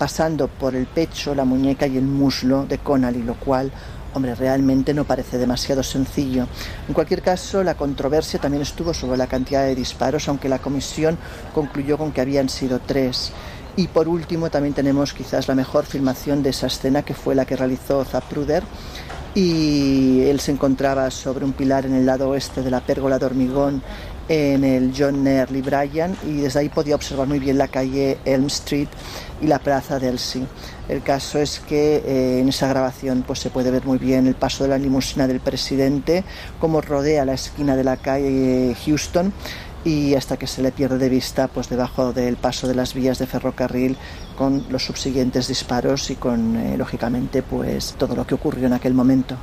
pasando 0.01 0.47
por 0.47 0.75
el 0.75 0.87
pecho, 0.87 1.35
la 1.35 1.45
muñeca 1.45 1.85
y 1.85 1.95
el 1.95 2.05
muslo 2.05 2.65
de 2.65 2.79
Connally, 2.79 3.21
lo 3.21 3.35
cual 3.35 3.71
Hombre, 4.15 4.33
realmente 4.33 4.95
no 4.95 5.05
parece 5.05 5.37
demasiado 5.37 5.83
sencillo. 5.83 6.47
En 6.87 6.93
cualquier 6.95 7.21
caso, 7.21 7.63
la 7.63 7.75
controversia 7.75 8.41
también 8.41 8.63
estuvo 8.63 8.95
sobre 8.95 9.17
la 9.17 9.27
cantidad 9.27 9.63
de 9.63 9.75
disparos, 9.75 10.27
aunque 10.27 10.49
la 10.49 10.59
comisión 10.59 11.19
concluyó 11.53 11.99
con 11.99 12.11
que 12.11 12.19
habían 12.19 12.49
sido 12.49 12.79
tres. 12.79 13.31
Y 13.77 13.87
por 13.87 14.07
último, 14.07 14.49
también 14.49 14.73
tenemos 14.73 15.13
quizás 15.13 15.47
la 15.47 15.55
mejor 15.55 15.85
filmación 15.85 16.41
de 16.41 16.49
esa 16.49 16.67
escena, 16.67 17.03
que 17.03 17.13
fue 17.13 17.35
la 17.35 17.45
que 17.45 17.55
realizó 17.55 18.03
Zapruder. 18.03 18.63
Y 19.33 20.23
él 20.23 20.41
se 20.41 20.51
encontraba 20.51 21.09
sobre 21.09 21.45
un 21.45 21.53
pilar 21.53 21.85
en 21.85 21.93
el 21.93 22.05
lado 22.05 22.29
oeste 22.29 22.63
de 22.63 22.71
la 22.71 22.81
pérgola 22.81 23.17
de 23.17 23.27
hormigón 23.27 23.81
en 24.29 24.63
el 24.63 24.93
John 24.97 25.23
Nerley 25.23 25.61
Bryan 25.61 26.15
y 26.25 26.41
desde 26.41 26.61
ahí 26.61 26.69
podía 26.69 26.95
observar 26.95 27.27
muy 27.27 27.39
bien 27.39 27.57
la 27.57 27.67
calle 27.67 28.17
Elm 28.25 28.47
Street 28.47 28.87
y 29.41 29.47
la 29.47 29.59
plaza 29.59 29.99
del 29.99 30.19
Sí. 30.19 30.45
El 30.87 31.01
caso 31.01 31.39
es 31.39 31.59
que 31.59 31.97
eh, 31.97 32.39
en 32.39 32.49
esa 32.49 32.67
grabación 32.67 33.23
pues 33.25 33.39
se 33.39 33.49
puede 33.49 33.71
ver 33.71 33.85
muy 33.85 33.97
bien 33.97 34.27
el 34.27 34.35
paso 34.35 34.63
de 34.63 34.69
la 34.69 34.77
limusina 34.77 35.27
del 35.27 35.39
presidente, 35.39 36.23
cómo 36.59 36.81
rodea 36.81 37.25
la 37.25 37.33
esquina 37.33 37.75
de 37.75 37.83
la 37.83 37.97
calle 37.97 38.75
Houston 38.85 39.33
y 39.83 40.15
hasta 40.15 40.37
que 40.37 40.47
se 40.47 40.61
le 40.61 40.71
pierde 40.71 40.97
de 40.97 41.09
vista 41.09 41.47
pues 41.47 41.69
debajo 41.69 42.13
del 42.13 42.37
paso 42.37 42.67
de 42.67 42.75
las 42.75 42.93
vías 42.93 43.19
de 43.19 43.27
ferrocarril 43.27 43.97
con 44.37 44.65
los 44.69 44.85
subsiguientes 44.85 45.47
disparos 45.47 46.09
y 46.11 46.15
con 46.15 46.55
eh, 46.55 46.77
lógicamente 46.77 47.41
pues 47.41 47.95
todo 47.97 48.15
lo 48.15 48.27
que 48.27 48.35
ocurrió 48.35 48.67
en 48.67 48.73
aquel 48.73 48.93
momento. 48.93 49.35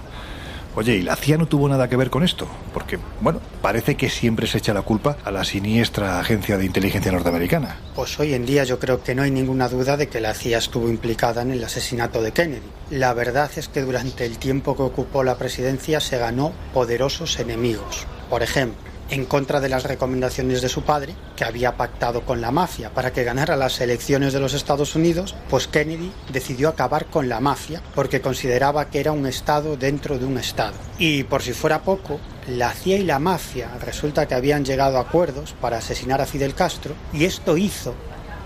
Oye, 0.79 0.95
¿y 0.95 1.03
la 1.03 1.17
CIA 1.17 1.39
no 1.39 1.49
tuvo 1.49 1.69
nada 1.69 1.89
que 1.89 1.97
ver 1.97 2.09
con 2.09 2.23
esto? 2.23 2.47
Porque, 2.73 3.01
bueno, 3.21 3.41
parece 3.63 3.97
que 3.97 4.09
siempre 4.09 4.47
se 4.47 4.59
echa 4.59 4.73
la 4.73 4.83
culpa 4.83 5.17
a 5.25 5.33
la 5.33 5.43
siniestra 5.43 6.21
agencia 6.21 6.57
de 6.57 6.67
inteligencia 6.67 7.11
norteamericana. 7.11 7.81
Pues 7.97 8.17
hoy 8.21 8.33
en 8.33 8.47
día 8.47 8.63
yo 8.63 8.79
creo 8.79 9.03
que 9.03 9.17
no 9.17 9.25
hay 9.25 9.33
ninguna 9.33 9.69
duda 9.69 9.97
de 9.97 10.07
que 10.07 10.21
la 10.21 10.35
CIA 10.35 10.59
estuvo 10.59 10.89
implicada 10.89 11.43
en 11.43 11.51
el 11.51 11.65
asesinato 11.65 12.23
de 12.23 12.31
Kennedy. 12.31 12.63
La 12.91 13.13
verdad 13.13 13.51
es 13.57 13.67
que 13.67 13.83
durante 13.83 14.25
el 14.25 14.39
tiempo 14.39 14.77
que 14.77 14.85
ocupó 14.85 15.25
la 15.25 15.37
presidencia 15.37 15.99
se 15.99 16.17
ganó 16.17 16.53
poderosos 16.73 17.41
enemigos. 17.41 18.07
Por 18.31 18.45
ejemplo, 18.45 18.79
en 19.11 19.25
contra 19.25 19.61
de 19.61 19.69
las 19.69 19.85
recomendaciones 19.85 20.63
de 20.63 20.69
su 20.69 20.83
padre, 20.83 21.15
que 21.37 21.45
había 21.45 21.77
pactado 21.77 22.23
con 22.23 22.41
la 22.41 22.51
mafia 22.51 22.91
para 22.91 23.13
que 23.13 23.25
ganara 23.25 23.57
las 23.57 23.81
elecciones 23.81 24.33
de 24.33 24.41
los 24.41 24.55
Estados 24.55 24.95
Unidos, 24.95 25.35
pues 25.49 25.67
Kennedy 25.67 26.13
decidió 26.33 26.69
acabar 26.69 27.07
con 27.07 27.29
la 27.29 27.41
mafia 27.41 27.83
porque 27.95 28.21
consideraba 28.21 28.91
que 28.91 29.01
era 29.01 29.13
un 29.13 29.27
Estado 29.27 29.77
dentro 29.77 30.19
de 30.19 30.27
un 30.27 30.39
Estado. 30.39 30.77
Y 30.99 31.25
por 31.25 31.43
si 31.43 31.53
fuera 31.53 31.83
poco, 31.83 32.21
la 32.49 32.73
CIA 32.73 32.99
y 32.99 33.05
la 33.05 33.19
mafia 33.19 33.71
resulta 33.85 34.27
que 34.27 34.35
habían 34.35 34.65
llegado 34.65 34.99
a 34.99 35.03
acuerdos 35.03 35.55
para 35.61 35.79
asesinar 35.79 36.21
a 36.21 36.27
Fidel 36.27 36.55
Castro 36.55 36.95
y 37.13 37.25
esto 37.25 37.57
hizo 37.57 37.95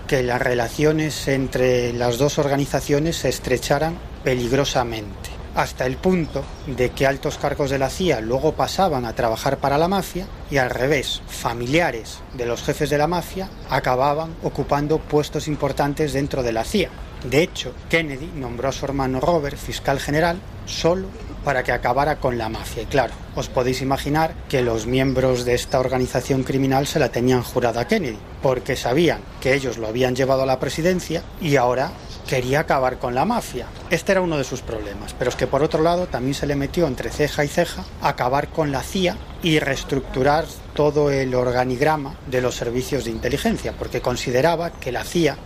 que 0.07 0.23
las 0.23 0.41
relaciones 0.41 1.27
entre 1.27 1.93
las 1.93 2.17
dos 2.17 2.37
organizaciones 2.37 3.17
se 3.17 3.29
estrecharan 3.29 3.97
peligrosamente 4.23 5.32
hasta 5.55 5.85
el 5.85 5.97
punto 5.97 6.43
de 6.67 6.91
que 6.91 7.05
altos 7.05 7.37
cargos 7.37 7.69
de 7.69 7.77
la 7.77 7.89
CIA 7.89 8.21
luego 8.21 8.53
pasaban 8.53 9.05
a 9.05 9.13
trabajar 9.13 9.57
para 9.57 9.77
la 9.77 9.87
mafia 9.87 10.27
y 10.49 10.57
al 10.57 10.69
revés, 10.69 11.21
familiares 11.27 12.19
de 12.33 12.45
los 12.45 12.63
jefes 12.63 12.89
de 12.89 12.97
la 12.97 13.07
mafia 13.07 13.49
acababan 13.69 14.35
ocupando 14.43 14.99
puestos 14.99 15.47
importantes 15.47 16.13
dentro 16.13 16.43
de 16.43 16.53
la 16.53 16.63
CIA. 16.63 16.89
De 17.29 17.41
hecho, 17.41 17.73
Kennedy 17.89 18.31
nombró 18.35 18.69
a 18.69 18.73
su 18.73 18.83
hermano 18.85 19.21
Robert 19.21 19.57
fiscal 19.57 19.99
general 19.99 20.39
solo 20.65 21.07
para 21.43 21.63
que 21.63 21.71
acabara 21.71 22.17
con 22.17 22.37
la 22.37 22.49
mafia. 22.49 22.83
Y 22.83 22.85
claro, 22.85 23.13
os 23.35 23.49
podéis 23.49 23.81
imaginar 23.81 24.33
que 24.49 24.61
los 24.61 24.85
miembros 24.87 25.45
de 25.45 25.53
esta 25.53 25.79
organización 25.79 26.43
criminal 26.43 26.87
se 26.87 26.99
la 26.99 27.09
tenían 27.09 27.43
jurada 27.43 27.81
a 27.81 27.87
Kennedy, 27.87 28.17
porque 28.41 28.75
sabían 28.75 29.21
que 29.41 29.53
ellos 29.53 29.77
lo 29.77 29.87
habían 29.87 30.15
llevado 30.15 30.43
a 30.43 30.45
la 30.45 30.59
presidencia 30.59 31.23
y 31.41 31.55
ahora 31.55 31.91
quería 32.27 32.61
acabar 32.61 32.97
con 32.99 33.15
la 33.15 33.25
mafia. 33.25 33.67
Este 33.89 34.11
era 34.13 34.21
uno 34.21 34.37
de 34.37 34.43
sus 34.43 34.61
problemas, 34.61 35.13
pero 35.17 35.29
es 35.29 35.35
que 35.35 35.47
por 35.47 35.63
otro 35.63 35.81
lado 35.81 36.07
también 36.07 36.33
se 36.33 36.47
le 36.47 36.55
metió 36.55 36.87
entre 36.87 37.09
ceja 37.09 37.43
y 37.43 37.47
ceja 37.47 37.83
acabar 38.01 38.49
con 38.49 38.71
la 38.71 38.81
CIA 38.81 39.17
y 39.41 39.59
reestructurar 39.59 40.45
todo 40.73 41.11
el 41.11 41.35
organigrama 41.35 42.15
de 42.27 42.41
los 42.41 42.55
servicios 42.55 43.05
de 43.05 43.11
inteligencia, 43.11 43.73
porque 43.73 44.01
consideraba 44.01 44.71
que 44.71 44.91
la 44.91 45.03
CIA 45.03 45.37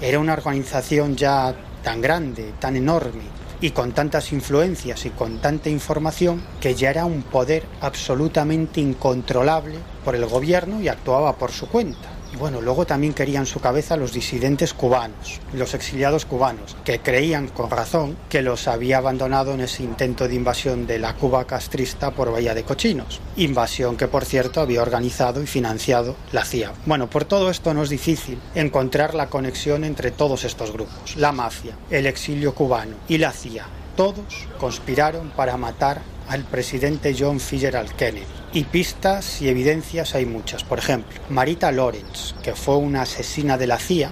era 0.00 0.18
una 0.18 0.34
organización 0.34 1.16
ya 1.16 1.54
tan 1.82 2.00
grande, 2.00 2.52
tan 2.58 2.76
enorme 2.76 3.38
y 3.60 3.70
con 3.70 3.92
tantas 3.92 4.32
influencias 4.32 5.04
y 5.06 5.10
con 5.10 5.38
tanta 5.38 5.68
información 5.68 6.42
que 6.60 6.74
ya 6.74 6.90
era 6.90 7.04
un 7.04 7.22
poder 7.22 7.64
absolutamente 7.80 8.80
incontrolable 8.80 9.78
por 10.04 10.14
el 10.14 10.26
gobierno 10.26 10.80
y 10.80 10.88
actuaba 10.88 11.36
por 11.36 11.50
su 11.50 11.68
cuenta. 11.68 12.17
Y 12.32 12.36
bueno, 12.36 12.60
luego 12.60 12.86
también 12.86 13.14
querían 13.14 13.46
su 13.46 13.60
cabeza 13.60 13.96
los 13.96 14.12
disidentes 14.12 14.74
cubanos, 14.74 15.40
los 15.54 15.74
exiliados 15.74 16.26
cubanos, 16.26 16.76
que 16.84 17.00
creían 17.00 17.48
con 17.48 17.70
razón 17.70 18.16
que 18.28 18.42
los 18.42 18.68
había 18.68 18.98
abandonado 18.98 19.54
en 19.54 19.60
ese 19.60 19.82
intento 19.82 20.28
de 20.28 20.34
invasión 20.34 20.86
de 20.86 20.98
la 20.98 21.14
Cuba 21.14 21.46
castrista 21.46 22.10
por 22.10 22.30
Bahía 22.30 22.54
de 22.54 22.64
Cochinos. 22.64 23.20
Invasión 23.36 23.96
que, 23.96 24.08
por 24.08 24.24
cierto, 24.24 24.60
había 24.60 24.82
organizado 24.82 25.42
y 25.42 25.46
financiado 25.46 26.16
la 26.32 26.44
CIA. 26.44 26.72
Bueno, 26.86 27.08
por 27.08 27.24
todo 27.24 27.50
esto 27.50 27.72
no 27.72 27.82
es 27.82 27.90
difícil 27.90 28.38
encontrar 28.54 29.14
la 29.14 29.28
conexión 29.28 29.84
entre 29.84 30.10
todos 30.10 30.44
estos 30.44 30.72
grupos. 30.72 31.16
La 31.16 31.32
mafia, 31.32 31.76
el 31.90 32.06
exilio 32.06 32.54
cubano 32.54 32.96
y 33.08 33.18
la 33.18 33.32
CIA. 33.32 33.66
Todos 33.96 34.46
conspiraron 34.58 35.30
para 35.30 35.56
matar 35.56 36.02
al 36.28 36.44
presidente 36.44 37.16
John 37.18 37.40
Fitzgerald 37.40 37.92
Kennedy. 37.96 38.37
Y 38.50 38.64
pistas 38.64 39.42
y 39.42 39.48
evidencias 39.50 40.14
hay 40.14 40.24
muchas. 40.24 40.64
Por 40.64 40.78
ejemplo, 40.78 41.20
Marita 41.28 41.70
Lawrence, 41.70 42.34
que 42.42 42.54
fue 42.54 42.76
una 42.76 43.02
asesina 43.02 43.58
de 43.58 43.66
la 43.66 43.78
CIA 43.78 44.10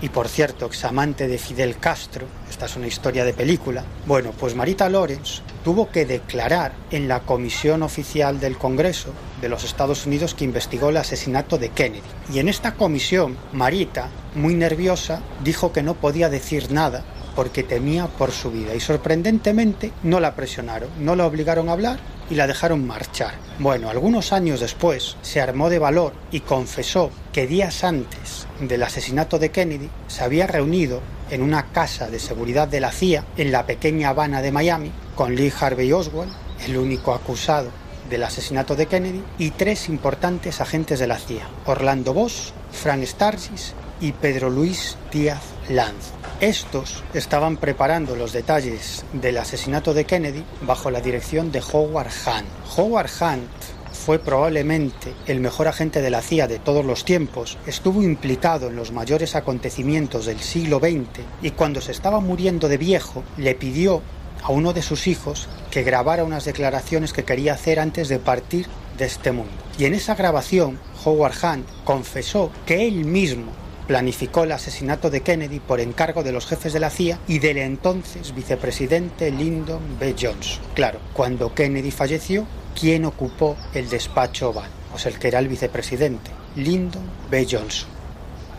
y 0.00 0.08
por 0.08 0.28
cierto 0.28 0.64
examante 0.64 1.28
de 1.28 1.36
Fidel 1.36 1.76
Castro, 1.78 2.26
esta 2.48 2.64
es 2.64 2.76
una 2.76 2.86
historia 2.86 3.26
de 3.26 3.34
película, 3.34 3.84
bueno, 4.06 4.32
pues 4.38 4.54
Marita 4.54 4.88
Lawrence 4.88 5.42
tuvo 5.62 5.90
que 5.90 6.06
declarar 6.06 6.72
en 6.90 7.08
la 7.08 7.20
comisión 7.20 7.82
oficial 7.82 8.40
del 8.40 8.56
Congreso 8.56 9.10
de 9.42 9.50
los 9.50 9.64
Estados 9.64 10.06
Unidos 10.06 10.34
que 10.34 10.44
investigó 10.44 10.88
el 10.88 10.96
asesinato 10.96 11.58
de 11.58 11.68
Kennedy. 11.68 12.02
Y 12.32 12.38
en 12.38 12.48
esta 12.48 12.74
comisión, 12.74 13.36
Marita, 13.52 14.08
muy 14.34 14.54
nerviosa, 14.54 15.20
dijo 15.42 15.72
que 15.72 15.82
no 15.82 15.92
podía 15.94 16.30
decir 16.30 16.72
nada 16.72 17.04
porque 17.36 17.62
temía 17.62 18.06
por 18.06 18.30
su 18.30 18.50
vida 18.50 18.74
y 18.74 18.80
sorprendentemente 18.80 19.92
no 20.02 20.20
la 20.20 20.34
presionaron, 20.34 20.88
no 21.00 21.16
la 21.16 21.26
obligaron 21.26 21.68
a 21.68 21.72
hablar 21.72 21.98
y 22.30 22.34
la 22.34 22.46
dejaron 22.46 22.86
marchar. 22.86 23.34
Bueno, 23.58 23.90
algunos 23.90 24.32
años 24.32 24.60
después 24.60 25.16
se 25.22 25.40
armó 25.40 25.70
de 25.70 25.78
valor 25.78 26.12
y 26.30 26.40
confesó 26.40 27.10
que 27.32 27.46
días 27.46 27.84
antes 27.84 28.46
del 28.60 28.82
asesinato 28.82 29.38
de 29.38 29.50
Kennedy 29.50 29.90
se 30.06 30.24
había 30.24 30.46
reunido 30.46 31.00
en 31.30 31.42
una 31.42 31.72
casa 31.72 32.08
de 32.08 32.18
seguridad 32.18 32.68
de 32.68 32.80
la 32.80 32.92
CIA 32.92 33.24
en 33.36 33.52
la 33.52 33.66
pequeña 33.66 34.10
Habana 34.10 34.42
de 34.42 34.52
Miami 34.52 34.92
con 35.14 35.34
Lee 35.34 35.52
Harvey 35.58 35.92
Oswald, 35.92 36.32
el 36.66 36.76
único 36.76 37.12
acusado 37.14 37.70
del 38.08 38.22
asesinato 38.22 38.76
de 38.76 38.86
Kennedy, 38.86 39.22
y 39.38 39.50
tres 39.50 39.88
importantes 39.88 40.60
agentes 40.60 40.98
de 40.98 41.06
la 41.06 41.18
CIA, 41.18 41.48
Orlando 41.64 42.12
Bosch, 42.12 42.52
Frank 42.70 43.04
Stargis 43.04 43.74
y 44.04 44.12
Pedro 44.12 44.50
Luis 44.50 44.98
Díaz 45.10 45.40
Lanz. 45.70 46.12
Estos 46.38 47.02
estaban 47.14 47.56
preparando 47.56 48.14
los 48.14 48.34
detalles 48.34 49.02
del 49.14 49.38
asesinato 49.38 49.94
de 49.94 50.04
Kennedy 50.04 50.44
bajo 50.60 50.90
la 50.90 51.00
dirección 51.00 51.50
de 51.50 51.62
Howard 51.72 52.10
Hunt. 52.26 52.76
Howard 52.76 53.08
Hunt 53.18 53.48
fue 53.94 54.18
probablemente 54.18 55.14
el 55.26 55.40
mejor 55.40 55.68
agente 55.68 56.02
de 56.02 56.10
la 56.10 56.20
CIA 56.20 56.48
de 56.48 56.58
todos 56.58 56.84
los 56.84 57.06
tiempos, 57.06 57.56
estuvo 57.66 58.02
implicado 58.02 58.68
en 58.68 58.76
los 58.76 58.92
mayores 58.92 59.36
acontecimientos 59.36 60.26
del 60.26 60.40
siglo 60.40 60.80
XX 60.80 61.24
y 61.40 61.52
cuando 61.52 61.80
se 61.80 61.92
estaba 61.92 62.20
muriendo 62.20 62.68
de 62.68 62.76
viejo 62.76 63.24
le 63.38 63.54
pidió 63.54 64.02
a 64.42 64.52
uno 64.52 64.74
de 64.74 64.82
sus 64.82 65.06
hijos 65.06 65.48
que 65.70 65.82
grabara 65.82 66.24
unas 66.24 66.44
declaraciones 66.44 67.14
que 67.14 67.24
quería 67.24 67.54
hacer 67.54 67.80
antes 67.80 68.10
de 68.10 68.18
partir 68.18 68.66
de 68.98 69.06
este 69.06 69.32
mundo. 69.32 69.52
Y 69.78 69.86
en 69.86 69.94
esa 69.94 70.14
grabación, 70.14 70.78
Howard 71.06 71.36
Hunt 71.42 71.66
confesó 71.84 72.50
que 72.66 72.86
él 72.86 73.06
mismo 73.06 73.63
planificó 73.86 74.44
el 74.44 74.52
asesinato 74.52 75.10
de 75.10 75.22
Kennedy 75.22 75.60
por 75.60 75.80
encargo 75.80 76.22
de 76.22 76.32
los 76.32 76.46
jefes 76.46 76.72
de 76.72 76.80
la 76.80 76.90
CIA 76.90 77.18
y 77.28 77.38
del 77.38 77.58
entonces 77.58 78.34
vicepresidente 78.34 79.30
Lyndon 79.30 79.98
B. 79.98 80.14
Johnson. 80.18 80.62
Claro, 80.74 81.00
cuando 81.12 81.54
Kennedy 81.54 81.90
falleció, 81.90 82.46
¿quién 82.78 83.04
ocupó 83.04 83.56
el 83.74 83.88
despacho 83.88 84.50
oval? 84.50 84.70
Pues 84.90 85.06
el 85.06 85.18
que 85.18 85.28
era 85.28 85.38
el 85.38 85.48
vicepresidente, 85.48 86.30
Lyndon 86.56 87.02
B. 87.30 87.46
Johnson. 87.50 87.88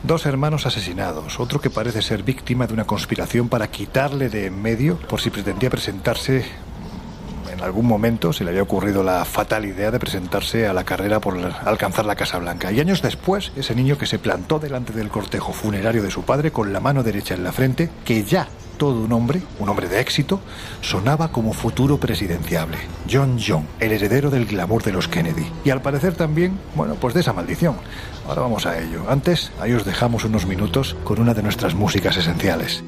Dos 0.04 0.28
hermanos 0.28 0.68
asesinados, 0.68 1.40
otro 1.40 1.60
que 1.60 1.72
parece 1.72 2.04
ser 2.04 2.22
víctima 2.22 2.68
de 2.68 2.74
una 2.74 2.86
conspiración 2.86 3.50
para 3.50 3.72
quitarle 3.72 4.30
de 4.30 4.46
en 4.46 4.62
medio 4.62 5.00
por 5.00 5.20
si 5.20 5.32
pretendía 5.32 5.72
presentarse 5.72 6.46
en 7.56 7.64
algún 7.64 7.86
momento 7.86 8.34
se 8.34 8.44
le 8.44 8.50
había 8.52 8.64
ocurrido 8.64 9.04
la 9.04 9.24
fatal 9.26 9.66
idea 9.66 9.92
de 9.92 10.00
presentarse 10.00 10.68
a 10.68 10.74
la 10.74 10.84
carrera 10.84 11.20
por 11.20 11.38
alcanzar 11.66 12.06
la 12.06 12.16
Casa 12.16 12.38
Blanca. 12.38 12.72
Y 12.72 12.80
años 12.80 13.02
después, 13.02 13.52
ese 13.56 13.76
niño 13.76 13.98
que 13.98 14.06
se 14.06 14.20
plantó 14.20 14.60
delante 14.60 14.94
del 14.94 15.10
cortejo 15.10 15.54
funerario 15.54 16.04
de 16.04 16.12
su 16.12 16.24
padre 16.24 16.52
con 16.52 16.74
la 16.74 16.80
mano 16.80 17.04
derecha 17.04 17.34
en 17.34 17.44
la 17.44 17.52
frente, 17.52 17.90
que 18.04 18.24
ya 18.24 18.48
todo 18.78 19.02
un 19.06 19.14
hombre, 19.14 19.42
un 19.60 19.70
hombre 19.70 19.88
de 19.88 20.02
éxito, 20.02 20.42
sonaba 20.82 21.30
como 21.30 21.54
futuro 21.54 21.98
presidenciable. 21.98 22.78
John 23.10 23.38
John, 23.40 23.66
el 23.80 23.94
heredero 23.94 24.30
del 24.30 24.46
glamour 24.46 24.84
de 24.84 24.92
los 24.92 25.08
Kennedy. 25.08 25.50
Y 25.64 25.70
al 25.70 25.82
parecer 25.82 26.14
también, 26.14 26.60
bueno, 26.76 26.96
pues 26.96 27.14
de 27.14 27.22
esa 27.22 27.34
maldición. 27.34 27.76
Ahora 28.28 28.42
vamos 28.42 28.66
a 28.66 28.78
ello. 28.78 29.06
Antes, 29.10 29.52
ahí 29.62 29.72
os 29.72 29.86
dejamos 29.86 30.26
unos 30.26 30.46
minutos 30.46 30.96
con 31.04 31.22
una 31.22 31.34
de 31.34 31.44
nuestras 31.44 31.74
músicas 31.74 32.18
esenciales. 32.18 32.84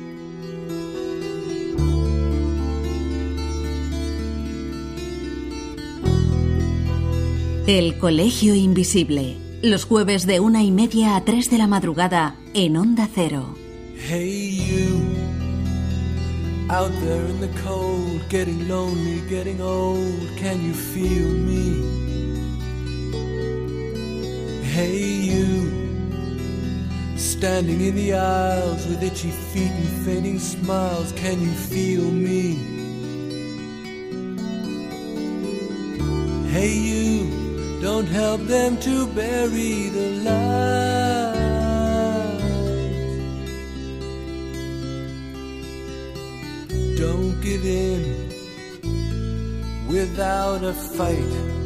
El 7.67 7.97
Colegio 7.97 8.55
Invisible. 8.55 9.35
Los 9.61 9.83
jueves 9.83 10.25
de 10.25 10.39
una 10.39 10.63
y 10.63 10.71
media 10.71 11.17
a 11.17 11.25
tres 11.25 11.49
de 11.51 11.57
la 11.57 11.67
madrugada 11.67 12.37
en 12.53 12.77
Onda 12.77 13.09
Cero. 13.13 13.57
Hey 14.07 14.55
you, 14.55 15.01
out 16.69 16.93
there 17.01 17.25
in 17.25 17.41
the 17.41 17.49
cold, 17.65 18.21
getting 18.29 18.69
lonely, 18.69 19.21
getting 19.29 19.59
old, 19.59 20.29
can 20.39 20.63
you 20.65 20.73
feel 20.73 21.27
me? 21.27 21.83
Hey, 24.63 25.25
you, 25.25 25.69
standing 27.17 27.81
in 27.81 27.95
the 27.95 28.13
aisles 28.13 28.87
with 28.87 29.03
itchy 29.03 29.31
feet 29.51 29.73
and 29.73 30.05
fading 30.05 30.39
smiles, 30.39 31.11
can 31.17 31.41
you 31.41 31.51
feel 31.51 32.09
me? 32.09 32.55
Hey, 36.49 36.73
you, 36.73 37.46
don't 37.81 38.07
help 38.07 38.41
them 38.41 38.77
to 38.77 39.07
bury 39.07 39.89
the 39.89 40.09
light. 40.25 40.97
Don't 46.97 47.39
give 47.41 47.65
in 47.65 48.29
without 49.87 50.63
a 50.63 50.73
fight. 50.73 51.56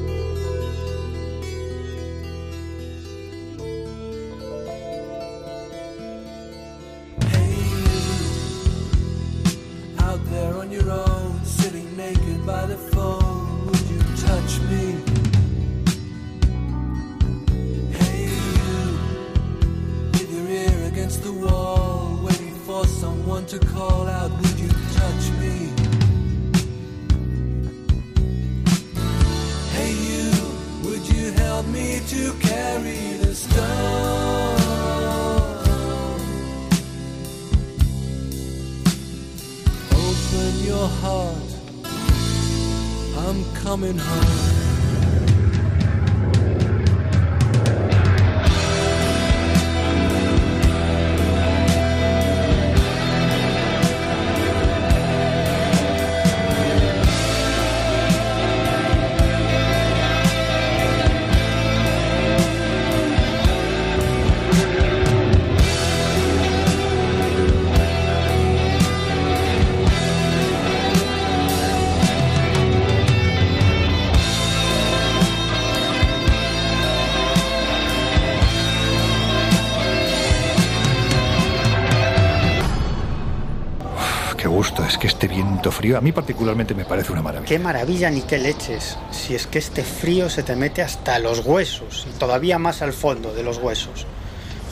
Frío 85.82 85.98
a 85.98 86.02
mí 86.02 86.12
particularmente 86.12 86.76
me 86.76 86.86
parece 86.86 87.12
una 87.12 87.24
maravilla. 87.24 87.50
Qué 87.50 87.58
maravilla 87.58 88.12
ni 88.12 88.22
qué 88.22 88.38
leches. 88.38 89.00
Si 89.10 89.34
es 89.34 89.48
que 89.48 89.58
este 89.58 89.84
frío 89.84 90.30
se 90.30 90.44
te 90.44 90.56
mete 90.56 90.84
hasta 90.84 91.18
los 91.18 91.44
huesos 91.44 92.06
y 92.08 92.20
todavía 92.20 92.60
más 92.60 92.84
al 92.84 92.94
fondo 92.94 93.34
de 93.34 93.42
los 93.42 93.58
huesos. 93.58 94.06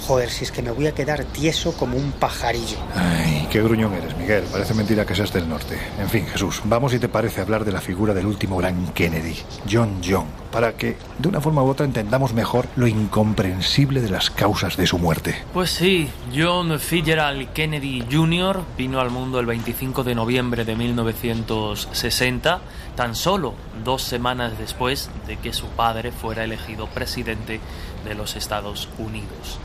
Joder, 0.05 0.29
si 0.29 0.43
es 0.43 0.51
que 0.51 0.61
me 0.61 0.69
voy 0.69 0.85
a 0.85 0.93
quedar 0.93 1.23
tieso 1.25 1.73
como 1.73 1.97
un 1.97 2.11
pajarillo. 2.11 2.77
Ay, 2.93 3.38
qué 3.49 3.63
gruñón 3.63 3.93
eres, 3.93 4.15
Miguel. 4.15 4.43
Parece 4.51 4.73
mentira 4.73 5.05
que 5.05 5.15
seas 5.15 5.33
del 5.33 5.49
norte. 5.49 5.77
En 5.99 6.07
fin, 6.07 6.25
Jesús, 6.27 6.61
vamos 6.65 6.91
si 6.91 6.99
te 6.99 7.09
parece 7.09 7.41
hablar 7.41 7.65
de 7.65 7.71
la 7.71 7.81
figura 7.81 8.13
del 8.13 8.27
último 8.27 8.57
gran 8.57 8.93
Kennedy, 8.93 9.35
John 9.69 10.01
John, 10.07 10.27
para 10.51 10.73
que 10.73 10.97
de 11.17 11.27
una 11.27 11.41
forma 11.41 11.63
u 11.63 11.69
otra 11.69 11.85
entendamos 11.85 12.33
mejor 12.33 12.67
lo 12.75 12.85
incomprensible 12.85 14.01
de 14.01 14.09
las 14.09 14.29
causas 14.29 14.77
de 14.77 14.85
su 14.85 14.99
muerte. 14.99 15.35
Pues 15.53 15.71
sí, 15.71 16.09
John 16.35 16.79
Fitzgerald 16.79 17.51
Kennedy 17.53 18.05
Jr. 18.09 18.61
vino 18.77 18.99
al 18.99 19.09
mundo 19.09 19.39
el 19.39 19.47
25 19.47 20.03
de 20.03 20.15
noviembre 20.15 20.63
de 20.63 20.75
1960, 20.75 22.61
tan 22.95 23.15
solo 23.15 23.55
dos 23.83 24.03
semanas 24.03 24.57
después 24.59 25.09
de 25.25 25.37
que 25.37 25.53
su 25.53 25.67
padre 25.69 26.11
fuera 26.11 26.43
elegido 26.43 26.87
presidente 26.87 27.59
de 28.05 28.15
los 28.15 28.35
Estados 28.35 28.89
Unidos. 28.99 29.59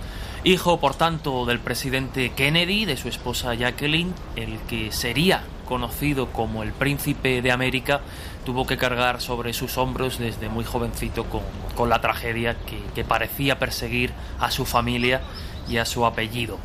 Hijo, 0.46 0.78
por 0.78 0.94
tanto, 0.94 1.46
del 1.46 1.58
presidente 1.58 2.32
Kennedy, 2.32 2.84
de 2.84 2.98
su 2.98 3.08
esposa 3.08 3.54
Jacqueline, 3.54 4.12
el 4.36 4.58
que 4.68 4.92
sería 4.92 5.42
conocido 5.64 6.32
como 6.32 6.62
el 6.62 6.72
príncipe 6.72 7.40
de 7.40 7.50
América, 7.50 8.02
tuvo 8.44 8.66
que 8.66 8.76
cargar 8.76 9.22
sobre 9.22 9.54
sus 9.54 9.78
hombros 9.78 10.18
desde 10.18 10.50
muy 10.50 10.66
jovencito 10.66 11.24
con, 11.24 11.40
con 11.74 11.88
la 11.88 12.02
tragedia 12.02 12.58
que, 12.66 12.78
que 12.94 13.04
parecía 13.04 13.58
perseguir 13.58 14.12
a 14.38 14.50
su 14.50 14.66
familia 14.66 15.22
y 15.66 15.78
a 15.78 15.86
su 15.86 16.04
apellido. 16.04 16.58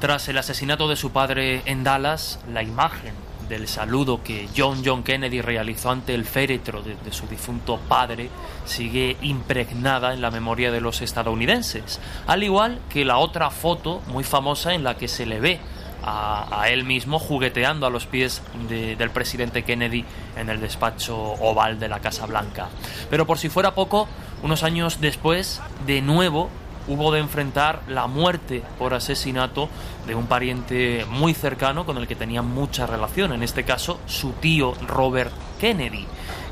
Tras 0.00 0.28
el 0.28 0.38
asesinato 0.38 0.86
de 0.86 0.94
su 0.94 1.10
padre 1.10 1.62
en 1.64 1.82
Dallas, 1.82 2.38
la 2.52 2.62
imagen 2.62 3.25
del 3.48 3.68
saludo 3.68 4.22
que 4.22 4.48
John 4.56 4.82
John 4.84 5.02
Kennedy 5.02 5.40
realizó 5.40 5.90
ante 5.90 6.14
el 6.14 6.24
féretro 6.24 6.82
de, 6.82 6.96
su 7.12 7.26
difunto 7.26 7.78
padre 7.88 8.30
sigue 8.64 9.16
impregnada 9.22 10.14
en 10.14 10.20
la 10.20 10.30
memoria 10.30 10.70
de 10.72 10.80
los 10.80 11.02
estadounidenses, 11.02 12.00
al 12.26 12.42
igual 12.42 12.80
que 12.88 13.04
la 13.04 13.18
otra 13.18 13.50
foto 13.50 14.02
muy 14.08 14.24
famosa 14.24 14.74
en 14.74 14.84
la 14.84 14.96
que 14.96 15.08
se 15.08 15.26
le 15.26 15.40
ve 15.40 15.60
a, 16.02 16.68
él 16.68 16.84
mismo 16.84 17.18
jugueteando 17.18 17.86
a 17.86 17.90
los 17.90 18.06
pies 18.06 18.42
de, 18.68 18.94
del 18.96 19.10
presidente 19.10 19.64
Kennedy 19.64 20.04
en 20.36 20.48
el 20.48 20.60
despacho 20.60 21.16
oval 21.16 21.80
de 21.80 21.88
la 21.88 22.00
Casa 22.00 22.26
Blanca. 22.26 22.68
Pero 23.10 23.26
por 23.26 23.38
si 23.38 23.48
fuera 23.48 23.74
poco, 23.74 24.06
unos 24.42 24.62
años 24.62 25.00
después, 25.00 25.60
de 25.86 26.02
nuevo 26.02 26.50
hubo 26.88 27.12
de 27.12 27.20
enfrentar 27.20 27.82
la 27.88 28.06
muerte 28.06 28.62
por 28.78 28.94
asesinato 28.94 29.68
de 30.06 30.14
un 30.14 30.26
pariente 30.26 31.04
muy 31.08 31.34
cercano 31.34 31.84
con 31.84 31.98
el 31.98 32.06
que 32.06 32.16
tenía 32.16 32.42
mucha 32.42 32.86
relación, 32.86 33.32
en 33.32 33.42
este 33.42 33.64
caso 33.64 34.00
su 34.06 34.32
tío 34.32 34.74
Robert 34.86 35.32
Kennedy, 35.60 36.06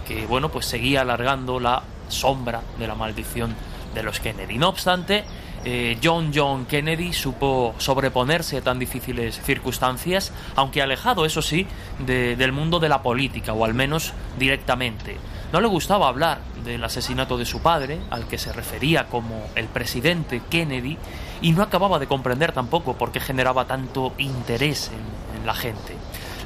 que 0.06 0.26
bueno, 0.26 0.50
pues 0.50 0.66
seguía 0.66 1.02
alargando 1.02 1.60
la 1.60 1.82
sombra 2.08 2.62
de 2.78 2.86
la 2.86 2.94
maldición 2.94 3.54
de 3.94 4.02
los 4.02 4.20
Kennedy. 4.20 4.58
No 4.58 4.68
obstante, 4.68 5.24
eh, 5.64 5.98
John 6.02 6.30
John 6.34 6.66
Kennedy 6.66 7.12
supo 7.12 7.74
sobreponerse 7.78 8.58
a 8.58 8.60
tan 8.62 8.78
difíciles 8.78 9.40
circunstancias, 9.40 10.32
aunque 10.56 10.82
alejado, 10.82 11.24
eso 11.24 11.40
sí, 11.40 11.66
de, 12.00 12.36
del 12.36 12.52
mundo 12.52 12.80
de 12.80 12.88
la 12.88 13.02
política, 13.02 13.52
o 13.54 13.64
al 13.64 13.72
menos 13.72 14.12
directamente. 14.38 15.16
No 15.54 15.60
le 15.60 15.68
gustaba 15.68 16.08
hablar 16.08 16.40
del 16.64 16.82
asesinato 16.82 17.38
de 17.38 17.46
su 17.46 17.60
padre, 17.60 18.00
al 18.10 18.26
que 18.26 18.38
se 18.38 18.52
refería 18.52 19.06
como 19.06 19.40
el 19.54 19.66
presidente 19.66 20.42
Kennedy, 20.50 20.98
y 21.42 21.52
no 21.52 21.62
acababa 21.62 22.00
de 22.00 22.08
comprender 22.08 22.50
tampoco 22.50 22.94
por 22.94 23.12
qué 23.12 23.20
generaba 23.20 23.64
tanto 23.64 24.14
interés 24.18 24.90
en, 24.90 25.46
la 25.46 25.54
gente. 25.54 25.94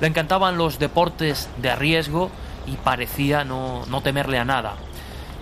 Le 0.03 0.09
encantaban 0.09 0.59
los 0.59 0.79
deportes 0.79 1.49
de 1.57 1.75
riesgo 1.75 2.31
y 2.67 2.73
parecía 2.73 3.45
no, 3.45 3.87
no 3.87 4.03
temerle 4.03 4.39
a 4.39 4.45
nada. 4.45 4.75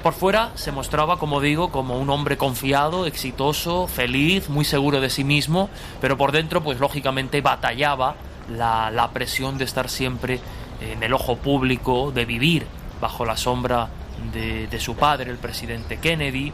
Por 0.01 0.12
fuera 0.12 0.53
se 0.55 0.71
mostraba, 0.71 1.19
como 1.19 1.41
digo, 1.41 1.73
como 1.73 1.99
un 1.99 2.09
hombre 2.11 2.37
confiado, 2.37 3.05
exitoso, 3.05 3.89
feliz, 3.89 4.49
muy 4.49 4.64
seguro 4.64 5.01
de 5.01 5.11
sí 5.11 5.25
mismo, 5.25 5.71
pero 6.01 6.17
por 6.17 6.31
dentro, 6.31 6.62
pues 6.62 6.79
lógicamente 6.79 7.41
batallaba 7.41 8.14
la, 8.49 8.93
la 8.93 9.11
presión 9.11 9.59
de 9.59 9.64
estar 9.64 9.89
siempre 9.89 10.39
en 10.81 11.03
el 11.03 11.12
ojo 11.12 11.35
público, 11.35 12.12
de 12.12 12.27
vivir 12.27 12.67
bajo 13.01 13.24
la 13.24 13.36
sombra 13.36 13.88
de, 14.32 14.66
de, 14.66 14.80
su 14.80 14.97
padre, 14.97 15.30
el 15.30 15.38
presidente 15.38 15.99
Kennedy, 15.99 16.53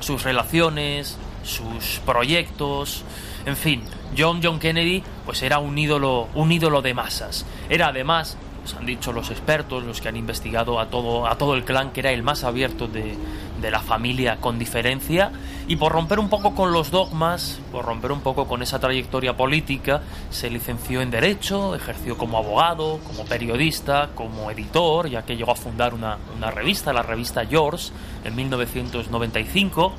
sus 0.00 0.22
relaciones, 0.22 1.16
sus 1.44 2.00
proyectos, 2.04 3.04
en 3.44 3.56
fin, 3.56 3.82
John 4.16 4.40
John 4.42 4.58
Kennedy 4.58 5.02
pues 5.24 5.42
era 5.42 5.58
un 5.58 5.76
ídolo, 5.76 6.28
un 6.34 6.52
ídolo 6.52 6.82
de 6.82 6.94
masas. 6.94 7.44
Era 7.68 7.88
además 7.88 8.36
pues 8.62 8.74
han 8.74 8.86
dicho 8.86 9.12
los 9.12 9.30
expertos, 9.30 9.84
los 9.84 10.00
que 10.00 10.08
han 10.08 10.16
investigado 10.16 10.78
a 10.78 10.86
todo, 10.86 11.26
a 11.26 11.36
todo 11.36 11.54
el 11.54 11.64
clan, 11.64 11.90
que 11.90 12.00
era 12.00 12.12
el 12.12 12.22
más 12.22 12.44
abierto 12.44 12.86
de, 12.86 13.16
de, 13.60 13.70
la 13.70 13.80
familia 13.80 14.36
con 14.40 14.58
diferencia, 14.58 15.32
y 15.66 15.76
por 15.76 15.92
romper 15.92 16.18
un 16.18 16.28
poco 16.28 16.54
con 16.54 16.72
los 16.72 16.90
dogmas, 16.90 17.60
por 17.72 17.84
romper 17.84 18.12
un 18.12 18.20
poco 18.20 18.46
con 18.46 18.62
esa 18.62 18.78
trayectoria 18.78 19.36
política, 19.36 20.02
se 20.30 20.48
licenció 20.48 21.00
en 21.00 21.10
Derecho, 21.10 21.74
ejerció 21.74 22.16
como 22.16 22.38
abogado, 22.38 23.00
como 23.06 23.24
periodista, 23.24 24.10
como 24.14 24.50
editor, 24.50 25.08
ya 25.08 25.22
que 25.22 25.36
llegó 25.36 25.52
a 25.52 25.56
fundar 25.56 25.92
una, 25.94 26.18
una 26.36 26.50
revista, 26.50 26.92
la 26.92 27.02
revista 27.02 27.42
Yours, 27.42 27.92
en 28.24 28.34
1995, 28.36 29.92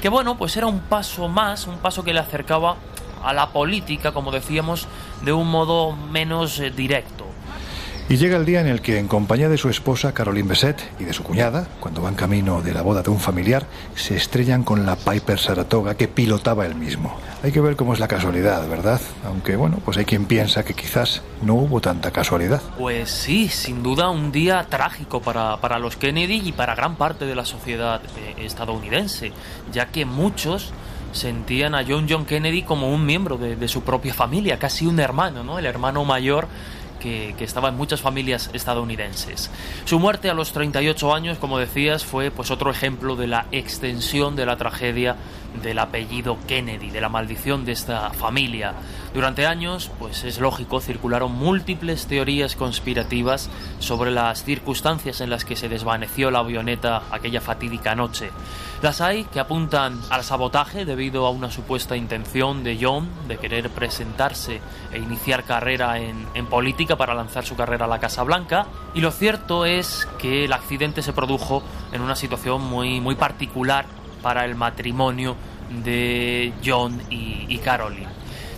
que 0.00 0.08
bueno, 0.10 0.36
pues 0.36 0.56
era 0.56 0.66
un 0.66 0.80
paso 0.80 1.28
más, 1.28 1.66
un 1.66 1.78
paso 1.78 2.04
que 2.04 2.12
le 2.12 2.20
acercaba 2.20 2.76
a 3.24 3.32
la 3.32 3.48
política, 3.48 4.12
como 4.12 4.30
decíamos, 4.30 4.86
de 5.22 5.32
un 5.32 5.50
modo 5.50 5.92
menos 5.92 6.60
eh, 6.60 6.70
directo. 6.70 7.23
Y 8.06 8.18
llega 8.18 8.36
el 8.36 8.44
día 8.44 8.60
en 8.60 8.66
el 8.66 8.82
que, 8.82 8.98
en 8.98 9.08
compañía 9.08 9.48
de 9.48 9.56
su 9.56 9.70
esposa 9.70 10.12
Caroline 10.12 10.46
Besset 10.46 10.78
y 11.00 11.04
de 11.04 11.14
su 11.14 11.22
cuñada, 11.22 11.66
cuando 11.80 12.02
van 12.02 12.14
camino 12.14 12.60
de 12.60 12.74
la 12.74 12.82
boda 12.82 13.02
de 13.02 13.08
un 13.08 13.18
familiar, 13.18 13.66
se 13.94 14.14
estrellan 14.14 14.62
con 14.62 14.84
la 14.84 14.96
Piper 14.96 15.38
Saratoga 15.38 15.96
que 15.96 16.06
pilotaba 16.06 16.66
él 16.66 16.74
mismo. 16.74 17.16
Hay 17.42 17.50
que 17.50 17.62
ver 17.62 17.76
cómo 17.76 17.94
es 17.94 18.00
la 18.00 18.08
casualidad, 18.08 18.68
¿verdad? 18.68 19.00
Aunque 19.24 19.56
bueno, 19.56 19.78
pues 19.82 19.96
hay 19.96 20.04
quien 20.04 20.26
piensa 20.26 20.64
que 20.64 20.74
quizás 20.74 21.22
no 21.40 21.54
hubo 21.54 21.80
tanta 21.80 22.10
casualidad. 22.10 22.60
Pues 22.78 23.08
sí, 23.08 23.48
sin 23.48 23.82
duda 23.82 24.10
un 24.10 24.32
día 24.32 24.66
trágico 24.68 25.22
para, 25.22 25.56
para 25.56 25.78
los 25.78 25.96
Kennedy 25.96 26.42
y 26.44 26.52
para 26.52 26.74
gran 26.74 26.96
parte 26.96 27.24
de 27.24 27.34
la 27.34 27.46
sociedad 27.46 28.02
eh, 28.18 28.44
estadounidense, 28.44 29.32
ya 29.72 29.86
que 29.86 30.04
muchos 30.04 30.74
sentían 31.12 31.74
a 31.74 31.84
John 31.88 32.06
John 32.08 32.26
Kennedy 32.26 32.64
como 32.64 32.92
un 32.92 33.06
miembro 33.06 33.38
de, 33.38 33.56
de 33.56 33.68
su 33.68 33.82
propia 33.82 34.12
familia, 34.12 34.58
casi 34.58 34.84
un 34.86 35.00
hermano, 35.00 35.42
¿no? 35.42 35.58
El 35.58 35.64
hermano 35.64 36.04
mayor 36.04 36.48
que, 37.04 37.44
estaba 37.44 37.68
en 37.68 37.76
muchas 37.76 38.00
familias 38.00 38.48
estadounidenses. 38.54 39.50
Su 39.84 39.98
muerte 39.98 40.30
a 40.30 40.34
los 40.34 40.52
38 40.52 41.14
años, 41.14 41.38
como 41.38 41.58
decías, 41.58 42.04
fue 42.04 42.30
pues 42.30 42.50
otro 42.50 42.70
ejemplo 42.70 43.14
de 43.16 43.26
la 43.26 43.46
extensión 43.52 44.34
de 44.34 44.46
la 44.46 44.56
tragedia 44.56 45.16
del 45.62 45.78
apellido 45.78 46.38
Kennedy, 46.46 46.90
de 46.90 47.00
la 47.00 47.08
maldición 47.08 47.64
de 47.64 47.72
esta 47.72 48.10
familia. 48.10 48.74
Durante 49.12 49.46
años, 49.46 49.90
pues 49.98 50.24
es 50.24 50.40
lógico, 50.40 50.80
circularon 50.80 51.32
múltiples 51.32 52.06
teorías 52.06 52.56
conspirativas 52.56 53.48
sobre 53.78 54.10
las 54.10 54.42
circunstancias 54.42 55.20
en 55.20 55.30
las 55.30 55.44
que 55.44 55.56
se 55.56 55.68
desvaneció 55.68 56.30
la 56.30 56.40
avioneta 56.40 57.02
aquella 57.10 57.40
fatídica 57.40 57.94
noche. 57.94 58.30
Las 58.82 59.00
hay 59.00 59.24
que 59.24 59.40
apuntan 59.40 60.00
al 60.10 60.24
sabotaje 60.24 60.84
debido 60.84 61.26
a 61.26 61.30
una 61.30 61.50
supuesta 61.50 61.96
intención 61.96 62.64
de 62.64 62.78
John 62.80 63.08
de 63.28 63.38
querer 63.38 63.70
presentarse 63.70 64.60
e 64.92 64.98
iniciar 64.98 65.44
carrera 65.44 65.98
en, 65.98 66.26
en 66.34 66.46
política 66.46 66.96
para 66.96 67.14
lanzar 67.14 67.44
su 67.44 67.56
carrera 67.56 67.86
a 67.86 67.88
la 67.88 68.00
Casa 68.00 68.22
Blanca. 68.24 68.66
Y 68.94 69.00
lo 69.00 69.10
cierto 69.10 69.64
es 69.64 70.08
que 70.18 70.44
el 70.44 70.52
accidente 70.52 71.02
se 71.02 71.12
produjo 71.12 71.62
en 71.92 72.02
una 72.02 72.16
situación 72.16 72.62
muy, 72.62 73.00
muy 73.00 73.14
particular 73.14 73.86
para 74.24 74.46
el 74.46 74.54
matrimonio 74.54 75.36
de 75.84 76.54
John 76.64 76.98
y, 77.10 77.44
y 77.46 77.58
Caroline. 77.58 78.08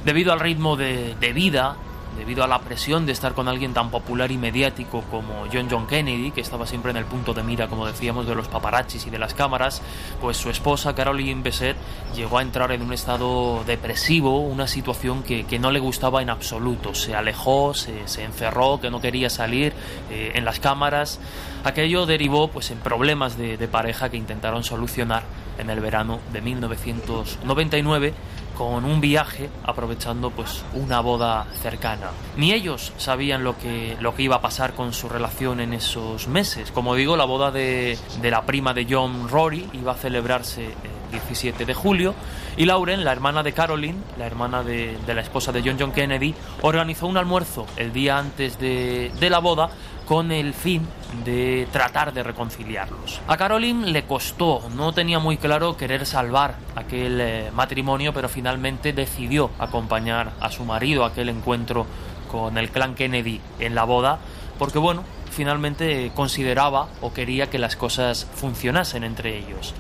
Debido 0.04 0.32
al 0.32 0.38
ritmo 0.38 0.76
de, 0.76 1.16
de, 1.16 1.32
vida, 1.32 1.76
debido 2.16 2.42
a 2.44 2.46
la 2.46 2.58
presión 2.60 3.06
de 3.06 3.12
estar 3.12 3.34
con 3.34 3.48
alguien 3.48 3.74
tan 3.74 3.90
popular 3.90 4.30
y 4.30 4.38
mediático 4.38 5.02
como 5.10 5.46
John 5.52 5.68
John 5.70 5.86
Kennedy, 5.86 6.30
que 6.30 6.40
estaba 6.40 6.66
siempre 6.66 6.90
en 6.90 6.96
el 6.96 7.04
punto 7.04 7.34
de 7.34 7.42
mira, 7.42 7.68
como 7.68 7.86
decíamos, 7.86 8.26
de 8.26 8.34
los 8.34 8.48
paparazzis 8.48 9.06
y 9.06 9.10
de 9.10 9.18
las 9.18 9.34
cámaras, 9.34 9.82
pues 10.20 10.36
su 10.36 10.50
esposa 10.50 10.94
Caroline 10.94 11.42
Besset 11.42 11.76
llegó 12.14 12.38
a 12.38 12.42
entrar 12.42 12.72
en 12.72 12.82
un 12.82 12.92
estado 12.92 13.62
depresivo, 13.64 14.40
una 14.40 14.66
situación 14.66 15.22
que, 15.22 15.44
que 15.44 15.58
no 15.58 15.70
le 15.70 15.78
gustaba 15.78 16.22
en 16.22 16.30
absoluto. 16.30 16.94
Se 16.94 17.14
alejó, 17.14 17.74
se, 17.74 18.08
se 18.08 18.24
encerró, 18.24 18.80
que 18.80 18.90
no 18.90 19.00
quería 19.00 19.30
salir 19.30 19.72
eh, 20.10 20.32
en 20.34 20.44
las 20.44 20.60
cámaras. 20.60 21.20
Aquello 21.64 22.06
derivó 22.06 22.48
pues, 22.48 22.70
en 22.70 22.78
problemas 22.78 23.36
de, 23.36 23.56
de 23.56 23.68
pareja 23.68 24.08
que 24.08 24.16
intentaron 24.16 24.64
solucionar 24.64 25.22
en 25.58 25.70
el 25.70 25.80
verano 25.80 26.20
de 26.32 26.40
1999 26.40 28.14
con 28.56 28.84
un 28.84 29.00
viaje 29.00 29.50
aprovechando 29.64 30.30
pues 30.30 30.64
una 30.74 31.00
boda 31.00 31.46
cercana. 31.62 32.10
Ni 32.36 32.52
ellos 32.52 32.92
sabían 32.96 33.44
lo 33.44 33.56
que, 33.58 33.96
lo 34.00 34.14
que 34.14 34.22
iba 34.22 34.36
a 34.36 34.40
pasar 34.40 34.74
con 34.74 34.92
su 34.92 35.08
relación 35.08 35.60
en 35.60 35.74
esos 35.74 36.26
meses. 36.28 36.72
Como 36.72 36.94
digo, 36.94 37.16
la 37.16 37.24
boda 37.24 37.50
de, 37.50 37.98
de 38.20 38.30
la 38.30 38.42
prima 38.42 38.72
de 38.74 38.86
John 38.88 39.28
Rory 39.28 39.68
iba 39.74 39.92
a 39.92 39.96
celebrarse 39.96 40.64
el 40.64 41.10
17 41.12 41.64
de 41.64 41.74
julio 41.74 42.14
y 42.56 42.64
Lauren, 42.64 43.04
la 43.04 43.12
hermana 43.12 43.42
de 43.42 43.52
Caroline, 43.52 43.98
la 44.18 44.26
hermana 44.26 44.62
de, 44.62 44.96
la 45.06 45.20
esposa 45.20 45.52
de 45.52 45.62
John 45.62 45.76
John 45.78 45.92
Kennedy, 45.92 46.34
organizó 46.62 47.06
un 47.06 47.18
almuerzo 47.18 47.66
el 47.76 47.92
día 47.92 48.18
antes 48.18 48.58
de, 48.58 49.12
de 49.20 49.30
la 49.30 49.40
boda 49.40 49.68
con 50.06 50.30
el 50.30 50.54
fin 50.54 50.86
de 51.24 51.68
tratar 51.72 52.14
de 52.14 52.22
reconciliarlos. 52.22 53.20
A 53.26 53.36
Caroline 53.36 53.90
le 53.90 54.04
costó, 54.04 54.62
no 54.74 54.92
tenía 54.92 55.18
muy 55.18 55.36
claro 55.36 55.76
querer 55.76 56.06
salvar 56.06 56.56
aquel 56.76 57.20
eh, 57.20 57.50
matrimonio, 57.52 58.12
pero 58.14 58.28
finalmente 58.28 58.92
decidió 58.92 59.50
acompañar 59.58 60.32
a 60.40 60.50
su 60.50 60.64
marido 60.64 61.04
a 61.04 61.08
aquel 61.08 61.28
encuentro 61.28 61.86
con 62.30 62.56
el 62.56 62.70
clan 62.70 62.94
Kennedy 62.94 63.40
en 63.58 63.74
la 63.74 63.84
boda, 63.84 64.18
porque 64.58 64.78
bueno, 64.78 65.02
finalmente 65.30 66.12
consideraba 66.14 66.88
o 67.00 67.12
quería 67.12 67.50
que 67.50 67.58
las 67.58 67.76
cosas 67.76 68.26
funcionasen 68.34 69.04
entre 69.04 69.36
ellos. 69.36 69.74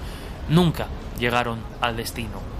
Nunca 0.48 0.86
llegaron 1.18 1.60
al 1.80 1.96
destino. 1.96 2.55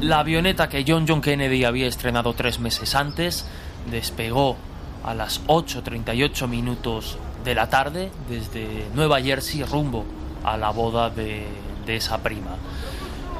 La 0.00 0.20
avioneta 0.20 0.68
que 0.68 0.84
John 0.86 1.06
John 1.08 1.20
Kennedy 1.20 1.64
había 1.64 1.88
estrenado 1.88 2.32
tres 2.32 2.60
meses 2.60 2.94
antes 2.94 3.44
despegó 3.90 4.56
a 5.02 5.12
las 5.12 5.44
8.38 5.48 6.46
minutos 6.46 7.18
de 7.44 7.56
la 7.56 7.68
tarde 7.68 8.12
desde 8.28 8.86
Nueva 8.94 9.20
Jersey 9.20 9.64
rumbo 9.64 10.04
a 10.44 10.56
la 10.56 10.70
boda 10.70 11.10
de, 11.10 11.46
esa 11.88 12.18
prima. 12.18 12.50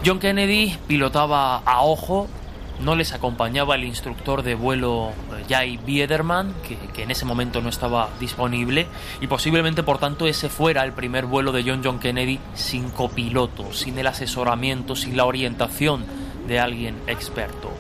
John 0.05 0.19
Kennedy 0.19 0.77
pilotaba 0.89 1.59
a 1.59 1.83
ojo, 1.83 2.27
no 2.81 2.97
les 2.97 3.13
acompañaba 3.13 3.77
el 3.77 3.85
instructor 3.85 4.43
de 4.43 4.57
vuelo 4.57 5.13
Jay 5.49 5.77
Biederman, 5.77 6.55
que, 6.67 6.77
que, 6.93 7.05
en 7.05 7.13
ese 7.13 7.25
momento 7.25 7.61
no 7.61 7.69
estaba 7.69 8.09
disponible, 8.19 8.89
y 9.21 9.29
posiblemente 9.29 9.85
por 9.85 9.99
tanto 9.99 10.27
ese 10.27 10.49
fuera 10.49 10.83
el 10.85 10.93
primer 10.93 11.27
vuelo 11.27 11.53
de 11.53 11.63
John 11.63 11.83
John 11.85 12.01
Kennedy 12.01 12.41
sin 12.55 12.91
copiloto, 12.91 13.73
sin 13.73 13.97
el 13.99 14.09
asesoramiento, 14.09 14.97
sin 14.97 15.17
la 15.17 15.27
orientación 15.27 16.28
de 16.49 16.59
alguien 16.59 16.97
experto. 17.07 17.71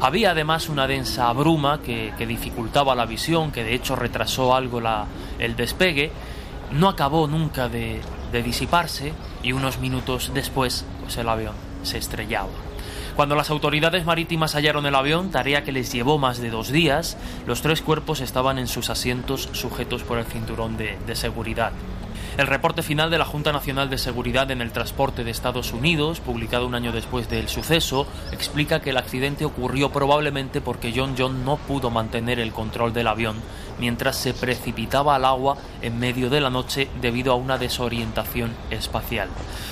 Había 0.00 0.32
además 0.32 0.68
una 0.68 0.86
densa 0.86 1.32
bruma 1.32 1.80
que, 1.80 2.12
dificultaba 2.26 2.94
la 2.94 3.06
visión, 3.06 3.52
que 3.52 3.64
de 3.64 3.74
hecho 3.74 3.96
retrasó 3.96 4.54
algo 4.54 4.82
el 5.38 5.56
despegue. 5.56 6.10
No 6.72 6.88
acabó 6.88 7.26
nunca 7.28 7.68
de, 7.68 8.00
disiparse 8.32 9.12
y 9.44 9.52
unos 9.52 9.78
minutos 9.78 10.32
después 10.34 10.84
pues 11.00 11.16
el 11.18 11.28
avión 11.28 11.54
se 11.84 11.98
estrellaba. 11.98 12.48
Cuando 13.14 13.36
las 13.36 13.50
autoridades 13.50 14.04
marítimas 14.04 14.56
hallaron 14.56 14.86
el 14.86 14.94
avión, 14.96 15.30
tarea 15.30 15.62
que 15.62 15.70
les 15.70 15.92
llevó 15.92 16.18
más 16.18 16.38
de 16.38 16.50
dos 16.50 16.72
días, 16.72 17.16
los 17.46 17.62
tres 17.62 17.80
cuerpos 17.80 18.20
estaban 18.20 18.58
en 18.58 18.66
sus 18.66 18.90
asientos 18.90 19.48
sujetos 19.52 20.02
por 20.02 20.18
el 20.18 20.24
cinturón 20.24 20.76
de 20.76 21.14
seguridad. 21.14 21.70
El 22.36 22.48
reporte 22.48 22.82
final 22.82 23.10
de 23.10 23.18
la 23.18 23.24
Junta 23.24 23.52
Nacional 23.52 23.88
de 23.88 23.96
Seguridad 23.96 24.50
en 24.50 24.60
el 24.60 24.72
Transporte 24.72 25.22
de 25.22 25.30
Estados 25.30 25.72
Unidos, 25.72 26.18
publicado 26.18 26.66
un 26.66 26.74
año 26.74 26.90
después 26.90 27.28
del 27.28 27.48
suceso, 27.48 28.08
explica 28.32 28.80
que 28.80 28.90
el 28.90 28.96
accidente 28.96 29.44
ocurrió 29.44 29.90
probablemente 29.90 30.60
porque 30.60 30.92
John 30.94 31.14
John 31.16 31.44
no 31.44 31.58
pudo 31.58 31.90
mantener 31.90 32.40
el 32.40 32.50
control 32.50 32.92
del 32.92 33.06
avión 33.06 33.36
mientras 33.78 34.16
se 34.16 34.34
precipitaba 34.34 35.14
al 35.14 35.24
agua 35.24 35.58
en 35.80 36.00
medio 36.00 36.28
de 36.28 36.40
la 36.40 36.50
noche 36.50 36.88
debido 37.00 37.32
a 37.32 37.36
una 37.36 37.56
desorientación 37.56 38.52
espacial. 38.68 39.28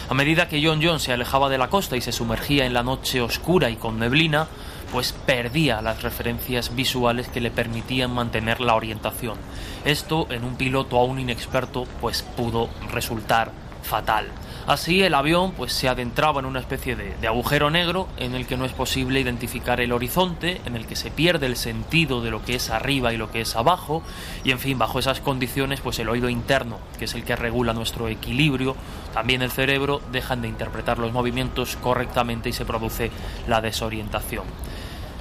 A 0.09 0.15
medida 0.15 0.47
que 0.47 0.65
John 0.65 0.81
John 0.81 1.01
se 1.01 1.13
alejaba 1.13 1.49
de 1.49 1.59
la 1.59 1.69
costa 1.69 1.97
y 1.97 2.01
se 2.01 2.13
sumergía 2.13 2.65
en 2.65 2.75
la 2.75 2.85
noche 2.85 3.21
oscura 3.21 3.71
y 3.71 3.77
con 3.77 3.99
neblina, 3.99 4.47
pues 4.93 5.13
perdía 5.13 5.81
las 5.81 6.03
referencias 6.03 6.75
visuales 6.75 7.29
que 7.29 7.41
le 7.41 7.51
permitían 7.51 8.13
mantener 8.13 8.61
la 8.61 8.75
orientación. 8.75 9.39
Esto 9.85 10.27
en 10.31 10.45
un 10.45 10.57
piloto 10.57 10.99
aún 10.99 11.19
inexperto 11.19 11.87
pues 12.01 12.23
pudo 12.23 12.69
resultar 12.93 13.51
fatal. 13.83 14.29
Así 14.67 15.03
el 15.03 15.15
avión 15.15 15.53
pues 15.53 15.73
se 15.73 15.89
adentraba 15.89 16.39
en 16.39 16.47
una 16.47 16.61
especie 16.61 16.95
de, 16.95 17.27
agujero 17.27 17.69
negro 17.71 18.07
en 18.17 18.37
el 18.37 18.47
que 18.47 18.57
no 18.57 18.65
es 18.65 18.73
posible 18.73 19.19
identificar 19.19 19.81
el 19.81 19.91
horizonte, 19.91 20.61
en 20.67 20.77
el 20.77 20.87
que 20.87 20.95
se 20.95 21.11
pierde 21.11 21.47
el 21.47 21.57
sentido 21.57 22.21
de 22.21 22.31
lo 22.31 22.45
que 22.45 22.55
es 22.55 22.71
arriba 22.71 23.13
y 23.13 23.17
lo 23.17 23.33
que 23.33 23.41
es 23.41 23.57
abajo, 23.57 24.05
y 24.45 24.53
en 24.53 24.61
fin, 24.61 24.79
bajo 24.79 25.01
esas 25.01 25.21
condiciones 25.21 25.81
pues 25.81 25.99
el 25.99 26.09
oído 26.09 26.29
interno, 26.29 26.79
que 26.99 27.07
es 27.07 27.15
el 27.15 27.25
que 27.25 27.35
regula 27.35 27.73
nuestro 27.73 28.07
equilibrio, 28.07 28.77
también 29.13 29.43
el 29.43 29.51
cerebro, 29.51 30.01
dejan 30.13 30.43
de 30.43 30.49
interpretar 30.49 30.99
los 30.99 31.13
movimientos 31.13 31.77
correctamente 31.77 32.49
y 32.49 32.53
se 32.53 32.65
produce 32.65 33.11
la 33.49 33.61
desorientación. 33.61 34.45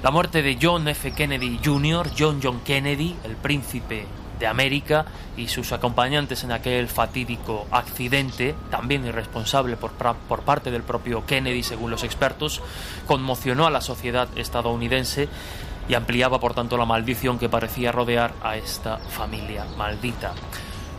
La 0.04 0.10
muerte 0.10 0.41
de 0.41 0.58
John 0.60 0.88
F. 0.88 1.12
Kennedy 1.12 1.60
Jr., 1.64 2.10
John 2.18 2.39
John 2.41 2.62
Kennedy, 2.62 3.16
el 3.24 3.36
príncipe 3.36 4.08
de 4.39 4.47
América 4.47 5.06
y 5.38 5.47
sus 5.47 5.72
acompañantes 5.74 6.43
en 6.43 6.52
aquel 6.52 6.88
fatídico 6.88 7.68
accidente, 7.70 8.56
también 8.72 9.06
irresponsable 9.06 9.78
por, 9.78 9.91
parte 9.91 10.72
del 10.72 10.82
propio 10.82 11.24
Kennedy, 11.28 11.62
según 11.62 11.91
los 11.91 12.04
expertos, 12.04 12.64
conmocionó 13.06 13.68
a 13.68 13.70
la 13.70 13.80
sociedad 13.80 14.28
estadounidense 14.36 15.30
y 15.88 15.93
ampliaba, 15.93 16.39
por 16.39 16.56
tanto, 16.56 16.78
la 16.78 16.86
maldición 16.86 17.38
que 17.38 17.47
parecía 17.47 17.91
rodear 17.91 18.34
a 18.41 18.58
esta 18.58 18.97
familia 18.97 19.66
maldita. 19.78 20.34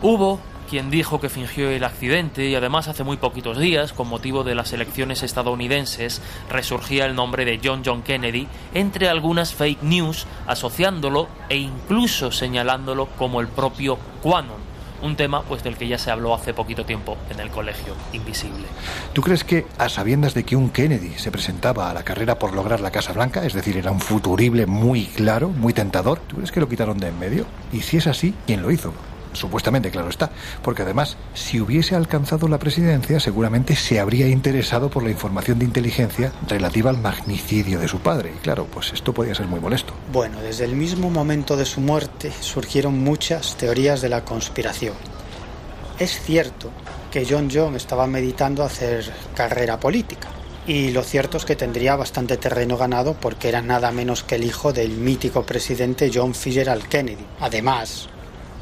Hubo 0.01 0.39
quien 0.63 0.89
dijo 0.89 1.19
que 1.19 1.29
fingió 1.29 1.69
el 1.69 1.83
accidente 1.83 2.47
y 2.47 2.55
además 2.55 2.87
hace 2.87 3.03
muy 3.03 3.17
poquitos 3.17 3.57
días, 3.57 3.93
con 3.93 4.07
motivo 4.07 4.43
de 4.43 4.55
las 4.55 4.73
elecciones 4.73 5.23
estadounidenses, 5.23 6.21
resurgía 6.49 7.05
el 7.05 7.15
nombre 7.15 7.45
de 7.45 7.59
John 7.63 7.83
John 7.85 8.01
Kennedy 8.01 8.47
entre 8.73 9.09
algunas 9.09 9.53
fake 9.53 9.83
news 9.83 10.25
asociándolo 10.47 11.27
e 11.49 11.57
incluso 11.57 12.31
señalándolo 12.31 13.07
como 13.17 13.41
el 13.41 13.47
propio 13.47 13.97
Quanon, 14.21 14.61
un 15.01 15.15
tema 15.15 15.43
pues 15.43 15.63
del 15.63 15.77
que 15.77 15.87
ya 15.87 15.97
se 15.97 16.11
habló 16.11 16.33
hace 16.33 16.53
poquito 16.53 16.85
tiempo 16.85 17.17
en 17.29 17.39
el 17.39 17.49
colegio 17.49 17.93
invisible. 18.13 18.65
¿Tú 19.13 19.21
crees 19.21 19.43
que 19.43 19.67
a 19.77 19.89
sabiendas 19.89 20.33
de 20.33 20.43
que 20.43 20.55
un 20.55 20.69
Kennedy 20.69 21.13
se 21.17 21.31
presentaba 21.31 21.89
a 21.89 21.93
la 21.93 22.03
carrera 22.03 22.39
por 22.39 22.53
lograr 22.53 22.79
la 22.79 22.91
Casa 22.91 23.13
Blanca, 23.13 23.45
es 23.45 23.53
decir, 23.53 23.77
era 23.77 23.91
un 23.91 23.99
futurible 23.99 24.65
muy 24.65 25.05
claro, 25.05 25.49
muy 25.49 25.73
tentador, 25.73 26.19
¿tú 26.19 26.37
crees 26.37 26.51
que 26.51 26.59
lo 26.59 26.69
quitaron 26.69 26.97
de 26.97 27.09
en 27.09 27.19
medio? 27.19 27.45
Y 27.71 27.81
si 27.81 27.97
es 27.97 28.07
así, 28.07 28.33
¿quién 28.47 28.61
lo 28.61 28.71
hizo? 28.71 28.93
Supuestamente, 29.33 29.91
claro 29.91 30.09
está, 30.09 30.31
porque 30.61 30.83
además, 30.83 31.17
si 31.33 31.59
hubiese 31.59 31.95
alcanzado 31.95 32.47
la 32.47 32.59
presidencia, 32.59 33.19
seguramente 33.19 33.75
se 33.75 33.99
habría 33.99 34.27
interesado 34.27 34.89
por 34.89 35.03
la 35.03 35.11
información 35.11 35.59
de 35.59 35.65
inteligencia 35.65 36.31
relativa 36.47 36.89
al 36.89 36.99
magnicidio 36.99 37.79
de 37.79 37.87
su 37.87 37.99
padre. 37.99 38.33
Y 38.35 38.39
claro, 38.39 38.65
pues 38.65 38.93
esto 38.93 39.13
podía 39.13 39.35
ser 39.35 39.47
muy 39.47 39.59
molesto. 39.59 39.93
Bueno, 40.11 40.41
desde 40.41 40.65
el 40.65 40.75
mismo 40.75 41.09
momento 41.09 41.57
de 41.57 41.65
su 41.65 41.81
muerte 41.81 42.31
surgieron 42.41 43.03
muchas 43.03 43.57
teorías 43.57 44.01
de 44.01 44.09
la 44.09 44.23
conspiración. 44.23 44.93
Es 45.99 46.19
cierto 46.21 46.71
que 47.11 47.25
John 47.29 47.49
John 47.53 47.75
estaba 47.75 48.07
meditando 48.07 48.63
hacer 48.63 49.11
carrera 49.35 49.79
política. 49.79 50.29
Y 50.65 50.91
lo 50.91 51.03
cierto 51.03 51.37
es 51.37 51.45
que 51.45 51.55
tendría 51.57 51.95
bastante 51.95 52.37
terreno 52.37 52.77
ganado 52.77 53.13
porque 53.13 53.49
era 53.49 53.61
nada 53.61 53.91
menos 53.91 54.23
que 54.23 54.35
el 54.35 54.45
hijo 54.45 54.71
del 54.71 54.91
mítico 54.91 55.43
presidente 55.43 56.09
John 56.13 56.33
Fitzgerald 56.33 56.87
Kennedy. 56.87 57.25
Además, 57.41 58.09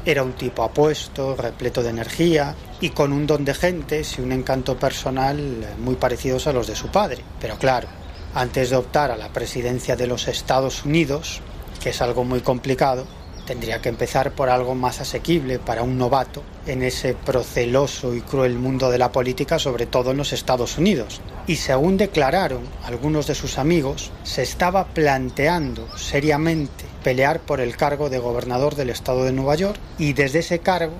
era 0.04 0.22
un 0.22 0.32
tipo 0.32 0.62
apuesto, 0.62 1.36
repleto 1.36 1.82
de 1.82 1.90
energía 1.90 2.54
y 2.80 2.90
con 2.90 3.12
un 3.12 3.26
don 3.26 3.44
de 3.44 3.54
gentes 3.54 4.18
y 4.18 4.22
un 4.22 4.32
encanto 4.32 4.76
personal 4.76 5.38
muy 5.78 5.94
parecidos 5.94 6.46
a 6.46 6.52
los 6.52 6.66
de 6.66 6.76
su 6.76 6.88
padre. 6.88 7.22
Pero 7.40 7.56
claro, 7.56 7.88
antes 8.34 8.70
de 8.70 8.76
optar 8.76 9.10
a 9.10 9.16
la 9.16 9.32
presidencia 9.32 9.96
de 9.96 10.06
los 10.06 10.28
Estados 10.28 10.84
Unidos, 10.84 11.40
que 11.80 11.90
es 11.90 12.02
algo 12.02 12.24
muy 12.24 12.40
complicado, 12.40 13.06
tendría 13.46 13.80
que 13.80 13.88
empezar 13.88 14.32
por 14.32 14.48
algo 14.48 14.74
más 14.74 15.00
asequible 15.00 15.58
para 15.58 15.82
un 15.82 15.98
novato 15.98 16.42
en 16.66 16.82
ese 16.82 17.14
proceloso 17.14 18.14
y 18.14 18.20
cruel 18.20 18.58
mundo 18.58 18.90
de 18.90 18.98
la 18.98 19.12
política, 19.12 19.58
sobre 19.58 19.86
todo 19.86 20.12
en 20.12 20.16
los 20.16 20.32
Estados 20.32 20.78
Unidos. 20.78 21.20
Y 21.46 21.56
según 21.56 21.96
declararon 21.96 22.62
algunos 22.84 23.26
de 23.26 23.34
sus 23.34 23.58
amigos, 23.58 24.10
se 24.22 24.42
estaba 24.42 24.86
planteando 24.86 25.86
seriamente 25.96 26.84
pelear 27.02 27.40
por 27.40 27.60
el 27.60 27.76
cargo 27.76 28.10
de 28.10 28.18
gobernador 28.18 28.76
del 28.76 28.90
estado 28.90 29.24
de 29.24 29.32
Nueva 29.32 29.56
York 29.56 29.78
y 29.98 30.12
desde 30.12 30.40
ese 30.40 30.60
cargo 30.60 30.94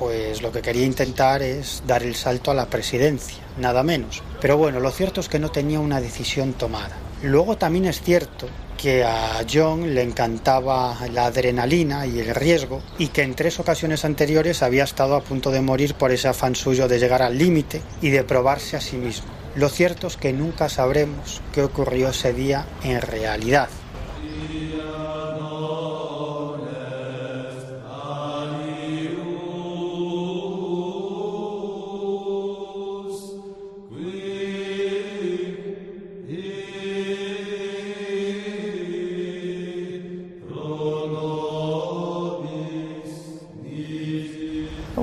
pues 0.00 0.40
lo 0.40 0.50
que 0.50 0.62
quería 0.62 0.86
intentar 0.86 1.42
es 1.42 1.82
dar 1.86 2.02
el 2.02 2.14
salto 2.14 2.50
a 2.50 2.54
la 2.54 2.70
presidencia, 2.70 3.36
nada 3.58 3.82
menos. 3.82 4.22
Pero 4.40 4.56
bueno, 4.56 4.80
lo 4.80 4.90
cierto 4.90 5.20
es 5.20 5.28
que 5.28 5.38
no 5.38 5.50
tenía 5.50 5.78
una 5.78 6.00
decisión 6.00 6.54
tomada. 6.54 6.96
Luego 7.22 7.58
también 7.58 7.84
es 7.84 8.00
cierto 8.00 8.46
que 8.80 9.04
a 9.04 9.44
John 9.50 9.94
le 9.94 10.02
encantaba 10.02 10.96
la 11.12 11.26
adrenalina 11.26 12.06
y 12.06 12.20
el 12.20 12.34
riesgo 12.34 12.80
y 12.98 13.08
que 13.08 13.22
en 13.22 13.34
tres 13.34 13.60
ocasiones 13.60 14.06
anteriores 14.06 14.62
había 14.62 14.84
estado 14.84 15.16
a 15.16 15.20
punto 15.20 15.50
de 15.50 15.60
morir 15.60 15.94
por 15.94 16.12
ese 16.12 16.28
afán 16.28 16.54
suyo 16.54 16.88
de 16.88 16.98
llegar 16.98 17.20
al 17.20 17.36
límite 17.36 17.82
y 18.00 18.08
de 18.08 18.24
probarse 18.24 18.78
a 18.78 18.80
sí 18.80 18.96
mismo. 18.96 19.28
Lo 19.54 19.68
cierto 19.68 20.06
es 20.06 20.16
que 20.16 20.32
nunca 20.32 20.70
sabremos 20.70 21.42
qué 21.52 21.62
ocurrió 21.62 22.08
ese 22.08 22.32
día 22.32 22.64
en 22.82 23.02
realidad. 23.02 23.68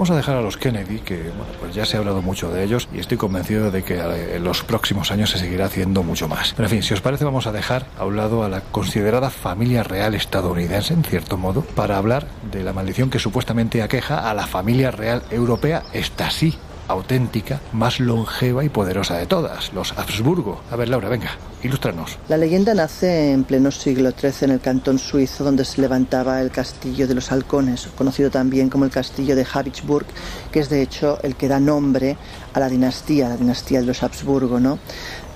A 0.10 0.16
dejar 0.16 0.38
a 0.38 0.42
los 0.42 0.56
Kennedy, 0.56 1.00
que 1.00 1.16
bueno, 1.18 1.52
pues 1.60 1.76
ya 1.76 1.86
se 1.86 1.98
ha 1.98 2.00
hablado 2.00 2.22
mucho 2.22 2.50
de 2.50 2.64
ellos 2.64 2.88
y 2.94 3.00
estoy 3.00 3.18
convencido 3.18 3.72
de 3.72 3.84
que 3.84 3.96
eh, 3.96 4.38
en 4.38 4.44
los 4.44 4.64
próximos 4.64 5.12
años 5.12 5.32
se 5.32 5.38
seguirá 5.38 5.66
haciendo 5.66 6.02
mucho 6.02 6.30
más. 6.30 6.54
Pero 6.56 6.68
en 6.68 6.70
fin, 6.70 6.84
si 6.84 6.94
os 6.94 7.02
parece, 7.02 7.26
vamos 7.26 7.46
a 7.46 7.52
dejar 7.52 7.88
a 8.00 8.06
un 8.06 8.16
lado 8.16 8.44
a 8.44 8.48
la 8.48 8.62
considerada 8.62 9.30
familia 9.30 9.84
real 9.84 10.16
estadounidense, 10.16 10.94
en 10.94 11.04
cierto 11.04 11.36
modo, 11.36 11.62
para 11.62 11.98
hablar 11.98 12.26
de 12.52 12.64
la 12.64 12.72
maldición 12.72 13.10
que 13.10 13.20
supuestamente 13.20 13.82
aqueja 13.82 14.30
a 14.30 14.34
la 14.34 14.48
familia 14.48 14.92
real 14.92 15.24
europea, 15.30 15.84
esta 15.92 16.32
sí, 16.32 16.58
auténtica, 16.88 17.60
más 17.74 18.00
longeva 18.00 18.64
y 18.64 18.70
poderosa 18.70 19.18
de 19.18 19.26
todas, 19.26 19.74
los 19.74 19.92
Habsburgo. 19.98 20.62
A 20.72 20.76
ver, 20.76 20.90
Laura, 20.90 21.10
venga, 21.10 21.32
ilústranos. 21.64 22.18
La 22.30 22.38
leyenda 22.38 22.74
nace 22.74 23.32
en 23.32 23.44
pleno 23.44 23.72
siglo 23.72 24.12
XIII 24.12 24.34
en 24.42 24.52
el 24.52 24.60
cantón 24.60 25.00
suizo 25.00 25.44
donde 25.44 25.66
se 25.66 25.82
levantaba 25.82 26.42
el 26.42 26.52
castillo 26.52 27.08
de 27.08 27.16
los 27.16 27.32
halcones, 27.32 27.88
conocido 27.98 28.30
también 28.30 28.70
como 28.70 28.86
el 28.86 28.92
castillo 28.92 29.36
de 29.36 29.46
Habsburg, 29.52 30.06
que 30.52 30.60
es 30.60 30.70
de 30.70 30.82
hecho 30.82 31.20
el 31.24 31.36
que 31.36 31.48
da 31.48 31.60
nombre 31.60 32.18
a 32.54 32.60
la 32.60 32.70
dinastía, 32.70 33.30
la 33.30 33.38
dinastía 33.38 33.80
de 33.80 33.86
los 33.86 34.04
Habsburgo, 34.04 34.60
¿no? 34.60 34.80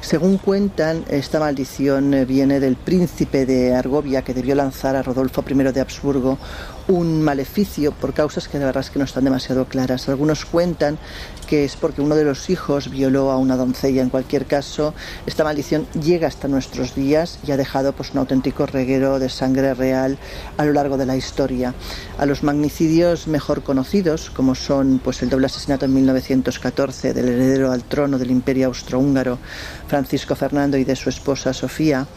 Según 0.02 0.39
cuentan, 0.39 1.06
esta 1.10 1.39
maldición 1.39 2.16
eh, 2.16 2.26
viene 2.26 2.60
del 2.60 2.76
príncipe 2.76 3.45
de 3.45 3.76
Argovia 3.76 4.24
que 4.24 4.34
debió 4.34 4.56
lanzar 4.56 4.95
a 4.95 5.04
Rodolfo 5.04 5.43
I 5.47 5.54
de 5.54 5.80
Habsburgo 5.80 6.39
un 6.88 7.21
maleficio 7.21 7.91
por 7.91 8.13
causas 8.13 8.47
que 8.47 8.59
la 8.59 8.65
verdad 8.65 8.84
es 8.84 8.89
que 8.89 8.99
no 8.99 9.05
están 9.05 9.23
demasiado 9.23 9.65
claras. 9.65 10.09
Algunos 10.09 10.45
cuentan 10.45 10.97
que 11.47 11.65
es 11.65 11.75
porque 11.75 12.01
uno 12.01 12.15
de 12.15 12.23
los 12.23 12.49
hijos 12.49 12.89
violó 12.89 13.29
a 13.29 13.38
una 13.38 13.57
doncella. 13.57 14.01
En 14.01 14.09
cualquier 14.09 14.45
caso, 14.45 14.93
esta 15.25 15.43
maldición 15.43 15.86
llega 16.01 16.27
hasta 16.27 16.47
nuestros 16.47 16.95
días 16.95 17.39
y 17.45 17.51
ha 17.51 17.57
dejado 17.57 17.91
pues, 17.91 18.11
un 18.11 18.19
auténtico 18.19 18.65
reguero 18.65 19.19
de 19.19 19.27
sangre 19.27 19.73
real 19.73 20.17
a 20.57 20.63
lo 20.63 20.71
largo 20.71 20.95
de 20.95 21.05
la 21.05 21.17
historia. 21.17 21.73
A 22.17 22.25
los 22.25 22.43
magnicidios 22.43 23.27
mejor 23.27 23.63
conocidos, 23.63 24.29
como 24.29 24.55
son 24.55 25.01
pues, 25.03 25.21
el 25.23 25.29
doble 25.29 25.47
asesinato 25.47 25.86
en 25.86 25.93
1914 25.93 27.13
del 27.13 27.27
heredero 27.27 27.71
al 27.71 27.84
trono 27.84 28.17
del 28.17 28.32
Imperio 28.32 28.67
Austrohúngaro, 28.67 29.38
Francisco 29.88 30.36
Fernando, 30.36 30.77
y 30.77 30.86
de 30.86 30.95
su 30.95 31.09
esposa 31.09 31.53
Sofía, 31.53 32.07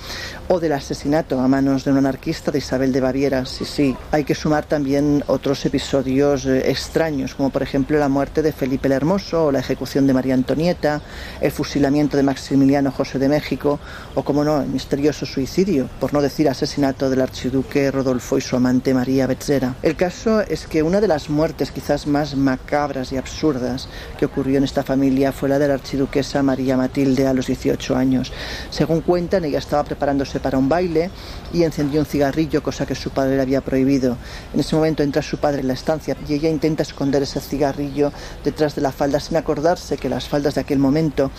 o 0.48 0.60
del 0.60 0.72
asesinato 0.72 1.40
a 1.40 1.48
manos 1.48 1.84
de 1.84 1.90
un 1.90 1.98
anarquista 1.98 2.50
de 2.50 2.58
Isabel 2.58 2.92
de 2.92 3.00
Baviera, 3.00 3.46
sí, 3.46 3.64
sí, 3.64 3.96
hay 4.10 4.24
que 4.24 4.34
sumar 4.34 4.64
también 4.66 5.24
otros 5.26 5.64
episodios 5.64 6.46
eh, 6.46 6.70
extraños, 6.70 7.34
como 7.34 7.50
por 7.50 7.62
ejemplo 7.62 7.98
la 7.98 8.08
muerte 8.08 8.42
de 8.42 8.52
Felipe 8.52 8.88
el 8.88 8.92
Hermoso 8.92 9.46
o 9.46 9.52
la 9.52 9.60
ejecución 9.60 10.06
de 10.06 10.14
María 10.14 10.34
Antonieta, 10.34 11.00
el 11.40 11.50
fusilamiento 11.50 12.16
de 12.16 12.22
Maximiliano 12.22 12.90
José 12.90 13.18
de 13.18 13.28
México 13.28 13.78
o, 14.14 14.22
como 14.22 14.44
no, 14.44 14.60
el 14.60 14.68
misterioso 14.68 15.26
suicidio, 15.26 15.88
por 16.00 16.12
no 16.12 16.22
decir 16.22 16.48
asesinato 16.48 17.10
del 17.10 17.20
archiduque 17.20 17.90
Rodolfo 17.90 18.38
y 18.38 18.40
su 18.40 18.56
amante 18.56 18.94
María 18.94 19.26
Betzera. 19.26 19.74
El 19.82 19.96
caso 19.96 20.40
es 20.40 20.66
que 20.66 20.82
una 20.82 21.00
de 21.00 21.08
las 21.08 21.30
muertes 21.30 21.70
quizás 21.70 22.06
más 22.06 22.36
macabras 22.36 23.12
y 23.12 23.16
absurdas 23.16 23.88
que 24.18 24.26
ocurrió 24.26 24.58
en 24.58 24.64
esta 24.64 24.82
familia 24.82 25.32
fue 25.32 25.48
la 25.48 25.58
de 25.58 25.68
la 25.68 25.74
archiduquesa 25.74 26.42
María 26.42 26.76
Matilde 26.76 27.26
a 27.26 27.34
los 27.34 27.46
18 27.46 27.96
años. 27.96 28.32
Según 28.70 29.00
cuentan, 29.00 29.44
ella 29.44 29.58
estaba 29.58 29.84
preparándose 29.84 30.40
para 30.40 30.58
un 30.58 30.68
baile 30.68 31.10
y 31.52 31.64
encendió 31.64 32.00
un 32.00 32.06
cigarrillo, 32.06 32.62
cosa 32.62 32.86
que 32.86 32.94
su 32.94 33.10
padre 33.10 33.36
le 33.36 33.42
había 33.42 33.60
prohibido. 33.60 34.16
En 34.52 34.60
ese 34.60 34.76
momento 34.76 35.02
entra 35.02 35.22
su 35.22 35.38
padre 35.38 35.60
en 35.60 35.68
la 35.68 35.74
estancia 35.74 36.16
y 36.28 36.34
ella 36.34 36.48
intenta 36.48 36.82
esconder 36.82 37.22
ese 37.22 37.40
cigarrillo 37.40 38.12
detrás 38.44 38.74
de 38.74 38.82
la 38.82 38.92
falda 38.92 39.20
sin 39.20 39.36
acordarse 39.36 39.96
que 39.96 40.08
las 40.08 40.28
faldas 40.28 40.54
de 40.54 40.60
aquel 40.60 40.78
momento 40.78 41.30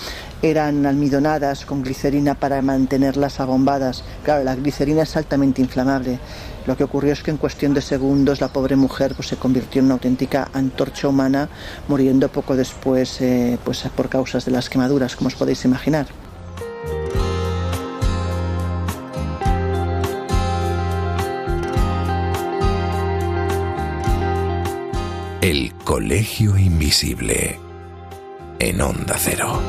eran 0.42 0.86
almidonadas 0.86 1.66
con 1.66 1.82
glicerina 1.82 2.36
para 2.36 2.62
mantenerlas 2.66 3.40
abombadas. 3.40 4.04
Claro, 4.24 4.44
la 4.44 4.56
glicerina 4.56 5.04
es 5.04 5.16
altamente 5.16 5.62
inflamable. 5.62 6.20
Lo 6.66 6.76
que 6.76 6.84
ocurrió 6.84 7.14
es 7.14 7.22
que 7.22 7.32
en 7.32 7.38
cuestión 7.38 7.74
de 7.74 7.82
segundos 7.82 8.42
la 8.42 8.48
pobre 8.48 8.76
mujer 8.76 9.14
pues, 9.16 9.28
se 9.28 9.38
convirtió 9.38 9.80
en 9.80 9.86
una 9.86 9.94
auténtica 9.96 10.50
antorcha 10.54 11.08
humana, 11.08 11.48
muriendo 11.88 12.30
poco 12.30 12.56
después 12.56 13.22
eh, 13.22 13.58
pues, 13.64 13.84
por 13.96 14.10
causas 14.10 14.46
de 14.46 14.52
las 14.52 14.70
quemaduras, 14.70 15.16
como 15.16 15.28
os 15.28 15.36
podéis 15.36 15.64
imaginar. 15.66 16.08
El 25.42 25.76
Colegio 25.84 26.58
Invisible 26.58 27.60
en 28.58 28.82
Onda 28.82 29.16
Cero. 29.20 29.62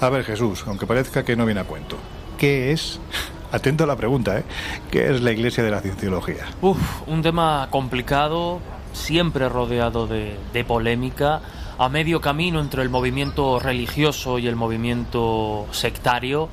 A 0.00 0.08
ver, 0.08 0.24
Jesús, 0.24 0.64
aunque 0.66 0.86
parezca 0.86 1.24
que 1.24 1.36
no 1.36 1.46
viene 1.46 1.60
a 1.60 1.64
cuento, 1.64 1.96
¿qué 2.38 2.72
es? 2.72 3.00
Atento 3.52 3.84
a 3.84 3.86
la 3.86 3.96
pregunta, 3.96 4.38
¿eh? 4.38 4.44
¿Qué 4.90 5.10
es 5.10 5.20
la 5.22 5.30
Iglesia 5.30 5.62
de 5.62 5.70
la 5.70 5.80
Cienciología? 5.80 6.46
Uf, 6.60 6.78
un 7.06 7.22
tema 7.22 7.68
complicado, 7.70 8.58
siempre 8.92 9.48
rodeado 9.48 10.06
de, 10.06 10.36
de 10.52 10.64
polémica, 10.64 11.40
a 11.78 11.88
medio 11.88 12.20
camino 12.20 12.60
entre 12.60 12.82
el 12.82 12.90
movimiento 12.90 13.58
religioso 13.60 14.38
y 14.38 14.46
el 14.46 14.56
movimiento 14.56 15.66
sectario. 15.70 16.48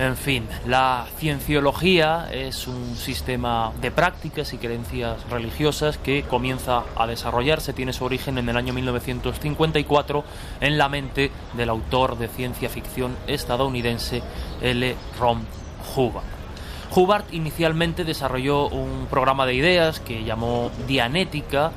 En 0.00 0.16
fin, 0.16 0.48
la 0.66 1.06
cienciología 1.18 2.30
es 2.32 2.66
un 2.66 2.96
sistema 2.96 3.70
de 3.82 3.90
prácticas 3.90 4.54
y 4.54 4.56
creencias 4.56 5.28
religiosas 5.28 5.98
que 5.98 6.22
comienza 6.22 6.84
a 6.96 7.06
desarrollarse, 7.06 7.74
tiene 7.74 7.92
su 7.92 8.06
origen 8.06 8.38
en 8.38 8.48
el 8.48 8.56
año 8.56 8.72
1954 8.72 10.24
en 10.62 10.78
la 10.78 10.88
mente 10.88 11.30
del 11.52 11.68
autor 11.68 12.16
de 12.16 12.28
ciencia 12.28 12.70
ficción 12.70 13.14
estadounidense 13.26 14.22
L. 14.62 14.96
Ron 15.18 15.44
Hubbard. 15.94 16.24
Hubbard 16.96 17.24
inicialmente 17.32 18.04
desarrolló 18.04 18.68
un 18.68 19.06
programa 19.10 19.44
de 19.44 19.52
ideas 19.52 20.00
que 20.00 20.24
llamó 20.24 20.70
Dianética, 20.88 21.72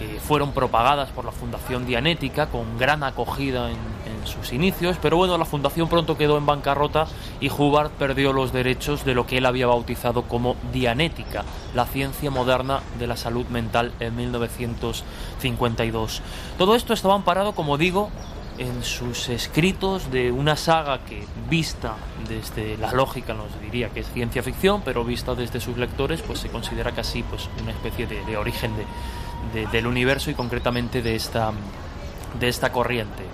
que 0.00 0.18
fueron 0.18 0.50
propagadas 0.52 1.10
por 1.10 1.26
la 1.26 1.30
Fundación 1.30 1.86
Dianética 1.86 2.46
con 2.46 2.78
gran 2.78 3.04
acogida 3.04 3.70
en, 3.70 4.00
sus 4.24 4.52
inicios, 4.52 4.96
pero 5.00 5.16
bueno, 5.16 5.38
la 5.38 5.46
fundación 5.46 5.88
pronto 5.88 6.18
quedó 6.18 6.36
en 6.36 6.44
bancarrota 6.44 7.06
y 7.40 7.48
Hubbard 7.48 7.90
perdió 7.92 8.34
los 8.34 8.52
derechos 8.52 9.02
de 9.06 9.14
lo 9.14 9.26
que 9.26 9.38
él 9.38 9.46
había 9.46 9.66
bautizado 9.66 10.24
como 10.24 10.56
Dianética, 10.74 11.42
la 11.74 11.86
ciencia 11.86 12.30
moderna 12.30 12.80
de 12.98 13.06
la 13.06 13.16
salud 13.16 13.46
mental 13.46 13.94
en 13.98 14.14
1952. 14.14 16.20
Todo 16.58 16.76
esto 16.76 16.92
estaba 16.92 17.14
amparado, 17.14 17.54
como 17.54 17.78
digo, 17.78 18.10
en 18.58 18.84
sus 18.84 19.30
escritos 19.30 20.10
de 20.10 20.30
una 20.30 20.54
saga 20.54 20.98
que 21.06 21.24
vista 21.48 21.94
desde 22.28 22.76
la 22.76 22.92
lógica 22.92 23.32
nos 23.32 23.58
diría 23.58 23.88
que 23.88 24.00
es 24.00 24.12
ciencia 24.12 24.42
ficción, 24.42 24.82
pero 24.84 25.02
vista 25.02 25.34
desde 25.34 25.60
sus 25.60 25.78
lectores 25.78 26.20
pues 26.20 26.40
se 26.40 26.50
considera 26.50 26.92
casi 26.92 27.22
pues 27.22 27.48
una 27.62 27.72
especie 27.72 28.06
de 28.06 28.36
origen 28.36 28.76
de, 28.76 28.84
de, 29.52 29.66
del 29.66 29.86
universo 29.86 30.30
y 30.30 30.34
concretamente 30.34 31.02
de 31.02 31.14
esta, 31.16 31.52
de 32.38 32.48
esta 32.48 32.72
corriente. 32.72 33.24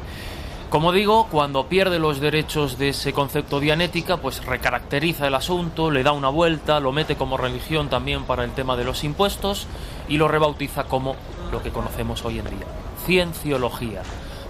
Como 0.71 0.91
digo, 0.91 1.29
cuando 1.31 1.69
pierde 1.69 2.01
los 2.01 2.21
derechos 2.21 2.77
de 2.77 2.89
ese 2.89 3.13
concepto 3.13 3.61
dianética, 3.61 4.17
pues 4.17 4.45
recaracteriza 4.45 5.29
el 5.29 5.35
asunto, 5.35 5.93
le 5.93 6.03
da 6.03 6.11
una 6.11 6.29
vuelta, 6.29 6.81
lo 6.81 6.91
mete 6.91 7.15
como 7.15 7.37
religión 7.37 7.89
también 7.89 8.25
para 8.25 8.43
el 8.43 8.51
tema 8.51 8.77
de 8.77 8.85
los 8.85 9.05
impuestos 9.05 9.69
y 10.09 10.17
lo 10.17 10.27
rebautiza 10.27 10.85
como 10.85 11.15
lo 11.53 11.63
que 11.63 11.71
conocemos 11.71 12.25
hoy 12.25 12.41
en 12.41 12.47
día, 12.47 12.67
cienciología. 13.07 14.03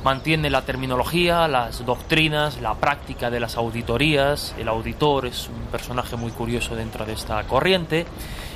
Mantiene 0.05 0.51
la 0.51 0.63
terminología, 0.63 1.49
las 1.49 1.85
doctrinas, 1.85 2.61
la 2.61 2.75
práctica 2.75 3.31
de 3.31 3.41
las 3.41 3.57
auditorías. 3.57 4.55
El 4.59 4.69
auditor 4.69 5.27
es 5.27 5.49
un 5.49 5.67
personaje 5.73 6.17
muy 6.17 6.31
curioso 6.31 6.77
dentro 6.77 7.05
de 7.05 7.13
esta 7.13 7.43
corriente. 7.45 8.07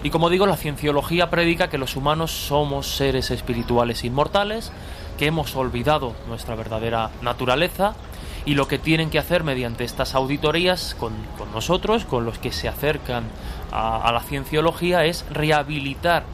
Y 0.02 0.10
como 0.10 0.30
digo, 0.30 0.46
la 0.46 0.56
cienciología 0.56 1.28
predica 1.28 1.68
que 1.68 1.78
los 1.78 1.96
humanos 1.96 2.30
somos 2.30 2.94
seres 2.94 3.30
espirituales 3.30 4.04
inmortales, 4.04 4.70
que 5.18 5.26
hemos 5.26 5.54
olvidado 5.56 6.14
nuestra 6.28 6.54
verdadera 6.54 7.10
naturaleza 7.20 7.94
y 8.46 8.54
lo 8.54 8.66
que 8.66 8.78
tienen 8.78 9.10
que 9.10 9.18
hacer 9.18 9.44
mediante 9.44 9.84
estas 9.84 10.14
auditorías 10.14 10.96
con, 10.98 11.12
con 11.36 11.52
nosotros, 11.52 12.04
con 12.04 12.24
los 12.24 12.38
que 12.38 12.52
se 12.52 12.68
acercan 12.68 13.24
a, 13.72 14.10
la 14.12 14.20
cienciología, 14.20 15.04
es 15.04 15.24
rehabilitar 15.30 16.24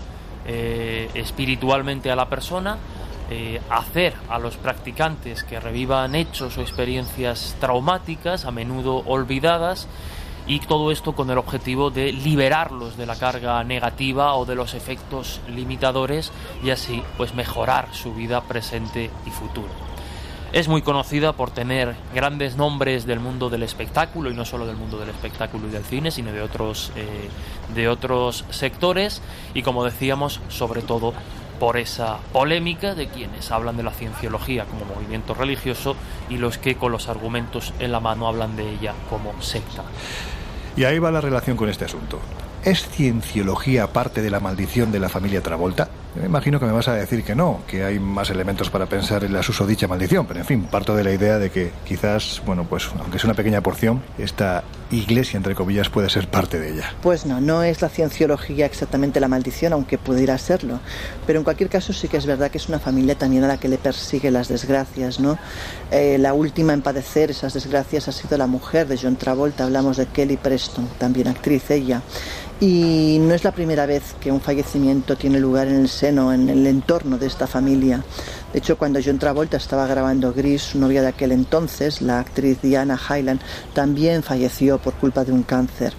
eh, 0.46 1.10
espiritualmente 1.14 2.10
a 2.10 2.16
la 2.16 2.28
persona, 2.28 2.78
eh, 3.30 3.60
hacer 3.70 4.14
a 4.28 4.38
los 4.38 4.56
practicantes 4.56 5.44
que 5.44 5.60
revivan 5.60 6.14
hechos 6.14 6.58
o 6.58 6.62
experiencias 6.62 7.56
traumáticas, 7.60 8.44
a 8.44 8.50
menudo 8.50 8.98
olvidadas, 9.06 9.88
y 10.46 10.60
todo 10.60 10.92
esto 10.92 11.14
con 11.14 11.30
el 11.30 11.38
objetivo 11.38 11.90
de 11.90 12.12
liberarlos 12.12 12.96
de 12.96 13.06
la 13.06 13.16
carga 13.16 13.62
negativa 13.64 14.34
o 14.34 14.44
de 14.44 14.54
los 14.54 14.74
efectos 14.74 15.40
limitadores 15.48 16.30
y 16.62 16.70
así 16.70 17.02
pues 17.16 17.34
mejorar 17.34 17.88
su 17.92 18.14
vida 18.14 18.40
presente 18.42 19.10
y 19.26 19.30
futuro. 19.30 19.68
Es 20.52 20.68
muy 20.68 20.80
conocida 20.80 21.32
por 21.32 21.50
tener 21.50 21.96
grandes 22.14 22.56
nombres 22.56 23.04
del 23.04 23.18
mundo 23.18 23.50
del 23.50 23.64
espectáculo 23.64 24.30
y 24.30 24.34
no 24.34 24.44
solo 24.44 24.66
del 24.66 24.76
mundo 24.76 24.98
del 24.98 25.08
espectáculo 25.08 25.66
y 25.66 25.70
del 25.70 25.84
cine, 25.84 26.12
sino 26.12 26.32
de 26.32 26.40
otros, 26.40 26.92
eh, 26.94 27.28
de 27.74 27.88
otros 27.88 28.44
sectores 28.50 29.20
y 29.54 29.62
como 29.62 29.84
decíamos, 29.84 30.40
sobre 30.48 30.82
todo 30.82 31.12
por 31.58 31.76
esa 31.76 32.18
polémica 32.32 32.94
de 32.94 33.08
quienes 33.08 33.50
hablan 33.50 33.76
de 33.76 33.82
la 33.82 33.92
cienciología 33.92 34.64
como 34.64 34.84
movimiento 34.84 35.34
religioso 35.34 35.96
y 36.28 36.38
los 36.38 36.58
que 36.58 36.76
con 36.76 36.92
los 36.92 37.08
argumentos 37.08 37.72
en 37.78 37.92
la 37.92 38.00
mano 38.00 38.28
hablan 38.28 38.56
de 38.56 38.70
ella 38.70 38.94
como 39.10 39.40
secta. 39.42 39.84
Y 40.76 40.84
ahí 40.84 40.98
va 40.98 41.10
la 41.10 41.20
relación 41.20 41.56
con 41.56 41.68
este 41.68 41.86
asunto. 41.86 42.20
¿Es 42.64 42.88
cienciología 42.88 43.92
parte 43.92 44.22
de 44.22 44.30
la 44.30 44.40
maldición 44.40 44.92
de 44.92 45.00
la 45.00 45.08
familia 45.08 45.40
Travolta? 45.40 45.88
Me 46.18 46.26
imagino 46.26 46.58
que 46.58 46.66
me 46.66 46.72
vas 46.72 46.88
a 46.88 46.94
decir 46.94 47.22
que 47.22 47.34
no, 47.34 47.60
que 47.66 47.84
hay 47.84 47.98
más 47.98 48.30
elementos 48.30 48.70
para 48.70 48.86
pensar 48.86 49.24
en 49.24 49.32
la 49.32 49.42
susodicha 49.42 49.86
maldición, 49.86 50.26
pero 50.26 50.40
en 50.40 50.46
fin, 50.46 50.62
parto 50.64 50.96
de 50.96 51.04
la 51.04 51.12
idea 51.12 51.38
de 51.38 51.50
que 51.50 51.72
quizás, 51.84 52.42
bueno, 52.46 52.64
pues 52.64 52.88
aunque 52.98 53.18
es 53.18 53.24
una 53.24 53.34
pequeña 53.34 53.60
porción, 53.60 54.02
esta 54.16 54.64
iglesia, 54.90 55.36
entre 55.36 55.54
comillas, 55.54 55.90
puede 55.90 56.08
ser 56.08 56.28
parte 56.28 56.58
de 56.58 56.72
ella. 56.72 56.94
Pues 57.02 57.26
no, 57.26 57.40
no 57.40 57.62
es 57.62 57.82
la 57.82 57.88
cienciología 57.88 58.66
exactamente 58.66 59.20
la 59.20 59.28
maldición, 59.28 59.72
aunque 59.72 59.98
pudiera 59.98 60.38
serlo. 60.38 60.80
Pero 61.26 61.40
en 61.40 61.44
cualquier 61.44 61.68
caso 61.68 61.92
sí 61.92 62.08
que 62.08 62.16
es 62.16 62.26
verdad 62.26 62.50
que 62.50 62.58
es 62.58 62.68
una 62.68 62.78
familia 62.78 63.16
también 63.16 63.44
a 63.44 63.48
la 63.48 63.58
que 63.58 63.68
le 63.68 63.78
persigue 63.78 64.30
las 64.30 64.48
desgracias, 64.48 65.20
¿no? 65.20 65.38
Eh, 65.90 66.16
la 66.18 66.34
última 66.34 66.72
en 66.72 66.82
padecer 66.82 67.30
esas 67.30 67.52
desgracias 67.54 68.08
ha 68.08 68.12
sido 68.12 68.38
la 68.38 68.46
mujer 68.46 68.86
de 68.88 68.96
John 68.96 69.16
Travolta, 69.16 69.64
hablamos 69.64 69.96
de 69.96 70.06
Kelly 70.06 70.36
Preston, 70.36 70.88
también 70.98 71.28
actriz 71.28 71.70
ella. 71.70 72.02
Y 72.58 73.18
no 73.20 73.34
es 73.34 73.44
la 73.44 73.52
primera 73.52 73.84
vez 73.84 74.14
que 74.18 74.32
un 74.32 74.40
fallecimiento 74.40 75.16
tiene 75.16 75.38
lugar 75.38 75.68
en 75.68 75.76
el 75.76 75.88
en 76.08 76.48
el 76.48 76.66
entorno 76.66 77.18
de 77.18 77.26
esta 77.26 77.46
familia. 77.46 78.02
De 78.52 78.58
hecho, 78.58 78.78
cuando 78.78 79.00
John 79.04 79.18
Travolta 79.18 79.56
estaba 79.56 79.86
grabando 79.86 80.32
Gris, 80.32 80.62
su 80.62 80.78
novia 80.78 81.02
de 81.02 81.08
aquel 81.08 81.32
entonces, 81.32 82.00
la 82.00 82.20
actriz 82.20 82.62
Diana 82.62 82.98
Hyland, 82.98 83.40
también 83.74 84.22
falleció 84.22 84.78
por 84.78 84.94
culpa 84.94 85.24
de 85.24 85.32
un 85.32 85.42
cáncer. 85.42 85.92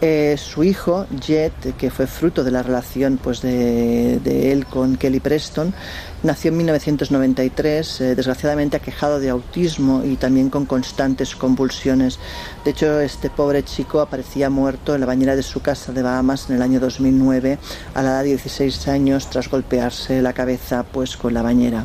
Eh, 0.00 0.36
su 0.38 0.62
hijo, 0.62 1.06
Jet, 1.20 1.76
que 1.76 1.90
fue 1.90 2.06
fruto 2.06 2.44
de 2.44 2.52
la 2.52 2.62
relación 2.62 3.18
pues, 3.20 3.42
de, 3.42 4.52
él 4.52 4.64
con 4.64 4.96
Kelly 4.96 5.18
Preston, 5.18 5.74
nació 6.22 6.50
en 6.52 6.58
1993, 6.58 8.00
eh, 8.00 8.14
desgraciadamente 8.14 8.76
aquejado 8.76 9.18
de 9.18 9.30
autismo 9.30 10.04
y 10.04 10.14
también 10.14 10.50
con 10.50 10.66
constantes 10.66 11.34
convulsiones. 11.34 12.20
De 12.64 12.70
hecho, 12.70 13.00
este 13.00 13.28
pobre 13.28 13.64
chico 13.64 14.00
aparecía 14.00 14.50
muerto 14.50 14.94
en 14.94 15.00
la 15.00 15.06
bañera 15.06 15.34
de 15.34 15.42
su 15.42 15.62
casa 15.62 15.92
de 15.92 16.02
Bahamas 16.02 16.48
en 16.48 16.56
el 16.56 16.62
año 16.62 16.78
2009, 16.78 17.58
a 17.94 18.02
la 18.02 18.10
edad 18.10 18.22
de 18.22 18.28
16 18.28 18.86
años, 18.86 19.28
tras 19.30 19.50
golpearse 19.50 20.22
la 20.22 20.32
cabeza 20.32 20.84
pues, 20.84 21.16
con 21.16 21.34
la 21.34 21.42
bañera. 21.42 21.84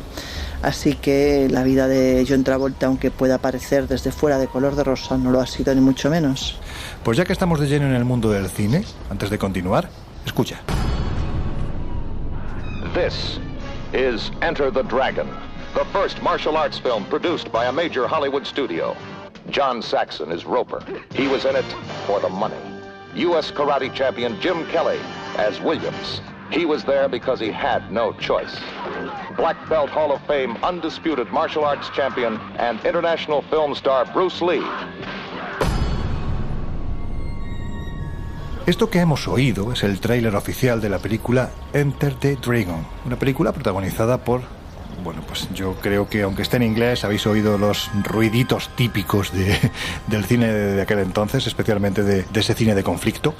Así 0.64 0.94
que 0.94 1.46
la 1.50 1.62
vida 1.62 1.88
de 1.88 2.24
John 2.26 2.42
Travolta, 2.42 2.86
aunque 2.86 3.10
pueda 3.10 3.36
parecer 3.36 3.86
desde 3.86 4.10
fuera 4.10 4.38
de 4.38 4.46
color 4.46 4.76
de 4.76 4.82
rosa, 4.82 5.18
no 5.18 5.30
lo 5.30 5.42
ha 5.42 5.46
sido 5.46 5.74
ni 5.74 5.82
mucho 5.82 6.08
menos. 6.08 6.58
Pues 7.02 7.18
ya 7.18 7.26
que 7.26 7.34
estamos 7.34 7.60
de 7.60 7.66
lleno 7.66 7.84
en 7.84 7.92
el 7.92 8.06
mundo 8.06 8.30
del 8.30 8.48
cine, 8.48 8.82
antes 9.10 9.28
de 9.28 9.36
continuar, 9.36 9.90
escucha. 10.24 10.62
This 12.94 13.38
is 13.92 14.30
Enter 14.40 14.72
the 14.72 14.82
Dragon, 14.84 15.26
the 15.74 15.84
first 15.92 16.22
martial 16.22 16.56
arts 16.56 16.78
film 16.78 17.04
produced 17.10 17.52
by 17.52 17.66
a 17.66 17.72
major 17.72 18.08
Hollywood 18.08 18.46
studio. 18.46 18.96
John 19.50 19.82
Saxon 19.82 20.32
is 20.32 20.46
Roper. 20.46 20.82
He 21.12 21.28
was 21.28 21.44
in 21.44 21.56
it 21.56 21.66
for 22.06 22.20
the 22.20 22.30
money. 22.30 22.56
U.S. 23.16 23.50
karate 23.50 23.92
champion 23.92 24.40
Jim 24.40 24.66
Kelly 24.68 24.98
as 25.36 25.60
Williams. 25.60 26.22
He 26.54 26.64
was 26.64 26.84
there 26.84 27.08
because 27.08 27.40
he 27.40 27.50
had 27.50 27.90
no 27.90 28.12
choice. 28.12 28.60
Black 29.36 29.56
Belt 29.68 29.90
Hall 29.90 30.12
of 30.12 30.20
Fame 30.28 30.56
undisputed 30.62 31.26
martial 31.32 31.64
arts 31.64 31.90
champion 31.90 32.38
and 32.58 32.78
international 32.84 33.42
film 33.50 33.72
star 33.74 34.04
Bruce 34.12 34.40
Lee. 34.40 34.62
Esto 38.66 38.88
que 38.88 39.00
hemos 39.00 39.26
oído 39.26 39.72
es 39.72 39.82
el 39.82 39.98
tráiler 39.98 40.36
oficial 40.36 40.80
de 40.80 40.90
la 40.90 41.00
película 41.00 41.50
Enter 41.72 42.14
the 42.14 42.36
Dragon, 42.36 42.86
una 43.04 43.16
película 43.16 43.52
protagonizada 43.52 44.18
por, 44.18 44.42
bueno, 45.02 45.22
pues 45.26 45.48
yo 45.52 45.74
creo 45.82 46.08
que 46.08 46.22
aunque 46.22 46.42
esté 46.42 46.58
en 46.58 46.62
inglés 46.62 47.04
habéis 47.04 47.26
oído 47.26 47.58
los 47.58 47.90
ruiditos 48.04 48.70
típicos 48.76 49.32
de, 49.32 49.58
del 50.06 50.24
cine 50.24 50.52
de, 50.52 50.80
aquel 50.80 51.00
entonces, 51.00 51.48
especialmente 51.48 52.04
de, 52.04 52.22
de 52.22 52.40
ese 52.40 52.54
cine 52.54 52.76
de 52.76 52.84
conflicto. 52.84 53.34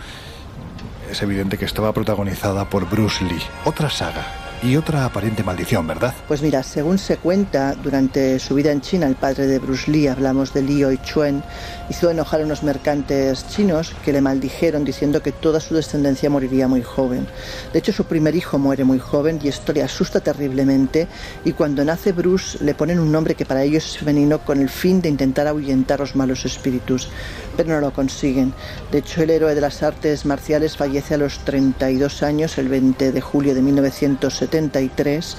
Es 1.15 1.23
evidente 1.23 1.57
que 1.57 1.65
estaba 1.65 1.93
protagonizada 1.93 2.69
por 2.69 2.91
Bruce 2.91 3.25
Lee. 3.25 3.41
Otra 3.65 3.89
saga 3.89 4.27
y 4.65 4.77
otra 4.77 5.05
aparente 5.05 5.45
maldición, 5.45 5.87
¿verdad? 5.87 6.13
Pues 6.27 6.43
mira, 6.43 6.65
según 6.65 6.99
se 6.99 7.19
cuenta, 7.19 7.75
durante 7.75 8.41
su 8.41 8.57
vida 8.57 8.73
en 8.73 8.81
China, 8.81 9.07
el 9.07 9.15
padre 9.15 9.47
de 9.47 9.61
Bruce 9.61 9.89
Lee, 9.89 10.09
hablamos 10.09 10.53
de 10.53 10.63
Li 10.63 10.83
Chuen, 11.05 11.45
hizo 11.89 12.11
enojar 12.11 12.41
a 12.41 12.45
unos 12.45 12.63
mercantes 12.63 13.47
chinos 13.49 13.95
que 14.05 14.13
le 14.13 14.21
maldijeron 14.21 14.85
diciendo 14.85 15.23
que 15.23 15.33
toda 15.33 15.61
su 15.61 15.75
descendencia 15.75 16.31
moriría 16.31 16.69
muy 16.69 16.83
joven. 16.83 17.27
De 17.73 17.79
hecho, 17.79 17.93
su 17.93 18.05
primer 18.05 18.35
hijo 18.35 18.59
muere 18.59 18.85
muy 18.85 18.99
joven 18.99 19.39
y 19.43 19.49
esto 19.49 19.73
le 19.73 19.83
asusta 19.83 20.21
terriblemente 20.21 21.09
y 21.45 21.53
cuando 21.53 21.85
nace 21.85 22.13
Bruce 22.13 22.59
le 22.65 22.75
ponen 22.75 22.99
un 22.99 23.13
nombre 23.13 23.35
que 23.35 23.47
para 23.47 23.63
ellos 23.63 23.87
es 23.87 23.99
femenino 23.99 24.39
con 24.39 24.61
el 24.61 24.69
fin 24.69 25.01
de 25.01 25.09
intentar 25.09 25.47
ahuyentar 25.47 26.01
los 26.01 26.17
malos 26.17 26.45
espíritus, 26.45 27.09
pero 27.57 27.75
no 27.75 27.81
lo 27.81 27.93
consiguen. 27.93 28.55
De 28.91 28.99
hecho, 28.99 29.23
el 29.23 29.31
héroe 29.31 29.55
de 29.55 29.61
las 29.61 29.83
artes 29.83 30.25
marciales 30.25 30.77
fallece 30.77 31.15
a 31.15 31.19
los 31.19 31.39
32 31.41 32.23
años, 32.23 32.59
el 32.59 32.69
20 32.69 33.13
de 33.13 33.21
julio 33.21 33.55
de 33.55 33.63
1973, 33.63 35.37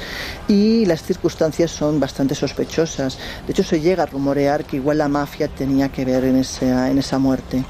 y 0.48 0.86
las 0.86 1.04
circunstancias 1.04 1.72
son 1.72 2.00
bastante 2.00 2.36
sospechosas. 2.36 3.18
De 3.46 3.52
hecho, 3.52 3.64
se 3.64 3.82
llega 3.82 4.04
a 4.04 4.08
rumorear 4.08 4.66
que 4.66 4.78
igual 4.78 5.00
la 5.00 5.08
mafia 5.08 5.48
tenía 5.48 5.90
que 5.90 6.06
ver 6.06 6.24
en 6.24 6.35
en 6.38 6.98
esa 6.98 7.20
muerte. 7.20 7.64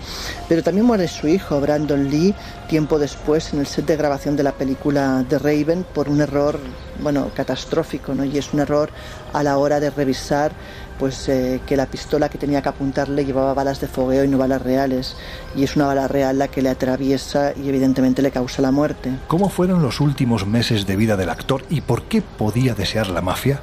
Pero 0.48 0.64
también 0.64 0.86
muere 0.86 1.08
su 1.08 1.28
hijo, 1.28 1.60
Brandon 1.60 2.10
Lee, 2.10 2.34
tiempo 2.68 3.00
después 3.00 3.54
en 3.54 3.60
el 3.60 3.68
set 3.68 3.86
de 3.86 3.96
grabación 3.96 4.36
de 4.36 4.44
la 4.44 4.54
película 4.54 5.24
The 5.30 5.40
Raven 5.40 5.86
por 5.94 6.10
un 6.10 6.22
error, 6.22 6.60
bueno, 7.02 7.30
catastrófico, 7.36 8.14
¿no? 8.14 8.26
Y 8.26 8.38
es 8.38 8.54
un 8.54 8.60
error 8.60 8.90
a 9.34 9.44
la 9.44 9.58
hora 9.58 9.80
de 9.80 9.90
revisar 9.90 10.52
pues 11.00 11.28
eh, 11.28 11.60
que 11.66 11.76
la 11.76 11.88
pistola 11.88 12.30
que 12.30 12.38
tenía 12.38 12.62
que 12.62 12.70
apuntarle 12.70 13.26
llevaba 13.26 13.54
balas 13.54 13.82
de 13.82 13.88
fogueo 13.88 14.24
y 14.24 14.28
no 14.28 14.38
balas 14.38 14.62
reales 14.62 15.16
y 15.56 15.64
es 15.64 15.76
una 15.76 15.88
bala 15.88 16.08
real 16.08 16.40
la 16.40 16.48
que 16.48 16.62
le 16.62 16.70
atraviesa 16.70 17.52
y 17.54 17.68
evidentemente 17.68 18.22
le 18.22 18.32
causa 18.32 18.62
la 18.62 18.72
muerte. 18.72 19.12
¿Cómo 19.28 19.50
fueron 19.50 19.82
los 19.82 20.00
últimos 20.00 20.48
meses 20.48 20.86
de 20.86 20.96
vida 20.96 21.18
del 21.18 21.30
actor 21.30 21.64
y 21.70 21.82
por 21.82 22.04
qué 22.04 22.22
podía 22.22 22.76
desear 22.76 23.10
la 23.10 23.22
mafia 23.22 23.60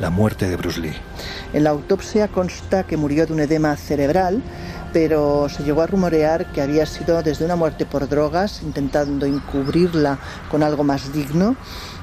la 0.00 0.10
muerte 0.10 0.48
de 0.48 0.56
Bruce 0.56 0.80
Lee? 0.80 0.94
En 1.52 1.64
la 1.64 1.70
autopsia 1.70 2.28
consta 2.28 2.84
que 2.84 2.96
murió 2.96 3.26
de 3.26 3.32
un 3.32 3.40
edema 3.40 3.76
cerebral 3.76 4.42
pero 4.94 5.48
se 5.48 5.64
llegó 5.64 5.82
a 5.82 5.88
rumorear 5.88 6.52
que 6.52 6.62
había 6.62 6.86
sido 6.86 7.20
desde 7.20 7.44
una 7.44 7.56
muerte 7.56 7.84
por 7.84 8.08
drogas, 8.08 8.62
intentando 8.62 9.26
encubrirla 9.26 10.20
con 10.48 10.62
algo 10.62 10.84
más 10.84 11.12
digno, 11.12 11.56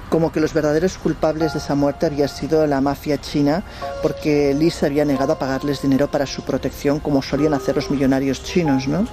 como 0.10 0.34
que 0.34 0.42
los 0.42 0.54
verdaderos 0.54 0.98
culpables 0.98 1.54
de 1.54 1.60
esa 1.60 1.74
muerte 1.74 2.06
había 2.06 2.28
sido 2.28 2.68
la 2.68 2.82
mafia 2.82 3.18
china, 3.22 3.64
porque 4.04 4.54
Lee 4.54 4.70
se 4.70 4.88
había 4.88 5.06
negado 5.06 5.32
a 5.32 5.40
pagarles 5.40 5.82
dinero 5.82 6.12
para 6.12 6.26
su 6.26 6.44
protección, 6.44 7.00
como 7.00 7.22
solían 7.22 7.54
hacer 7.54 7.78
los 7.78 7.90
millonarios 7.90 8.44
chinos, 8.44 8.90
¿no? 8.90 9.08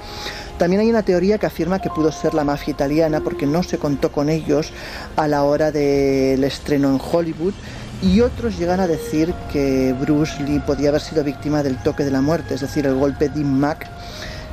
También 0.59 0.81
hay 0.81 0.91
una 0.91 1.05
teoría 1.05 1.39
que 1.39 1.47
afirma 1.47 1.79
que 1.79 1.89
pudo 1.89 2.11
ser 2.11 2.35
la 2.35 2.43
mafia 2.43 2.73
italiana 2.73 3.21
porque 3.21 3.47
no 3.47 3.63
se 3.63 3.79
contó 3.79 4.11
con 4.11 4.29
ellos 4.29 4.73
a 5.15 5.29
la 5.29 5.45
hora 5.45 5.71
del 5.71 6.43
estreno 6.43 6.91
en 6.91 7.01
Hollywood 7.01 7.55
y 8.03 8.21
otros 8.21 8.59
llegan 8.59 8.81
a 8.81 8.87
decir 8.87 9.35
que 9.53 9.95
Bruce 9.99 10.43
Lee 10.43 10.61
podía 10.61 10.91
haber 10.91 11.01
sido 11.01 11.25
víctima 11.25 11.63
del 11.63 11.83
toque 11.83 12.05
de 12.05 12.11
la 12.11 12.21
muerte, 12.21 12.55
es 12.55 12.61
decir, 12.61 12.87
el 12.87 12.95
golpe 12.95 13.29
de 13.29 13.43
Mac, 13.43 13.89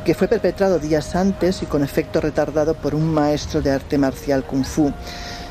que 0.04 0.16
fue 0.16 0.28
perpetrado 0.28 0.80
días 0.80 1.16
antes 1.16 1.62
y 1.62 1.66
con 1.66 1.84
efecto 1.84 2.22
retardado 2.22 2.74
por 2.74 2.96
un 2.96 3.14
maestro 3.14 3.62
de 3.62 3.72
arte 3.72 3.98
marcial 3.98 4.43
kung 4.43 4.66
fu. 4.66 4.91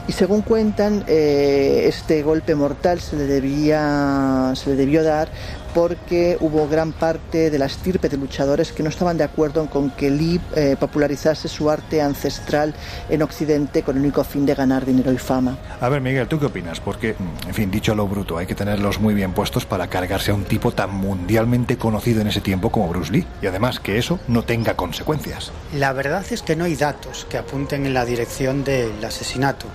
Y 0.07 0.13
según 0.13 0.43
cuentan, 0.43 1.05
eh, 1.07 1.85
este 1.87 2.23
golpe 2.23 2.55
mortal 2.55 3.01
se 3.01 3.17
le, 3.17 3.25
debía, 3.25 4.53
se 4.55 4.71
le 4.71 4.77
debió 4.77 5.03
dar 5.03 5.29
porque 5.75 6.39
hubo 6.41 6.69
gran 6.69 6.93
parte 6.93 7.51
de 7.51 7.59
la 7.59 7.67
estirpe 7.67 8.09
de 8.09 8.17
luchadores 8.17 8.73
que 8.73 8.83
no 8.83 8.89
estaban 8.89 9.19
de 9.19 9.25
acuerdo 9.25 9.69
con 9.69 9.91
que 9.91 10.11
Lee 10.11 10.41
eh, 10.55 10.77
popularizase 10.79 11.49
su 11.49 11.69
arte 11.69 12.01
ancestral 12.01 12.75
en 13.09 13.23
Occidente 13.23 13.83
con 13.83 13.97
el 13.97 14.03
único 14.03 14.25
fin 14.25 14.47
de 14.47 14.55
ganar 14.55 14.87
dinero 14.87 15.13
y 15.13 15.19
fama. 15.19 15.59
A 15.81 15.89
ver, 15.89 16.01
Miguel, 16.01 16.29
¿tú 16.29 16.39
qué 16.39 16.47
opinas? 16.47 16.81
Porque, 16.81 17.17
en 17.47 17.55
fin, 17.55 17.71
dicho 17.71 17.95
lo 17.95 18.07
bruto, 18.07 18.39
hay 18.39 18.47
que 18.47 18.55
tenerlos 18.55 19.01
muy 19.01 19.15
bien 19.15 19.33
puestos 19.33 19.67
para 19.67 19.89
cargarse 19.89 20.31
a 20.31 20.35
un 20.35 20.45
tipo 20.45 20.73
tan 20.73 20.95
mundialmente 20.95 21.77
conocido 21.77 22.21
en 22.21 22.29
ese 22.29 22.41
tiempo 22.41 22.71
como 22.71 22.89
Bruce 22.89 23.13
Lee. 23.13 23.27
Y 23.43 23.47
además 23.47 23.81
que 23.81 23.99
eso 23.99 24.21
no 24.29 24.45
tenga 24.45 24.77
consecuencias. 24.77 25.51
La 25.75 25.93
verdad 25.93 26.25
es 26.31 26.43
que 26.43 26.55
no 26.55 26.65
hay 26.65 26.77
datos 26.77 27.27
que 27.29 27.39
apunten 27.39 27.85
en 27.87 27.95
la 27.95 28.05
dirección 28.05 28.63
del 28.63 29.05
asesinato. 29.05 29.67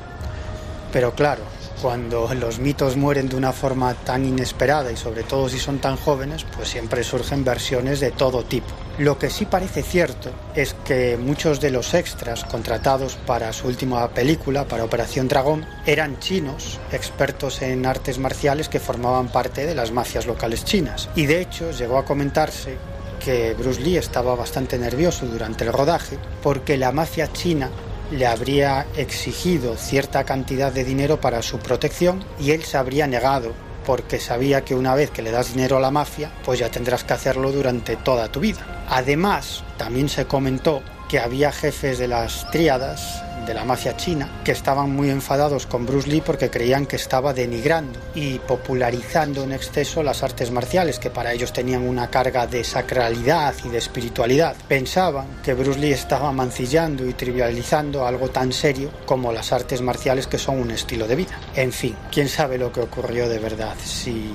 Pero 0.94 1.14
claro, 1.14 1.44
cuando 1.82 2.34
los 2.34 2.60
mitos 2.60 2.98
mueren 2.98 3.30
de 3.30 3.36
una 3.36 3.54
forma 3.54 3.94
tan 3.94 4.26
inesperada 4.26 4.92
y 4.92 4.98
sobre 4.98 5.24
todo 5.24 5.50
si 5.50 5.60
son 5.60 5.80
tan 5.80 5.96
jóvenes, 5.96 6.46
pues 6.56 6.70
siempre 6.70 7.04
surgen 7.04 7.44
versiones 7.44 8.00
de 8.00 8.12
todo 8.12 8.44
tipo. 8.44 8.68
Lo 8.98 9.18
que 9.18 9.30
sí 9.30 9.46
parece 9.46 9.82
cierto 9.82 10.32
es 10.56 10.74
que 10.74 11.18
muchos 11.18 11.62
de 11.62 11.72
los 11.72 11.94
extras 11.94 12.44
contratados 12.44 13.16
para 13.16 13.54
su 13.54 13.68
última 13.68 14.08
película, 14.10 14.68
para 14.68 14.84
Operación 14.84 15.28
Dragón, 15.28 15.66
eran 15.86 16.20
chinos, 16.20 16.80
expertos 16.92 17.62
en 17.62 17.86
artes 17.86 18.20
marciales 18.20 18.68
que 18.68 18.80
formaban 18.80 19.30
parte 19.30 19.66
de 19.66 19.76
las 19.76 19.92
mafias 19.92 20.26
locales 20.26 20.66
chinas. 20.66 21.10
Y 21.16 21.28
de 21.28 21.42
hecho 21.42 21.72
llegó 21.72 21.98
a 21.98 22.06
comentarse 22.06 22.78
que 23.20 23.54
Bruce 23.54 23.82
Lee 23.82 23.98
estaba 23.98 24.36
bastante 24.36 24.78
nervioso 24.78 25.26
durante 25.26 25.66
el 25.66 25.74
rodaje 25.74 26.18
porque 26.42 26.78
la 26.78 26.92
mafia 26.92 27.32
china 27.32 27.70
le 28.12 28.26
habría 28.28 28.88
exigido 28.96 29.76
cierta 29.76 30.24
cantidad 30.24 30.72
de 30.72 30.84
dinero 30.84 31.22
para 31.22 31.42
su 31.42 31.60
protección 31.60 32.24
y 32.40 32.52
él 32.52 32.64
se 32.64 32.78
habría 32.78 33.08
negado 33.08 33.54
porque 33.86 34.20
sabía 34.20 34.64
que 34.64 34.76
una 34.76 34.94
vez 34.94 35.10
que 35.10 35.22
le 35.22 35.32
das 35.32 35.54
dinero 35.54 35.78
a 35.78 35.80
la 35.80 35.90
mafia, 35.90 36.32
pues 36.46 36.60
ya 36.60 36.70
tendrás 36.70 37.04
que 37.04 37.14
hacerlo 37.14 37.52
durante 37.52 37.96
toda 37.96 38.32
tu 38.32 38.40
vida. 38.40 38.86
Además, 38.88 39.64
también 39.78 40.10
se 40.10 40.26
comentó 40.26 40.84
que 41.10 41.20
había 41.20 41.52
jefes 41.52 41.98
de 41.98 42.08
las 42.08 42.50
tríadas 42.52 43.24
de 43.46 43.54
la 43.56 43.66
mafia 43.66 43.98
china 43.98 44.30
que 44.44 44.52
estaban 44.52 44.92
muy 44.92 45.10
enfadados 45.10 45.66
con 45.66 45.86
Bruce 45.86 46.08
Lee 46.08 46.22
porque 46.22 46.52
creían 46.52 46.86
que 46.86 46.98
estaba 46.98 47.34
denigrando 47.34 48.00
y 48.14 48.38
popularizando 48.38 49.44
en 49.44 49.52
exceso 49.52 50.04
las 50.04 50.22
artes 50.22 50.52
marciales 50.52 51.00
que 51.00 51.10
para 51.10 51.34
ellos 51.34 51.52
tenían 51.52 51.88
una 51.88 52.12
carga 52.12 52.46
de 52.46 52.64
sacralidad 52.64 53.56
y 53.66 53.70
de 53.70 53.80
espiritualidad. 53.80 54.56
Pensaban 54.68 55.26
que 55.44 55.56
Bruce 55.56 55.80
Lee 55.80 55.94
estaba 55.94 56.32
mancillando 56.32 57.08
y 57.08 57.14
trivializando 57.14 58.06
algo 58.06 58.30
tan 58.30 58.54
serio 58.54 58.92
como 59.08 59.32
las 59.32 59.52
artes 59.52 59.82
marciales 59.82 60.28
que 60.28 60.38
son 60.38 60.60
un 60.60 60.70
estilo 60.70 61.08
de 61.08 61.16
vida. 61.16 61.40
En 61.56 61.72
fin, 61.72 61.96
quién 62.12 62.30
sabe 62.30 62.60
lo 62.60 62.72
que 62.72 62.82
ocurrió 62.82 63.28
de 63.28 63.40
verdad, 63.40 63.76
si 63.84 64.32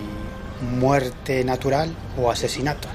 muerte 0.60 1.44
natural 1.44 1.94
o 2.20 2.30
asesinato. 2.30 2.88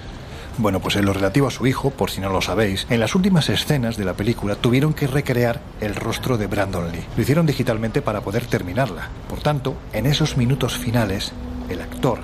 Bueno, 0.59 0.81
pues 0.81 0.97
en 0.97 1.05
lo 1.05 1.13
relativo 1.13 1.47
a 1.47 1.51
su 1.51 1.65
hijo, 1.67 1.89
por 1.89 2.11
si 2.11 2.19
no 2.19 2.29
lo 2.29 2.41
sabéis, 2.41 2.85
en 2.89 2.99
las 2.99 3.15
últimas 3.15 3.47
escenas 3.47 3.95
de 3.95 4.03
la 4.03 4.13
película 4.13 4.55
tuvieron 4.55 4.93
que 4.93 5.07
recrear 5.07 5.61
el 5.79 5.95
rostro 5.95 6.37
de 6.37 6.47
Brandon 6.47 6.91
Lee. 6.91 7.05
Lo 7.15 7.21
hicieron 7.21 7.45
digitalmente 7.45 8.01
para 8.01 8.19
poder 8.19 8.45
terminarla. 8.45 9.07
Por 9.29 9.39
tanto, 9.39 9.77
en 9.93 10.05
esos 10.05 10.35
minutos 10.35 10.77
finales, 10.77 11.31
el 11.69 11.81
actor, 11.81 12.19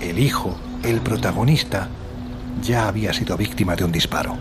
el 0.00 0.20
hijo, 0.20 0.56
el 0.84 1.00
protagonista, 1.00 1.88
ya 2.62 2.86
había 2.86 3.12
sido 3.12 3.36
víctima 3.36 3.74
de 3.74 3.82
un 3.84 3.90
disparo. 3.90 4.36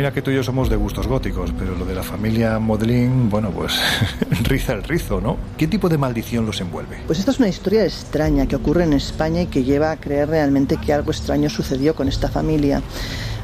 Mira 0.00 0.14
que 0.14 0.22
tú 0.22 0.30
y 0.30 0.34
yo 0.34 0.42
somos 0.42 0.70
de 0.70 0.76
gustos 0.76 1.06
góticos, 1.06 1.52
pero 1.58 1.76
lo 1.76 1.84
de 1.84 1.94
la 1.94 2.02
familia 2.02 2.58
Modlin, 2.58 3.28
bueno, 3.28 3.50
pues 3.50 3.78
riza 4.44 4.72
el 4.72 4.82
rizo, 4.82 5.20
¿no? 5.20 5.36
¿Qué 5.58 5.66
tipo 5.66 5.90
de 5.90 5.98
maldición 5.98 6.46
los 6.46 6.58
envuelve? 6.62 7.02
Pues 7.06 7.18
esta 7.18 7.32
es 7.32 7.38
una 7.38 7.48
historia 7.48 7.84
extraña 7.84 8.46
que 8.46 8.56
ocurre 8.56 8.84
en 8.84 8.94
España 8.94 9.42
y 9.42 9.46
que 9.48 9.62
lleva 9.62 9.90
a 9.90 9.98
creer 9.98 10.30
realmente 10.30 10.78
que 10.78 10.94
algo 10.94 11.10
extraño 11.10 11.50
sucedió 11.50 11.94
con 11.94 12.08
esta 12.08 12.30
familia. 12.30 12.80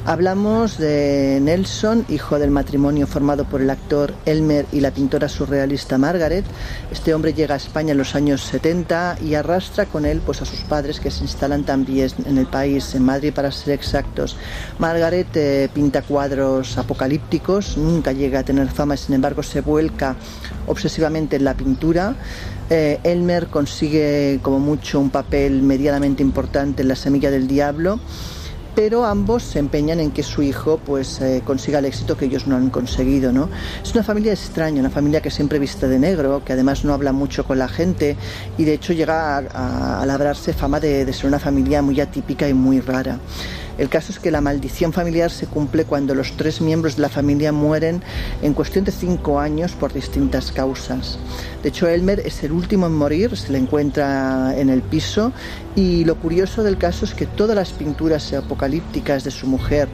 Hablamos 0.09 0.78
de 0.78 1.41
Nelson, 1.43 2.07
hijo 2.09 2.39
del 2.39 2.53
matrimonio 2.53 3.09
formado 3.09 3.45
por 3.45 3.61
el 3.61 3.70
actor 3.70 4.15
Elmer 4.24 4.65
y 4.70 4.78
la 4.78 4.93
pintora 4.93 5.28
surrealista 5.28 5.99
Margaret. 5.99 6.45
Este 6.93 7.12
hombre 7.12 7.35
llega 7.35 7.55
a 7.55 7.57
España 7.57 7.91
en 7.91 7.99
los 7.99 8.15
años 8.15 8.43
70 8.43 9.19
y 9.20 9.35
arrastra 9.35 9.87
con 9.87 10.07
él 10.07 10.23
pues, 10.24 10.41
a 10.43 10.45
sus 10.45 10.61
padres 10.61 11.01
que 11.01 11.11
se 11.11 11.24
instalan 11.24 11.65
también 11.65 12.09
en 12.24 12.39
el 12.39 12.47
país, 12.47 12.95
en 12.95 13.03
Madrid 13.03 13.33
para 13.35 13.51
ser 13.51 13.74
exactos. 13.74 14.37
Margaret 14.78 15.27
eh, 15.35 15.69
pinta 15.74 16.03
cuadros 16.03 16.78
apocalípticos, 16.78 17.77
nunca 17.77 18.12
llega 18.12 18.39
a 18.39 18.45
tener 18.45 18.69
fama 18.69 18.97
sin 18.97 19.16
embargo 19.16 19.43
se 19.43 19.61
vuelca 19.61 20.15
obsesivamente 20.69 21.35
en 21.35 21.43
la 21.43 21.55
pintura. 21.55 22.15
Eh, 22.70 23.01
Elmer 23.03 23.49
consigue 23.49 24.39
como 24.41 24.61
mucho 24.61 25.01
un 25.01 25.11
papel 25.11 25.62
medianamente 25.62 26.23
importante 26.23 26.83
en 26.83 26.89
La 26.89 26.97
Semilla 26.97 27.33
del 27.33 27.49
Diablo 27.49 27.99
pero 28.77 29.07
ambos 29.07 29.43
se 29.43 29.59
empeñan 29.59 30.01
en 30.01 30.11
que 30.11 30.23
su 30.23 30.43
hijo 30.43 30.78
pues 30.85 31.19
eh, 31.23 31.43
consiga 31.44 31.78
el 31.78 31.86
éxito 31.86 32.15
que 32.16 32.27
ellos 32.27 32.47
no 32.47 32.57
han 32.57 32.69
conseguido, 32.69 33.32
¿no? 33.32 33.48
Es 33.82 33.94
una 33.94 34.05
familia 34.05 34.32
extraña, 34.32 34.81
una 34.81 34.90
familia 34.90 35.23
que 35.23 35.31
siempre 35.31 35.59
viste 35.59 35.89
de 35.89 35.98
negro, 35.98 36.43
que 36.44 36.53
además 36.53 36.85
no 36.85 36.93
habla 36.93 37.12
mucho 37.12 37.44
con 37.44 37.59
la 37.59 37.69
gente 37.69 38.16
y 38.59 38.65
de 38.65 38.74
hecho 38.74 38.93
llega 38.93 39.39
a, 39.39 40.03
a, 40.03 40.07
labrarse 40.07 40.53
fama 40.53 40.78
de, 40.78 41.07
de 41.07 41.12
ser 41.15 41.27
una 41.27 41.39
familia 41.39 41.81
muy 41.81 41.98
atípica 42.03 42.47
y 42.48 42.53
muy 42.53 42.81
rara. 42.81 43.19
El 43.78 43.89
caso 43.89 44.12
es 44.12 44.19
que 44.19 44.31
la 44.31 44.40
maldición 44.40 44.93
familiar 44.93 45.31
se 45.31 45.47
cumple 45.47 45.85
cuando 45.85 46.15
los 46.15 46.32
tres 46.36 46.61
miembros 46.61 46.97
de 46.97 47.03
la 47.03 47.09
familia 47.09 47.53
mueren 47.53 48.03
en 48.43 48.55
cuestión 48.55 48.85
de 48.85 48.93
cinco 48.93 49.39
años 49.39 49.73
por 49.73 49.93
distintas 49.93 50.51
causas. 50.53 51.19
De 51.62 51.69
hecho, 51.69 51.86
Elmer 51.89 52.20
es 52.20 52.43
el 52.43 52.53
último 52.53 52.86
en 52.86 52.94
morir, 52.94 53.36
se 53.36 53.53
le 53.53 53.59
encuentra 53.59 54.55
en 54.57 54.70
el 54.70 54.82
piso 54.82 55.32
y 55.74 56.05
lo 56.05 56.16
curioso 56.16 56.62
del 56.62 56.78
caso 56.78 57.05
es 57.05 57.15
que 57.15 57.27
todas 57.27 57.57
las 57.57 57.73
pinturas 57.73 58.32
apocalípticas 58.32 59.24
de 59.24 59.31
su 59.31 59.47
mujer 59.47 59.89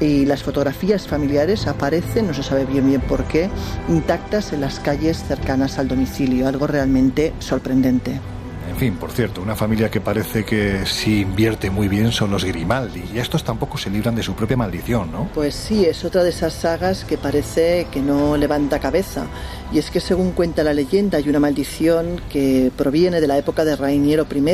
y 0.00 0.24
las 0.26 0.42
fotografías 0.42 1.06
familiares 1.06 1.66
aparecen, 1.66 2.26
no 2.26 2.34
se 2.34 2.42
sabe 2.42 2.64
bien 2.64 2.86
bien 2.86 3.00
por 3.02 3.24
qué, 3.24 3.50
intactas 3.88 4.52
en 4.52 4.60
las 4.60 4.80
calles 4.80 5.22
cercanas 5.26 5.78
al 5.78 5.88
domicilio, 5.88 6.48
algo 6.48 6.66
realmente 6.66 7.32
sorprendente. 7.38 8.20
En 8.68 8.76
fin, 8.76 8.96
por 8.96 9.10
cierto, 9.10 9.40
una 9.40 9.56
familia 9.56 9.90
que 9.90 10.00
parece 10.00 10.44
que 10.44 10.84
sí 10.86 11.22
invierte 11.22 11.70
muy 11.70 11.88
bien 11.88 12.12
son 12.12 12.30
los 12.30 12.44
Grimaldi, 12.44 13.02
y 13.12 13.18
estos 13.18 13.42
tampoco 13.42 13.78
se 13.78 13.90
libran 13.90 14.14
de 14.14 14.22
su 14.22 14.34
propia 14.34 14.56
maldición, 14.56 15.10
¿no? 15.10 15.30
Pues 15.34 15.54
sí, 15.54 15.84
es 15.84 16.04
otra 16.04 16.22
de 16.22 16.30
esas 16.30 16.52
sagas 16.52 17.04
que 17.04 17.16
parece 17.18 17.86
que 17.90 18.00
no 18.00 18.36
levanta 18.36 18.78
cabeza. 18.78 19.26
Y 19.72 19.78
es 19.78 19.90
que 19.90 20.00
según 20.00 20.32
cuenta 20.32 20.62
la 20.62 20.74
leyenda 20.74 21.18
hay 21.18 21.28
una 21.28 21.40
maldición 21.40 22.20
que 22.30 22.70
proviene 22.76 23.20
de 23.20 23.26
la 23.26 23.36
época 23.36 23.64
de 23.64 23.74
Rainiero 23.74 24.26
I, 24.32 24.44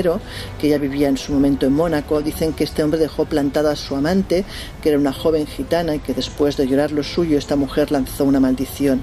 que 0.61 0.69
ya 0.69 0.79
vivía 0.79 1.09
en 1.09 1.19
su 1.19 1.33
momento 1.33 1.67
en 1.67 1.73
Mónaco. 1.73 2.23
Dicen 2.23 2.53
que 2.53 2.65
este 2.65 2.83
hombre 2.83 2.99
dejó 2.99 3.25
plantada 3.25 3.73
a 3.73 3.77
su 3.77 3.95
amante, 3.95 4.45
que 4.81 4.89
era 4.89 4.99
una 4.99 5.13
joven 5.13 5.47
gitana, 5.47 5.97
y 5.97 5.99
que 5.99 6.15
después 6.15 6.57
de 6.57 6.67
llorar 6.67 6.93
lo 6.93 7.03
suyo, 7.03 7.37
esta 7.37 7.57
mujer 7.57 7.93
lanzó 7.93 8.25
una 8.25 8.41
maldición. 8.41 9.03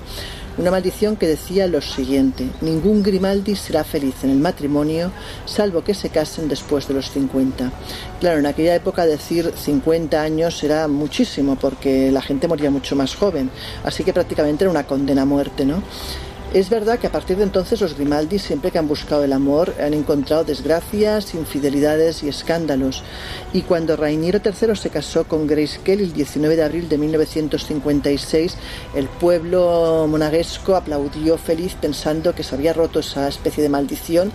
Una 0.57 0.69
maldición 0.69 1.15
que 1.15 1.28
decía 1.28 1.65
lo 1.68 1.80
siguiente, 1.80 2.45
ningún 2.60 3.03
Grimaldi 3.03 3.56
será 3.56 3.86
feliz 3.86 4.15
en 4.23 4.32
el 4.32 4.40
matrimonio 4.40 5.11
salvo 5.45 5.82
que 5.82 5.94
se 5.94 6.10
casen 6.10 6.49
después 6.49 6.90
de 6.90 6.94
los 6.94 7.10
50. 7.11 7.72
Claro, 8.19 8.40
en 8.40 8.45
aquella 8.45 8.76
época 8.76 9.06
decir 9.06 9.53
50 9.56 10.22
años 10.22 10.61
era 10.64 10.90
muchísimo 10.90 11.56
porque 11.56 12.11
la 12.11 12.22
gente 12.22 12.49
moría 12.49 12.69
mucho 12.69 12.98
más 12.98 13.15
joven, 13.15 13.49
así 13.86 14.03
que 14.03 14.14
prácticamente 14.14 14.65
era 14.65 14.72
una 14.72 14.86
condena 14.86 15.22
a 15.22 15.26
muerte, 15.26 15.64
¿no? 15.64 15.82
Es 16.53 16.69
verdad 16.69 16.99
que 16.99 17.07
a 17.07 17.11
partir 17.14 17.38
de 17.38 17.44
entonces 17.44 17.80
los 17.80 17.95
Grimaldi, 17.95 18.38
siempre 18.38 18.72
que 18.72 18.78
han 18.78 18.90
buscado 18.90 19.23
el 19.23 19.32
amor, 19.32 19.73
han 19.80 19.94
encontrado 19.94 20.44
desgracias, 20.44 21.34
infidelidades 21.34 22.23
y 22.23 22.28
escándalos. 22.28 23.03
Y 23.53 23.61
cuando 23.61 23.95
Rainiero 23.95 24.41
III 24.44 24.76
se 24.76 24.90
casó 24.90 25.23
con 25.23 25.48
Grace 25.48 25.80
Kelly 25.82 26.03
el 26.03 26.11
19 26.11 26.57
de 26.57 26.64
abril 26.64 26.90
de 26.90 26.98
1956, 26.98 28.57
el 28.95 29.07
pueblo 29.07 30.07
monaguesco 30.10 30.76
aplaudió 30.76 31.38
feliz 31.38 31.78
pensando 31.80 32.36
que 32.36 32.44
se 32.44 32.53
había 32.53 32.73
roto 32.73 32.99
esa 32.99 33.30
especie 33.30 33.64
de 33.64 33.69
maldición 33.69 34.34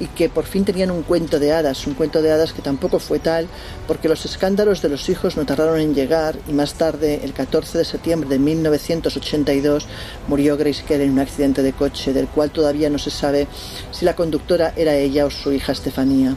y 0.00 0.06
que 0.06 0.28
por 0.28 0.44
fin 0.44 0.64
tenían 0.64 0.90
un 0.90 1.02
cuento 1.02 1.38
de 1.38 1.52
hadas, 1.52 1.86
un 1.86 1.94
cuento 1.94 2.22
de 2.22 2.30
hadas 2.30 2.52
que 2.52 2.62
tampoco 2.62 2.98
fue 2.98 3.18
tal, 3.18 3.46
porque 3.86 4.08
los 4.08 4.24
escándalos 4.24 4.80
de 4.80 4.88
los 4.88 5.08
hijos 5.08 5.36
no 5.36 5.44
tardaron 5.44 5.80
en 5.80 5.94
llegar 5.94 6.36
y 6.48 6.52
más 6.52 6.74
tarde, 6.74 7.20
el 7.24 7.32
14 7.32 7.76
de 7.76 7.84
septiembre 7.84 8.28
de 8.30 8.38
1982, 8.38 9.86
murió 10.28 10.56
Grace 10.56 10.84
Kelly 10.84 11.04
en 11.04 11.12
un 11.12 11.18
accidente 11.18 11.57
de 11.62 11.72
coche, 11.72 12.12
del 12.12 12.28
cual 12.28 12.50
todavía 12.50 12.90
no 12.90 12.98
se 12.98 13.10
sabe 13.10 13.46
si 13.90 14.04
la 14.04 14.14
conductora 14.14 14.72
era 14.76 14.94
ella 14.94 15.26
o 15.26 15.30
su 15.30 15.52
hija 15.52 15.72
Estefanía. 15.72 16.34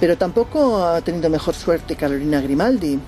Pero 0.00 0.16
tampoco 0.16 0.84
ha 0.84 1.00
tenido 1.00 1.28
mejor 1.28 1.54
suerte 1.54 1.96
Carolina 1.96 2.40
Grimaldi. 2.40 2.98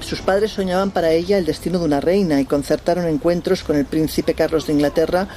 Sus 0.00 0.22
padres 0.22 0.50
soñaban 0.50 0.90
para 0.90 1.12
ella 1.12 1.38
el 1.38 1.44
destino 1.44 1.78
de 1.78 1.84
una 1.84 2.00
reina 2.00 2.40
y 2.40 2.44
concertaron 2.44 3.06
encuentros 3.06 3.62
con 3.62 3.76
el 3.76 3.84
príncipe 3.84 4.34
Carlos 4.34 4.66
de 4.66 4.72
Inglaterra, 4.72 5.28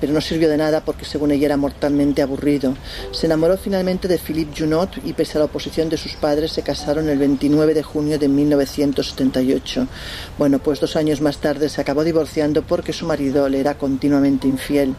pero 0.00 0.12
no 0.12 0.20
sirvió 0.20 0.48
de 0.48 0.56
nada 0.56 0.84
porque 0.84 1.04
según 1.04 1.32
ella 1.32 1.46
era 1.46 1.56
mortalmente 1.56 2.22
aburrido. 2.22 2.74
Se 3.10 3.26
enamoró 3.26 3.58
finalmente 3.58 4.08
de 4.08 4.18
Philippe 4.18 4.58
Junot 4.58 5.04
y 5.04 5.12
pese 5.12 5.36
a 5.36 5.40
la 5.40 5.44
oposición 5.46 5.88
de 5.88 5.96
sus 5.96 6.14
padres 6.14 6.52
se 6.52 6.62
casaron 6.62 7.08
el 7.08 7.18
29 7.18 7.74
de 7.74 7.82
junio 7.82 8.18
de 8.18 8.28
1978. 8.28 9.86
Bueno, 10.38 10.58
pues 10.60 10.80
dos 10.80 10.96
años 10.96 11.20
más 11.20 11.38
tarde 11.38 11.68
se 11.68 11.80
acabó 11.80 12.04
divorciando 12.04 12.62
porque 12.62 12.92
su 12.92 13.06
marido 13.06 13.48
le 13.48 13.60
era 13.60 13.76
continuamente 13.76 14.48
infiel. 14.48 14.94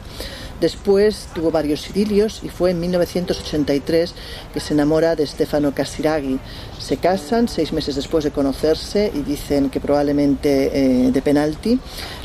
Después 0.60 1.28
tuvo 1.34 1.52
varios 1.52 1.90
idilios 1.90 2.42
y 2.44 2.50
fue 2.50 2.72
en 2.72 2.80
1983 2.80 4.14
que 4.54 4.60
se 4.60 4.74
enamora 4.74 5.16
de 5.16 5.28
Stefano 5.28 5.74
Casiraghi. 5.74 6.40
Se 6.80 6.98
casan 6.98 7.48
seis 7.48 7.74
meses 7.74 7.96
después 7.96 8.24
de 8.24 8.32
conocerse 8.32 9.12
y 9.14 9.22
dicen 9.22 9.70
que 9.70 9.80
probablemente 9.80 10.72
eh, 10.74 11.12
de 11.12 11.22
penalti. 11.22 11.80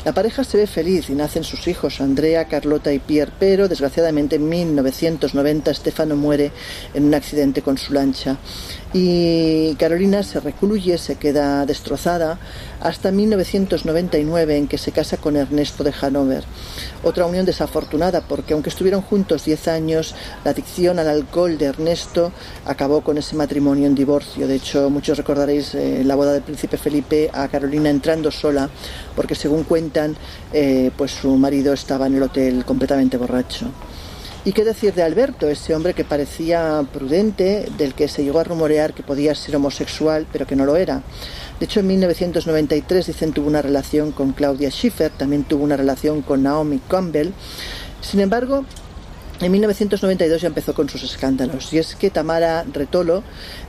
La 0.05 0.13
pareja 0.13 0.43
se 0.43 0.57
ve 0.57 0.67
feliz 0.67 1.09
y 1.09 1.13
nacen 1.13 1.43
sus 1.43 1.67
hijos, 1.67 2.01
Andrea, 2.01 2.45
Carlota 2.45 2.93
y 2.93 2.99
Pierre, 2.99 3.31
pero 3.39 3.67
desgraciadamente 3.67 4.37
en 4.37 4.47
1990 4.47 5.73
Stefano 5.73 6.15
muere 6.15 6.51
en 6.93 7.05
un 7.05 7.13
accidente 7.13 7.61
con 7.61 7.77
su 7.77 7.93
lancha 7.93 8.37
y 8.93 9.75
Carolina 9.75 10.23
se 10.23 10.39
recluye, 10.39 10.97
se 10.97 11.15
queda 11.15 11.65
destrozada 11.65 12.39
hasta 12.81 13.11
1999 13.11 14.57
en 14.57 14.67
que 14.67 14.77
se 14.77 14.91
casa 14.91 15.17
con 15.17 15.35
Ernesto 15.35 15.83
de 15.83 15.93
Hanover. 16.01 16.43
Otra 17.03 17.25
unión 17.25 17.45
desafortunada 17.45 18.21
porque 18.21 18.53
aunque 18.53 18.69
estuvieron 18.69 19.01
juntos 19.01 19.45
10 19.45 19.67
años, 19.67 20.15
la 20.43 20.51
adicción 20.51 20.97
al 20.97 21.07
alcohol 21.07 21.57
de 21.57 21.65
Ernesto 21.65 22.31
acabó 22.65 23.01
con 23.01 23.17
ese 23.17 23.35
matrimonio 23.35 23.85
en 23.85 23.95
divorcio. 23.95 24.47
De 24.47 24.55
hecho, 24.55 24.89
muchos 24.89 25.17
recordaréis 25.17 25.75
eh, 25.75 26.03
la 26.03 26.15
boda 26.15 26.33
del 26.33 26.41
príncipe 26.41 26.77
Felipe 26.77 27.29
a 27.31 27.47
Carolina 27.47 27.89
entrando 27.89 28.31
sola 28.31 28.69
porque 29.15 29.35
según 29.35 29.63
cuentan, 29.65 30.15
eh, 30.51 30.91
pues 30.97 31.11
su 31.11 31.35
marido 31.35 31.73
estaba 31.73 32.07
en 32.07 32.15
el 32.15 32.23
hotel 32.23 32.65
completamente 32.65 33.17
borracho. 33.17 33.67
¿Y 34.49 34.51
qué 34.51 34.63
decir 34.63 34.95
de 34.95 35.03
Alberto, 35.03 35.47
ese 35.47 35.75
hombre 35.75 35.93
que 35.93 36.03
parecía 36.03 36.83
prudente, 36.91 37.69
del 37.77 37.93
que 37.93 38.07
se 38.07 38.23
llegó 38.23 38.39
a 38.39 38.43
rumorear 38.43 38.95
que 38.95 39.03
podía 39.03 39.35
ser 39.35 39.55
homosexual, 39.55 40.25
pero 40.31 40.47
que 40.47 40.55
no 40.55 40.65
lo 40.65 40.75
era? 40.75 41.03
De 41.59 41.65
hecho, 41.65 41.81
en 41.81 41.85
1993 41.85 43.05
dicen 43.05 43.31
tuvo 43.31 43.47
una 43.47 43.61
relación 43.61 44.11
con 44.11 44.31
Claudia 44.31 44.71
Schiffer, 44.71 45.11
también 45.11 45.43
tuvo 45.43 45.63
una 45.63 45.77
relación 45.77 46.23
con 46.23 46.41
Naomi 46.41 46.79
Campbell. 46.79 47.29
Sin 48.01 48.21
embargo, 48.21 48.65
en 49.41 49.51
1992 49.51 50.41
ya 50.41 50.47
empezó 50.47 50.73
con 50.73 50.89
sus 50.89 51.03
escándalos 51.03 51.71
y 51.71 51.77
es 51.77 51.95
que 51.95 52.09
Tamara 52.09 52.65
Retolo 52.71 53.23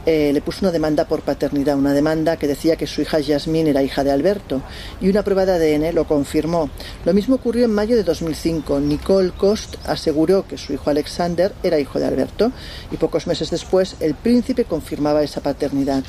eh, 0.05 0.33
le 0.33 0.41
puso 0.41 0.61
una 0.63 0.73
demanda 0.73 1.05
por 1.05 1.23
paternidad, 1.23 1.77
una 1.77 1.93
demanda 1.93 2.37
que 2.37 2.49
decía 2.49 2.77
que 2.77 2.87
su 2.87 3.03
hija 3.03 3.21
Yasmín 3.21 3.69
era 3.69 3.83
hija 3.83 4.03
de 4.03 4.11
Alberto 4.11 4.63
y 5.01 5.09
una 5.09 5.23
prueba 5.23 5.47
de 5.47 5.53
ADN 5.53 5.95
lo 5.95 6.07
confirmó. 6.07 6.71
Lo 7.05 7.15
mismo 7.15 7.37
ocurrió 7.37 7.67
en 7.67 7.73
mayo 7.73 7.97
de 7.97 8.03
2005. 8.03 8.81
Nicole 8.81 9.31
Cost 9.31 9.77
aseguró 9.87 10.47
que 10.47 10.59
su 10.59 10.73
hijo 10.73 10.91
Alexander 10.91 11.53
era 11.63 11.79
hijo 11.79 12.01
de 12.01 12.07
Alberto 12.07 12.51
y 12.91 12.97
pocos 12.97 13.27
meses 13.27 13.51
después 13.51 13.97
el 14.01 14.15
príncipe 14.15 14.65
confirmaba 14.65 15.23
esa 15.23 15.41
paternidad. 15.41 16.03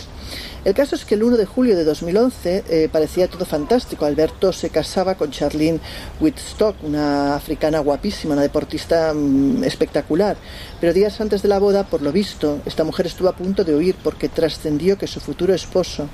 El 0.63 0.75
caso 0.75 0.93
es 0.93 1.05
que 1.05 1.15
el 1.15 1.23
1 1.23 1.37
de 1.37 1.47
julio 1.47 1.75
de 1.75 1.83
2011 1.83 2.65
eh, 2.69 2.89
parecía 2.91 3.27
todo 3.27 3.45
fantástico. 3.45 4.05
Alberto 4.05 4.53
se 4.53 4.69
casaba 4.69 5.15
con 5.15 5.31
Charlene 5.31 5.79
Whitstock, 6.19 6.83
una 6.83 7.35
africana 7.35 7.79
guapísima, 7.79 8.33
una 8.33 8.43
deportista 8.43 9.11
mm, 9.11 9.63
espectacular. 9.63 10.37
Pero 10.79 10.93
días 10.93 11.19
antes 11.19 11.41
de 11.41 11.47
la 11.47 11.57
boda, 11.57 11.83
por 11.85 12.03
lo 12.03 12.11
visto, 12.11 12.59
esta 12.67 12.83
mujer 12.83 13.07
estuvo 13.07 13.27
a 13.27 13.35
punto 13.35 13.63
de 13.63 13.75
huir 13.75 13.95
porque 14.03 14.29
trascendió 14.29 14.99
que 14.99 15.07
su 15.07 15.19
futuro 15.19 15.55
esposo 15.55 16.07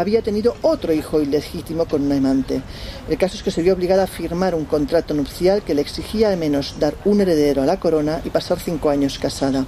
había 0.00 0.22
tenido 0.22 0.56
otro 0.62 0.92
hijo 0.92 1.20
ilegítimo 1.20 1.84
con 1.84 2.02
un 2.02 2.12
amante. 2.12 2.62
El 3.08 3.16
caso 3.16 3.36
es 3.36 3.44
que 3.44 3.52
se 3.52 3.62
vio 3.62 3.74
obligada 3.74 4.04
a 4.04 4.08
firmar 4.08 4.54
un 4.54 4.64
contrato 4.64 5.14
nupcial 5.14 5.62
que 5.62 5.74
le 5.74 5.82
exigía 5.82 6.30
al 6.30 6.36
menos 6.36 6.76
dar 6.80 6.94
un 7.04 7.20
heredero 7.20 7.62
a 7.62 7.66
la 7.66 7.78
corona 7.78 8.20
y 8.24 8.30
pasar 8.30 8.58
cinco 8.58 8.90
años 8.90 9.20
casada. 9.20 9.66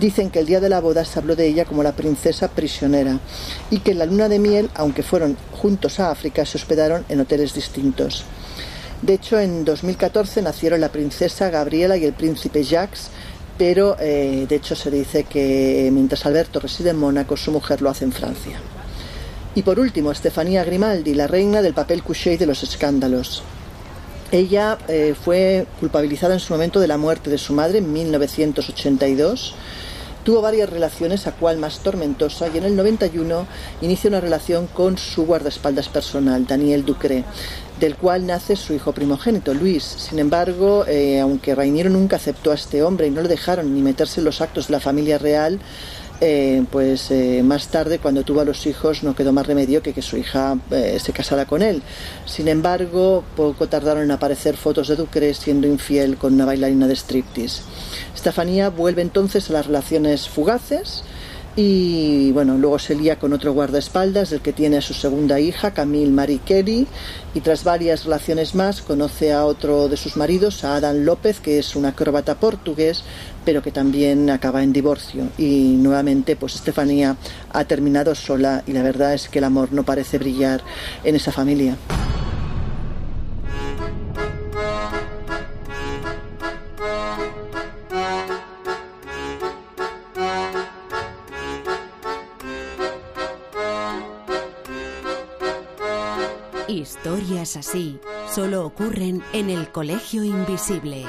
Dicen 0.00 0.30
que 0.30 0.38
el 0.38 0.46
día 0.46 0.60
de 0.60 0.70
la 0.70 0.80
boda 0.80 1.04
se 1.04 1.18
habló 1.18 1.36
de 1.36 1.46
ella 1.46 1.66
como 1.66 1.82
la 1.82 1.92
princesa 1.92 2.48
prisionera 2.48 3.18
y 3.70 3.80
que 3.80 3.90
en 3.90 3.98
la 3.98 4.06
luna 4.06 4.30
de 4.30 4.38
miel, 4.38 4.70
aunque 4.74 5.02
fueron 5.02 5.36
juntos 5.52 6.00
a 6.00 6.10
África, 6.10 6.46
se 6.46 6.56
hospedaron 6.56 7.04
en 7.10 7.20
hoteles 7.20 7.52
distintos. 7.52 8.24
De 9.02 9.12
hecho, 9.12 9.38
en 9.38 9.66
2014 9.66 10.40
nacieron 10.40 10.80
la 10.80 10.88
princesa 10.88 11.50
Gabriela 11.50 11.98
y 11.98 12.06
el 12.06 12.14
príncipe 12.14 12.64
Jacques, 12.64 13.08
pero 13.58 13.96
eh, 14.00 14.46
de 14.48 14.56
hecho 14.56 14.74
se 14.74 14.90
dice 14.90 15.24
que 15.24 15.90
mientras 15.92 16.24
Alberto 16.24 16.60
reside 16.60 16.90
en 16.90 16.98
Mónaco, 16.98 17.36
su 17.36 17.52
mujer 17.52 17.82
lo 17.82 17.90
hace 17.90 18.04
en 18.04 18.12
Francia. 18.12 18.58
Y 19.56 19.62
por 19.62 19.80
último, 19.80 20.12
Estefanía 20.12 20.64
Grimaldi, 20.64 21.14
la 21.14 21.26
reina 21.26 21.62
del 21.62 21.72
papel 21.72 22.02
couché 22.02 22.36
de 22.36 22.44
los 22.44 22.62
escándalos. 22.62 23.42
Ella 24.30 24.76
eh, 24.86 25.14
fue 25.18 25.66
culpabilizada 25.80 26.34
en 26.34 26.40
su 26.40 26.52
momento 26.52 26.78
de 26.78 26.86
la 26.86 26.98
muerte 26.98 27.30
de 27.30 27.38
su 27.38 27.54
madre 27.54 27.78
en 27.78 27.90
1982. 27.90 29.54
Tuvo 30.24 30.42
varias 30.42 30.68
relaciones, 30.68 31.26
a 31.26 31.32
cual 31.32 31.56
más 31.56 31.78
tormentosa, 31.78 32.48
y 32.52 32.58
en 32.58 32.64
el 32.64 32.76
91 32.76 33.46
inicia 33.80 34.08
una 34.08 34.20
relación 34.20 34.66
con 34.66 34.98
su 34.98 35.24
guardaespaldas 35.24 35.88
personal, 35.88 36.46
Daniel 36.46 36.84
Ducré, 36.84 37.24
del 37.80 37.96
cual 37.96 38.26
nace 38.26 38.56
su 38.56 38.74
hijo 38.74 38.92
primogénito, 38.92 39.54
Luis. 39.54 39.84
Sin 39.84 40.18
embargo, 40.18 40.84
eh, 40.86 41.20
aunque 41.20 41.54
Rainiero 41.54 41.88
nunca 41.88 42.16
aceptó 42.16 42.50
a 42.50 42.56
este 42.56 42.82
hombre 42.82 43.06
y 43.06 43.10
no 43.10 43.22
le 43.22 43.28
dejaron 43.28 43.74
ni 43.74 43.80
meterse 43.80 44.20
en 44.20 44.26
los 44.26 44.42
actos 44.42 44.66
de 44.66 44.72
la 44.72 44.80
familia 44.80 45.16
real, 45.16 45.60
eh, 46.20 46.64
pues 46.70 47.10
eh, 47.10 47.42
más 47.44 47.68
tarde, 47.68 47.98
cuando 47.98 48.22
tuvo 48.22 48.40
a 48.40 48.44
los 48.44 48.66
hijos, 48.66 49.02
no 49.02 49.14
quedó 49.14 49.32
más 49.32 49.46
remedio 49.46 49.82
que 49.82 49.92
que 49.92 50.02
su 50.02 50.16
hija 50.16 50.58
eh, 50.70 50.98
se 51.02 51.12
casara 51.12 51.44
con 51.46 51.62
él. 51.62 51.82
Sin 52.24 52.48
embargo, 52.48 53.22
poco 53.36 53.68
tardaron 53.68 54.04
en 54.04 54.10
aparecer 54.10 54.56
fotos 54.56 54.88
de 54.88 54.96
Ducre 54.96 55.34
siendo 55.34 55.66
infiel 55.66 56.16
con 56.16 56.34
una 56.34 56.46
bailarina 56.46 56.86
de 56.86 56.96
striptease. 56.96 57.62
Estefanía 58.14 58.70
vuelve 58.70 59.02
entonces 59.02 59.50
a 59.50 59.54
las 59.54 59.66
relaciones 59.66 60.28
fugaces 60.28 61.02
y 61.58 62.32
bueno, 62.32 62.58
luego 62.58 62.78
se 62.78 62.94
lía 62.94 63.18
con 63.18 63.32
otro 63.32 63.54
guardaespaldas, 63.54 64.30
el 64.32 64.42
que 64.42 64.52
tiene 64.52 64.76
a 64.76 64.82
su 64.82 64.92
segunda 64.92 65.40
hija, 65.40 65.70
Camille 65.70 66.10
Marie 66.10 66.40
Kelly, 66.44 66.86
y 67.32 67.40
tras 67.40 67.64
varias 67.64 68.04
relaciones 68.04 68.54
más 68.54 68.82
conoce 68.82 69.32
a 69.32 69.46
otro 69.46 69.88
de 69.88 69.96
sus 69.96 70.18
maridos, 70.18 70.64
a 70.64 70.76
Adam 70.76 71.04
López, 71.04 71.40
que 71.40 71.58
es 71.58 71.74
un 71.74 71.86
acróbata 71.86 72.34
portugués, 72.34 73.04
pero 73.46 73.62
que 73.62 73.70
también 73.70 74.28
acaba 74.28 74.64
en 74.64 74.72
divorcio. 74.72 75.28
Y 75.38 75.76
nuevamente, 75.78 76.34
pues 76.34 76.56
Estefanía 76.56 77.16
ha 77.52 77.64
terminado 77.64 78.14
sola 78.16 78.64
y 78.66 78.72
la 78.72 78.82
verdad 78.82 79.14
es 79.14 79.28
que 79.28 79.38
el 79.38 79.44
amor 79.44 79.72
no 79.72 79.84
parece 79.84 80.18
brillar 80.18 80.62
en 81.04 81.14
esa 81.14 81.30
familia. 81.30 81.76
Historias 96.68 97.56
así 97.56 98.00
solo 98.34 98.66
ocurren 98.66 99.22
en 99.32 99.50
el 99.50 99.70
Colegio 99.70 100.24
Invisible. 100.24 101.04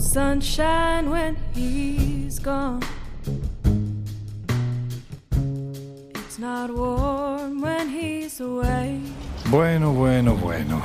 Sunshine 0.00 1.10
when 1.10 1.36
he's 1.54 2.38
gone. 2.38 2.82
It's 6.14 6.38
not 6.38 6.70
warm 6.70 7.60
when 7.60 7.88
he's 7.88 8.40
away. 8.40 9.00
Bueno, 9.50 9.90
bueno, 9.92 10.36
bueno. 10.36 10.80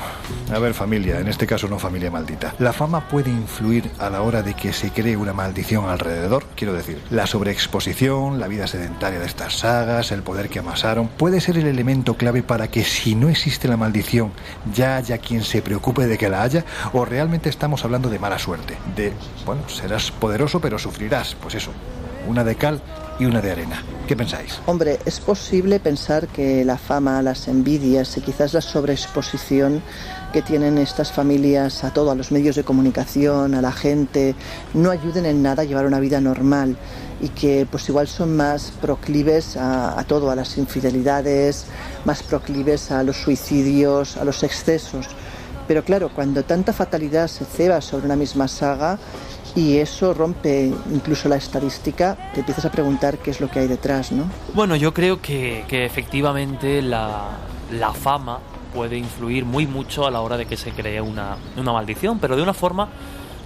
A 0.52 0.58
ver, 0.58 0.74
familia, 0.74 1.20
en 1.20 1.28
este 1.28 1.46
caso 1.46 1.68
no 1.68 1.78
familia 1.78 2.10
maldita. 2.10 2.56
¿La 2.58 2.74
fama 2.74 3.08
puede 3.08 3.30
influir 3.30 3.92
a 4.00 4.10
la 4.10 4.24
hora 4.24 4.42
de 4.42 4.56
que 4.56 4.74
se 4.74 4.90
cree 4.90 5.16
una 5.16 5.34
maldición 5.34 5.88
alrededor? 5.88 6.46
Quiero 6.56 6.74
decir, 6.74 7.00
la 7.12 7.28
sobreexposición, 7.28 8.40
la 8.40 8.48
vida 8.48 8.66
sedentaria 8.66 9.20
de 9.20 9.28
estas 9.28 9.60
sagas, 9.60 10.12
el 10.12 10.24
poder 10.24 10.50
que 10.50 10.60
amasaron, 10.60 11.10
puede 11.10 11.42
ser 11.42 11.60
el 11.60 11.68
elemento 11.68 12.16
clave 12.16 12.42
para 12.42 12.68
que 12.68 12.84
si 12.84 13.14
no 13.14 13.30
existe 13.30 13.68
la 13.68 13.78
maldición, 13.78 14.32
ya 14.74 14.96
haya 14.96 15.20
quien 15.20 15.44
se 15.44 15.62
preocupe 15.62 16.08
de 16.08 16.18
que 16.18 16.30
la 16.30 16.42
haya, 16.42 16.66
o 16.92 17.06
realmente 17.06 17.50
estamos 17.50 17.86
hablando 17.86 18.10
de 18.10 18.18
mala 18.18 18.40
suerte, 18.40 18.78
de, 18.96 19.14
bueno, 19.46 19.70
serás 19.70 20.10
poderoso 20.10 20.60
pero 20.60 20.80
sufrirás, 20.80 21.36
pues 21.36 21.54
eso, 21.54 21.70
una 22.28 22.44
de 22.44 22.56
cal 22.56 22.82
y 23.20 23.26
una 23.26 23.42
de 23.42 23.52
arena. 23.52 23.84
¿Qué 24.08 24.16
pensáis? 24.16 24.60
Hombre, 24.66 25.00
es 25.06 25.20
posible 25.20 25.80
pensar 25.80 26.28
que 26.28 26.64
la 26.64 26.78
fama, 26.78 27.22
las 27.22 27.48
envidias 27.48 28.18
y 28.18 28.22
quizás 28.22 28.54
la 28.54 28.62
sobreexposición 28.62 29.82
que 30.32 30.42
tienen 30.42 30.78
estas 30.78 31.12
familias 31.12 31.84
a 31.84 31.92
todo, 31.92 32.12
a 32.12 32.16
los 32.16 32.32
medios 32.32 32.56
de 32.56 32.64
comunicación, 32.64 33.56
a 33.56 33.62
la 33.62 33.72
gente, 33.72 34.36
no 34.74 34.92
ayuden 34.92 35.26
en 35.26 35.42
nada 35.42 35.64
a 35.64 35.66
llevar 35.66 35.86
una 35.86 36.00
vida 36.00 36.20
normal 36.20 36.76
y 37.22 37.30
que 37.30 37.66
pues 37.70 37.88
igual 37.90 38.08
son 38.08 38.36
más 38.36 38.72
proclives 38.82 39.56
a, 39.58 39.98
a 40.00 40.04
todo, 40.04 40.30
a 40.30 40.36
las 40.36 40.58
infidelidades, 40.58 41.66
más 42.04 42.22
proclives 42.22 42.92
a 42.92 43.02
los 43.04 43.18
suicidios, 43.18 44.18
a 44.18 44.26
los 44.26 44.44
excesos. 44.44 45.08
Pero 45.68 45.84
claro, 45.84 46.12
cuando 46.14 46.44
tanta 46.44 46.74
fatalidad 46.74 47.28
se 47.28 47.46
ceba 47.46 47.82
sobre 47.82 48.06
una 48.06 48.16
misma 48.16 48.48
saga, 48.48 49.00
y 49.56 49.78
eso 49.78 50.14
rompe 50.14 50.72
incluso 50.92 51.30
la 51.30 51.38
estadística, 51.38 52.18
te 52.34 52.42
empiezas 52.42 52.66
a 52.66 52.72
preguntar 52.72 53.18
qué 53.20 53.32
es 53.32 53.40
lo 53.40 53.50
que 53.50 53.60
hay 53.60 53.68
detrás, 53.68 54.12
¿no? 54.12 54.26
Bueno, 54.54 54.76
yo 54.76 54.94
creo 54.94 55.22
que, 55.22 55.64
efectivamente 55.70 56.82
la, 56.82 57.30
la 57.72 57.94
fama 57.94 58.40
puede 58.74 58.98
influir 58.98 59.46
muy 59.46 59.66
mucho 59.66 60.06
a 60.06 60.12
la 60.12 60.22
hora 60.22 60.36
de 60.36 60.46
que 60.46 60.58
se 60.58 60.72
cree 60.72 61.00
una, 61.00 61.38
una 61.56 61.72
maldición, 61.72 62.20
pero 62.20 62.36
de 62.36 62.44
una 62.44 62.54
forma 62.54 62.90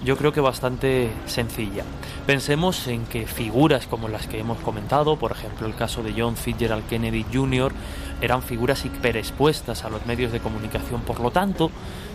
yo 0.04 0.16
creo 0.16 0.32
que 0.32 0.40
bastante 0.40 1.10
sencilla. 1.26 1.84
Pensemos 2.26 2.86
en 2.86 3.04
que 3.04 3.26
figuras 3.26 3.86
como 3.86 4.08
las 4.08 4.26
que 4.26 4.38
hemos 4.38 4.58
comentado, 4.58 5.16
por 5.16 5.32
ejemplo 5.32 5.66
el 5.66 5.74
caso 5.74 6.02
de 6.02 6.14
John 6.16 6.36
Fitzgerald 6.36 6.86
Kennedy 6.86 7.24
Jr., 7.32 7.72
eran 8.20 8.42
figuras 8.42 8.84
hiperexpuestas 8.84 9.84
a 9.84 9.90
los 9.90 10.04
medios 10.06 10.32
de 10.32 10.40
comunicación, 10.40 11.02
por 11.02 11.20
lo 11.20 11.30
tanto, 11.30 11.70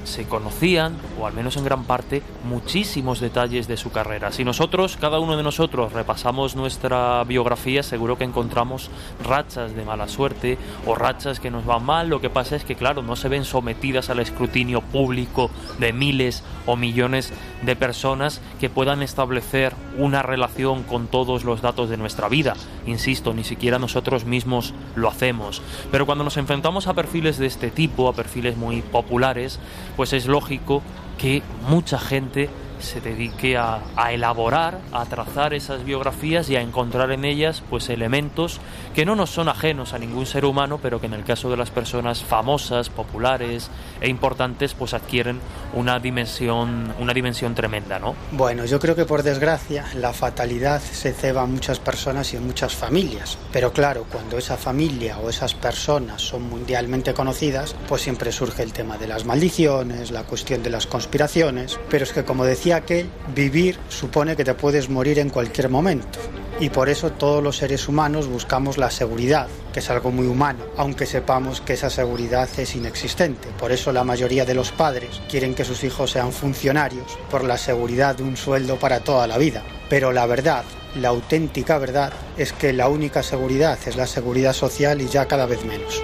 se 0.06 0.26
conocían, 0.26 0.98
o 1.20 1.28
al 1.28 1.34
menos 1.34 1.58
en 1.58 1.66
gran 1.66 1.84
parte, 1.84 2.22
muchísimos 2.44 3.20
detalles 3.20 3.68
de 3.68 3.78
su 3.78 3.92
carrera. 3.92 4.32
Si 4.32 4.44
nosotros, 4.44 4.98
cada 5.00 5.20
uno 5.20 5.38
de 5.38 5.44
nosotros, 5.44 5.94
repasamos 5.94 6.56
nuestra 6.56 7.24
biografía, 7.24 7.84
seguro 7.84 8.18
que 8.18 8.24
encontramos 8.24 8.90
rachas 9.24 9.76
de 9.76 9.86
mala 9.86 10.08
suerte 10.08 10.58
o 10.86 10.96
rachas 10.96 11.40
que 11.40 11.52
nos 11.52 11.66
van 11.66 11.84
mal. 11.86 12.10
Lo 12.10 12.22
que 12.22 12.30
pasa 12.30 12.56
es 12.56 12.64
que, 12.64 12.76
claro, 12.76 13.02
no 13.02 13.16
se 13.16 13.30
ven 13.30 13.46
sometidas 13.46 14.10
al 14.10 14.20
escrutinio 14.20 14.82
público 14.82 15.50
de 15.80 15.94
miles 15.94 16.44
o 16.66 16.76
millones 16.76 17.34
de 17.64 17.76
personas 17.76 18.42
que 18.60 18.70
puedan 18.70 19.02
establecer 19.02 19.74
una 19.98 20.22
relación 20.22 20.84
con 20.84 21.08
todos 21.08 21.44
los 21.44 21.62
datos 21.62 21.90
de 21.90 21.98
nuestra 21.98 22.30
vida. 22.30 22.56
Insisto, 22.86 23.34
ni 23.34 23.44
siquiera 23.44 23.80
nosotros 23.80 24.26
mismos 24.26 24.74
lo 24.96 25.10
hacemos. 25.10 25.62
Pero 25.92 26.06
cuando 26.06 26.24
nos 26.24 26.38
enfrentamos 26.38 26.88
a 26.88 26.94
perfiles 26.94 27.38
de 27.38 27.48
este 27.48 27.72
tipo, 27.72 28.08
a 28.08 28.14
perfiles 28.14 28.58
muy 28.58 28.82
populares, 28.82 29.60
pues 29.96 30.14
es 30.14 30.26
lógico 30.28 30.82
que 31.18 31.42
mucha 31.68 31.98
gente 31.98 32.50
se 32.86 33.02
dedique 33.02 33.58
a, 33.58 33.82
elaborar, 34.12 34.80
a 34.92 35.06
trazar 35.06 35.54
esas 35.54 35.84
biografías 35.84 36.50
y 36.50 36.56
a 36.56 36.62
encontrar 36.62 37.12
en 37.12 37.26
ellas 37.26 37.64
pues 37.70 37.90
elementos 37.90 38.60
que 38.94 39.06
no 39.06 39.16
nos 39.16 39.32
son 39.32 39.50
ajenos 39.50 39.94
a 39.94 40.00
ningún 40.00 40.26
ser 40.26 40.46
humano, 40.46 40.80
pero 40.82 41.02
que 41.02 41.08
en 41.08 41.14
el 41.14 41.24
caso 41.24 41.50
de 41.50 41.58
las 41.58 41.72
personas 41.72 42.24
famosas, 42.24 42.90
populares 42.90 43.70
e 44.02 44.10
importantes 44.10 44.74
pues 44.74 44.94
adquieren 44.94 45.40
una 45.74 46.00
dimensión 46.00 46.94
una 47.00 47.14
dimensión 47.14 47.56
tremenda, 47.56 48.00
¿no? 48.00 48.16
Bueno, 48.32 48.66
yo 48.66 48.80
creo 48.80 48.96
que 48.96 49.06
por 49.06 49.24
desgracia 49.24 49.86
la 49.96 50.14
fatalidad 50.14 50.82
se 50.82 51.14
ceba 51.14 51.42
a 51.42 51.46
muchas 51.46 51.80
personas 51.80 52.34
y 52.34 52.38
en 52.38 52.46
muchas 52.46 52.76
familias, 52.76 53.38
pero 53.52 53.74
claro, 53.74 54.06
cuando 54.12 54.38
esa 54.38 54.58
familia 54.58 55.18
o 55.20 55.30
esas 55.30 55.54
personas 55.54 56.22
son 56.22 56.44
mundialmente 56.44 57.14
conocidas, 57.14 57.76
pues 57.88 58.02
siempre 58.02 58.32
surge 58.32 58.64
el 58.64 58.74
tema 58.74 58.98
de 58.98 59.08
las 59.08 59.26
maldiciones, 59.26 60.12
la 60.12 60.24
cuestión 60.24 60.64
de 60.64 60.70
las 60.70 60.88
conspiraciones, 60.88 61.80
pero 61.90 62.04
es 62.04 62.14
que 62.14 62.24
como 62.24 62.46
decía 62.46 62.75
aquel, 62.76 63.10
vivir 63.34 63.78
supone 63.90 64.36
que 64.36 64.44
te 64.44 64.54
puedes 64.54 64.90
morir 64.90 65.20
en 65.20 65.30
cualquier 65.30 65.70
momento. 65.70 66.20
Y 66.60 66.70
por 66.70 66.88
eso 66.88 67.12
todos 67.12 67.44
los 67.44 67.58
seres 67.58 67.90
humanos 67.90 68.28
buscamos 68.28 68.78
la 68.78 68.90
seguridad, 68.90 69.48
que 69.74 69.80
es 69.80 69.90
algo 69.90 70.12
muy 70.12 70.26
humano, 70.26 70.64
aunque 70.78 71.06
sepamos 71.06 71.60
que 71.60 71.74
esa 71.74 71.90
seguridad 71.90 72.48
es 72.58 72.76
inexistente. 72.76 73.50
Por 73.60 73.74
eso 73.74 73.92
la 73.92 74.06
mayoría 74.06 74.46
de 74.46 74.54
los 74.54 74.72
padres 74.72 75.22
quieren 75.30 75.54
que 75.54 75.66
sus 75.66 75.84
hijos 75.84 76.12
sean 76.12 76.32
funcionarios, 76.32 77.18
por 77.30 77.44
la 77.44 77.58
seguridad 77.58 78.16
de 78.16 78.24
un 78.24 78.38
sueldo 78.38 78.78
para 78.78 79.02
toda 79.02 79.28
la 79.28 79.38
vida. 79.38 79.64
Pero 79.90 80.14
la 80.14 80.26
verdad, 80.28 80.64
la 80.96 81.10
auténtica 81.10 81.78
verdad, 81.78 82.14
es 82.38 82.54
que 82.54 82.72
la 82.72 82.88
única 82.88 83.22
seguridad 83.22 83.78
es 83.86 83.98
la 83.98 84.08
seguridad 84.08 84.54
social 84.54 85.02
y 85.02 85.10
ya 85.10 85.26
cada 85.26 85.46
vez 85.46 85.66
menos. 85.66 86.02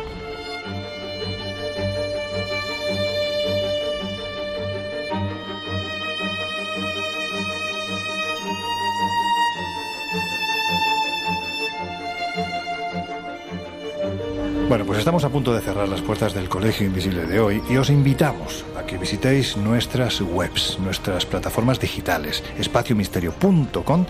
Bueno, 14.71 14.85
pues 14.85 14.99
estamos 14.99 15.25
a 15.25 15.29
punto 15.29 15.53
de 15.53 15.59
cerrar 15.59 15.89
las 15.89 15.99
puertas 15.99 16.33
del 16.33 16.47
Colegio 16.47 16.87
Invisible 16.87 17.25
de 17.25 17.41
hoy 17.41 17.61
y 17.69 17.75
os 17.75 17.89
invitamos 17.89 18.63
a 18.77 18.85
que 18.85 18.97
visitéis 18.97 19.57
nuestras 19.57 20.21
webs, 20.21 20.79
nuestras 20.79 21.25
plataformas 21.25 21.77
digitales, 21.77 22.41
espaciomisterio.com 22.57 24.05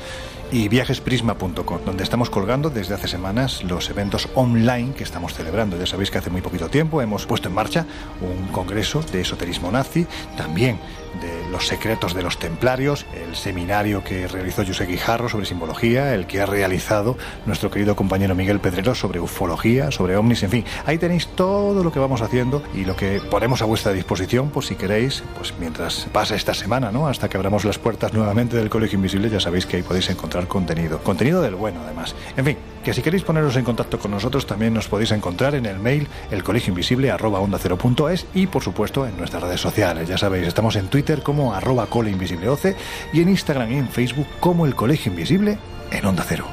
y 0.52 0.68
viajesprisma.com, 0.68 1.80
donde 1.86 2.04
estamos 2.04 2.30
colgando 2.30 2.70
desde 2.70 2.94
hace 2.94 3.08
semanas 3.08 3.64
los 3.64 3.90
eventos 3.90 4.30
online 4.36 4.94
que 4.94 5.04
estamos 5.04 5.34
celebrando. 5.34 5.78
Ya 5.78 5.86
sabéis 5.86 6.12
que 6.12 6.18
hace 6.18 6.30
muy 6.30 6.42
poquito 6.42 6.70
tiempo 6.70 7.02
hemos 7.02 7.26
puesto 7.26 7.48
en 7.48 7.56
marcha 7.56 7.86
un 8.22 8.48
congreso 8.48 9.02
de 9.02 9.22
esoterismo 9.22 9.72
nazi, 9.72 10.06
también 10.38 10.80
de 11.20 11.50
los 11.52 11.68
secretos 11.68 12.14
de 12.14 12.24
los 12.24 12.38
templarios, 12.38 13.06
el 13.14 13.36
seminario 13.36 14.04
que 14.04 14.28
realizó 14.28 14.66
José 14.66 14.86
Guijarro 14.86 15.28
sobre 15.28 15.46
simbología, 15.46 16.14
el 16.14 16.26
que 16.26 16.42
ha 16.42 16.46
realizado 16.46 17.18
nuestro 17.46 17.70
querido 17.70 17.96
compañero 17.96 18.36
Miguel 18.36 18.60
Pedrero 18.60 18.96
sobre 18.96 19.20
ufología, 19.20 19.92
sobre 19.92 20.16
ovnis, 20.16 20.44
en 20.44 20.50
fin, 20.50 20.66
ahí 20.86 20.98
tenéis 20.98 21.28
todo 21.28 21.84
lo 21.84 21.92
que 21.92 22.00
vamos 22.00 22.22
haciendo 22.22 22.64
y 22.74 22.86
lo 22.86 22.96
que 22.96 23.22
ponemos 23.30 23.62
a 23.62 23.66
vuestra 23.66 23.92
disposición, 23.92 24.50
pues 24.50 24.68
si 24.68 24.76
queréis, 24.76 25.24
pues 25.38 25.54
mientras 25.60 26.08
pasa 26.14 26.36
esta 26.36 26.54
semana, 26.54 26.92
¿no? 26.92 27.08
Hasta 27.08 27.28
que 27.28 27.38
abramos 27.38 27.66
las 27.66 27.78
puertas 27.78 28.14
nuevamente 28.14 28.56
del 28.56 28.70
Colegio 28.70 28.96
Invisible, 28.96 29.30
ya 29.30 29.40
sabéis 29.40 29.66
que 29.66 29.78
ahí 29.78 29.84
podéis 29.84 30.10
encontrar 30.10 30.41
contenido. 30.48 31.00
Contenido 31.00 31.42
del 31.42 31.56
bueno, 31.56 31.82
además. 31.84 32.16
En 32.38 32.46
fin, 32.46 32.58
que 32.84 32.94
si 32.94 33.02
queréis 33.02 33.24
poneros 33.24 33.56
en 33.56 33.64
contacto 33.64 34.00
con 34.00 34.12
nosotros, 34.12 34.46
también 34.46 34.74
nos 34.74 34.88
podéis 34.88 35.12
encontrar 35.12 35.56
en 35.56 35.66
el 35.66 35.80
mail 35.80 36.08
elcolegioinvisible.onda0.es 36.32 38.26
y, 38.34 38.48
por 38.48 38.64
supuesto, 38.64 39.06
en 39.06 39.18
nuestras 39.18 39.44
redes 39.44 39.62
sociales. 39.62 40.08
Ya 40.08 40.18
sabéis, 40.18 40.48
estamos 40.48 40.76
en 40.76 40.88
Twitter 40.88 41.24
como 41.24 41.54
arroba 41.54 41.88
coleinvisibleoce 41.88 42.76
y 43.14 43.22
en 43.22 43.30
Instagram 43.30 43.72
y 43.72 43.76
en 43.76 43.90
Facebook 43.90 44.28
como 44.40 44.66
el 44.66 44.76
Colegio 44.76 45.12
Invisible 45.12 45.58
en 45.92 46.06
Onda 46.06 46.26
Cero. 46.28 46.46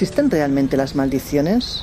¿Existen 0.00 0.30
realmente 0.30 0.76
las 0.76 0.94
maldiciones? 0.94 1.82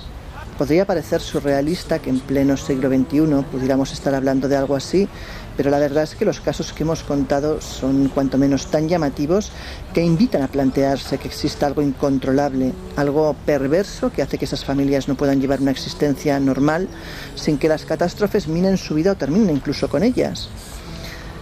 Podría 0.57 0.85
parecer 0.85 1.19
surrealista 1.19 1.99
que 1.99 2.09
en 2.09 2.21
pleno 2.21 2.55
siglo 2.55 2.87
XXI 2.87 3.43
pudiéramos 3.51 3.91
estar 3.91 4.15
hablando 4.15 4.47
de 4.47 4.55
algo 4.55 4.77
así, 4.77 5.09
pero 5.57 5.69
la 5.69 5.79
verdad 5.79 6.03
es 6.03 6.15
que 6.15 6.23
los 6.23 6.39
casos 6.39 6.71
que 6.71 6.83
hemos 6.83 7.03
contado 7.03 7.59
son 7.59 8.07
cuanto 8.07 8.37
menos 8.37 8.67
tan 8.67 8.87
llamativos 8.87 9.51
que 9.93 10.01
invitan 10.01 10.43
a 10.43 10.47
plantearse 10.47 11.17
que 11.17 11.27
exista 11.27 11.65
algo 11.65 11.81
incontrolable, 11.81 12.71
algo 12.95 13.35
perverso 13.45 14.13
que 14.13 14.21
hace 14.21 14.37
que 14.37 14.45
esas 14.45 14.63
familias 14.63 15.09
no 15.09 15.15
puedan 15.15 15.41
llevar 15.41 15.59
una 15.59 15.71
existencia 15.71 16.39
normal 16.39 16.87
sin 17.35 17.57
que 17.57 17.67
las 17.67 17.83
catástrofes 17.83 18.47
minen 18.47 18.77
su 18.77 18.95
vida 18.95 19.11
o 19.11 19.15
terminen 19.15 19.57
incluso 19.57 19.89
con 19.89 20.03
ellas. 20.03 20.47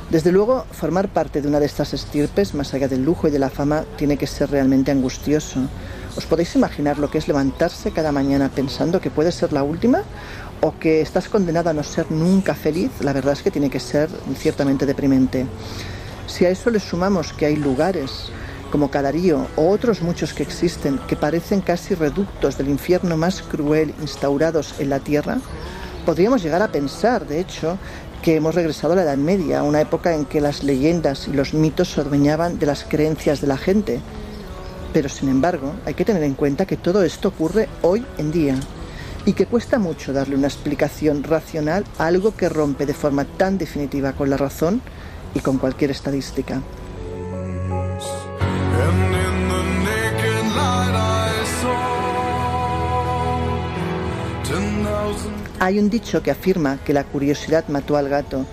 Desde 0.09 0.31
luego, 0.31 0.65
formar 0.71 1.09
parte 1.09 1.41
de 1.41 1.47
una 1.47 1.59
de 1.59 1.65
estas 1.65 1.93
estirpes, 1.93 2.53
más 2.53 2.73
allá 2.73 2.87
del 2.87 3.03
lujo 3.03 3.27
y 3.27 3.31
de 3.31 3.39
la 3.39 3.49
fama, 3.49 3.83
tiene 3.95 4.17
que 4.17 4.27
ser 4.27 4.51
realmente 4.51 4.91
angustioso. 4.91 5.61
¿Os 6.15 6.27
podéis 6.27 6.56
imaginar 6.56 6.99
lo 6.99 7.10
que 7.10 7.18
es 7.18 7.27
levantarse 7.27 7.91
cada 7.91 8.11
mañana 8.11 8.49
pensando 8.49 9.02
que 9.02 9.10
puede 9.10 9.31
ser 9.31 9.52
la 9.52 9.64
última? 9.64 10.03
¿O 10.61 10.77
que 10.77 11.02
estás 11.02 11.27
condenado 11.27 11.72
a 11.72 11.73
no 11.73 11.84
ser 11.84 12.11
nunca 12.11 12.53
feliz? 12.53 12.91
La 13.02 13.14
verdad 13.14 13.34
es 13.34 13.41
que 13.41 13.49
tiene 13.49 13.72
que 13.72 13.80
ser 13.80 14.10
ciertamente 14.38 14.85
deprimente. 14.85 15.48
Si 16.27 16.45
a 16.45 16.49
eso 16.49 16.69
le 16.69 16.80
sumamos 16.80 17.34
que 17.34 17.48
hay 17.48 17.56
lugares 17.56 18.30
como 18.72 18.91
Cadarío 18.91 19.48
o 19.56 19.69
otros 19.69 20.02
muchos 20.02 20.34
que 20.34 20.44
existen 20.44 20.99
que 21.07 21.15
parecen 21.15 21.61
casi 21.61 21.95
reductos 21.95 22.57
del 22.57 22.69
infierno 22.69 23.18
más 23.18 23.41
cruel 23.41 23.94
instaurados 23.99 24.76
en 24.80 24.90
la 24.90 24.99
tierra, 24.99 25.38
podríamos 26.06 26.44
llegar 26.44 26.61
a 26.61 26.72
pensar, 26.72 27.27
de 27.27 27.40
hecho, 27.40 27.77
que 28.22 28.35
hemos 28.35 28.56
regresado 28.56 28.94
a 28.94 28.95
la 28.98 29.03
Edad 29.03 29.18
Media, 29.18 29.64
una 29.64 29.81
época 29.81 30.14
en 30.14 30.26
que 30.26 30.41
las 30.41 30.64
leyendas 30.64 31.27
y 31.27 31.34
los 31.34 31.53
mitos 31.53 31.90
se 31.90 32.03
de 32.03 32.65
las 32.65 32.84
creencias 32.84 33.41
de 33.41 33.48
la 33.48 33.57
gente. 33.57 33.99
Pero 34.93 35.09
sin 35.09 35.29
embargo, 35.29 35.73
hay 35.85 35.95
que 35.95 36.05
tener 36.05 36.23
en 36.23 36.35
cuenta 36.35 36.67
que 36.67 36.77
todo 36.77 37.03
esto 37.03 37.29
ocurre 37.29 37.67
hoy 37.81 38.05
en 38.19 38.31
día 38.31 38.55
y 39.25 39.33
que 39.33 39.47
cuesta 39.47 39.79
mucho 39.79 40.13
darle 40.13 40.35
una 40.35 40.47
explicación 40.47 41.23
racional 41.23 41.83
a 41.97 42.05
algo 42.05 42.35
que 42.35 42.47
rompe 42.47 42.85
de 42.85 42.93
forma 42.93 43.25
tan 43.25 43.57
definitiva 43.57 44.13
con 44.13 44.29
la 44.29 44.37
razón 44.37 44.81
y 45.33 45.39
con 45.39 45.57
cualquier 45.57 45.91
estadística. 45.91 46.61
Hay 55.59 55.79
un 55.79 55.89
dicho 55.89 56.21
que 56.21 56.29
afirma 56.29 56.77
que 56.83 56.93
la 56.93 57.05
curiosidad 57.05 57.67
mató 57.69 57.95
al 57.95 58.09
gato. 58.09 58.45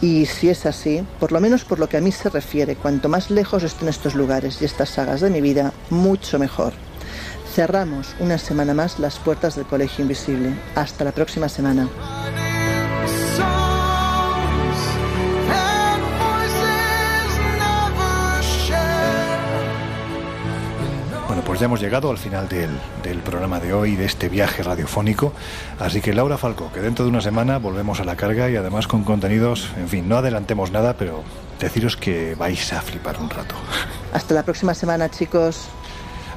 Y 0.00 0.26
si 0.26 0.50
es 0.50 0.66
así, 0.66 1.02
por 1.18 1.32
lo 1.32 1.40
menos 1.40 1.64
por 1.64 1.78
lo 1.78 1.88
que 1.88 1.96
a 1.96 2.00
mí 2.00 2.12
se 2.12 2.28
refiere, 2.28 2.76
cuanto 2.76 3.08
más 3.08 3.30
lejos 3.30 3.62
estén 3.62 3.88
estos 3.88 4.14
lugares 4.14 4.60
y 4.60 4.64
estas 4.64 4.90
sagas 4.90 5.20
de 5.20 5.30
mi 5.30 5.40
vida, 5.40 5.72
mucho 5.90 6.38
mejor. 6.38 6.72
Cerramos 7.54 8.14
una 8.20 8.36
semana 8.36 8.74
más 8.74 8.98
las 8.98 9.18
puertas 9.18 9.56
del 9.56 9.66
Colegio 9.66 10.02
Invisible. 10.02 10.54
Hasta 10.74 11.04
la 11.04 11.12
próxima 11.12 11.48
semana. 11.48 11.88
Pues 21.46 21.60
ya 21.60 21.66
hemos 21.66 21.80
llegado 21.80 22.10
al 22.10 22.18
final 22.18 22.48
del, 22.48 22.70
del 23.04 23.18
programa 23.20 23.60
de 23.60 23.72
hoy, 23.72 23.94
de 23.94 24.04
este 24.04 24.28
viaje 24.28 24.64
radiofónico. 24.64 25.32
Así 25.78 26.00
que 26.00 26.12
Laura 26.12 26.36
Falco, 26.36 26.72
que 26.72 26.80
dentro 26.80 27.04
de 27.04 27.10
una 27.12 27.20
semana 27.20 27.58
volvemos 27.58 28.00
a 28.00 28.04
la 28.04 28.16
carga 28.16 28.50
y 28.50 28.56
además 28.56 28.88
con 28.88 29.04
contenidos, 29.04 29.70
en 29.76 29.88
fin, 29.88 30.08
no 30.08 30.16
adelantemos 30.16 30.72
nada, 30.72 30.96
pero 30.96 31.22
deciros 31.60 31.96
que 31.96 32.34
vais 32.34 32.72
a 32.72 32.82
flipar 32.82 33.20
un 33.20 33.30
rato. 33.30 33.54
Hasta 34.12 34.34
la 34.34 34.42
próxima 34.42 34.74
semana, 34.74 35.08
chicos. 35.08 35.68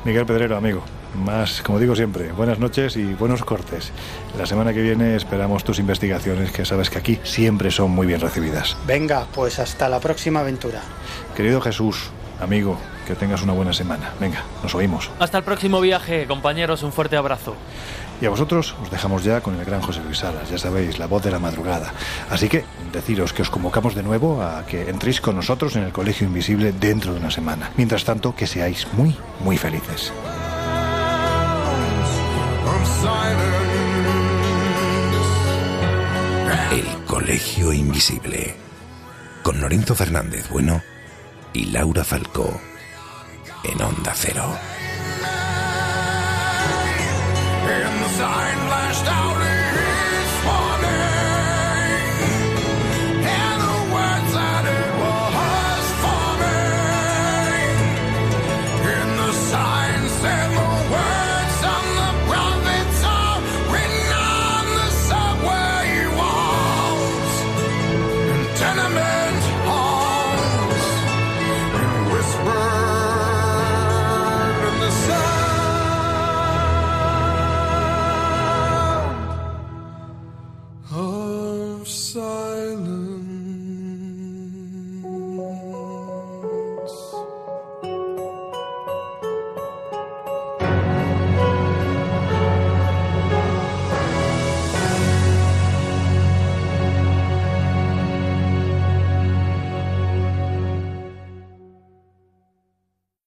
Miguel 0.06 0.28
Pedrero, 0.28 0.56
amigo. 0.56 0.84
Más, 1.26 1.64
como 1.64 1.80
digo 1.80 1.96
siempre, 1.96 2.32
buenas 2.32 2.60
noches 2.60 2.96
y 2.96 3.16
buenos 3.16 3.44
cortes. 3.44 3.92
La 4.38 4.46
semana 4.46 4.74
que 4.74 4.82
viene 4.84 5.16
esperamos 5.16 5.64
tus 5.64 5.80
investigaciones, 5.80 6.52
que 6.52 6.66
sabes 6.66 6.92
que 6.92 7.00
aquí 7.00 7.20
siempre 7.24 7.72
son 7.72 7.90
muy 7.90 8.06
bien 8.06 8.22
recibidas. 8.22 8.78
Venga, 8.86 9.26
pues 9.34 9.58
hasta 9.58 9.90
la 9.90 10.00
próxima 10.00 10.42
aventura. 10.42 10.82
Querido 11.36 11.62
Jesús, 11.62 12.12
amigo, 12.40 12.78
que 13.10 13.16
tengas 13.16 13.42
una 13.42 13.54
buena 13.54 13.74
semana. 13.74 14.14
Venga, 14.20 14.44
nos 14.62 14.76
oímos. 14.76 15.10
Hasta 15.18 15.40
el 15.40 15.44
próximo 15.44 15.82
viaje, 15.82 16.28
compañeros, 16.28 16.84
un 16.84 16.92
fuerte 16.92 17.18
abrazo. 17.18 17.56
Y 18.22 18.28
a 18.28 18.30
vosotros 18.30 18.76
os 18.84 18.92
dejamos 18.92 19.24
ya 19.24 19.42
con 19.42 19.60
el 19.60 19.66
gran 19.66 19.82
José 19.82 20.02
Luis 20.04 20.20
Salas, 20.20 20.48
ya 20.48 20.60
sabéis, 20.60 21.00
la 21.00 21.08
voz 21.08 21.24
de 21.24 21.32
la 21.32 21.40
madrugada. 21.40 21.92
Así 22.30 22.48
que 22.48 22.66
deciros 22.94 23.34
que 23.34 23.42
os 23.42 23.50
convocamos 23.50 23.96
de 23.96 24.04
nuevo 24.04 24.44
a 24.44 24.64
que 24.68 24.90
entréis 24.92 25.22
con 25.22 25.36
nosotros 25.36 25.76
en 25.76 25.86
el 25.86 25.92
Colegio 25.92 26.28
Invisible 26.28 26.72
dentro 26.72 27.14
de 27.14 27.20
una 27.20 27.32
semana. 27.32 27.72
Mientras 27.78 28.04
tanto, 28.04 28.36
que 28.36 28.46
seáis 28.46 28.86
muy, 28.94 29.18
muy 29.40 29.58
felices. 29.58 30.14
El 36.72 37.06
Colegio 37.08 37.74
Invisible. 37.74 38.56
Con 39.42 39.60
Lorenzo 39.60 39.96
Fernández 39.96 40.48
Bueno 40.50 40.84
y 41.54 41.72
Laura 41.72 42.04
Falcó. 42.04 42.69
En 43.64 43.82
Onda 43.82 44.14
Cero. 44.16 44.58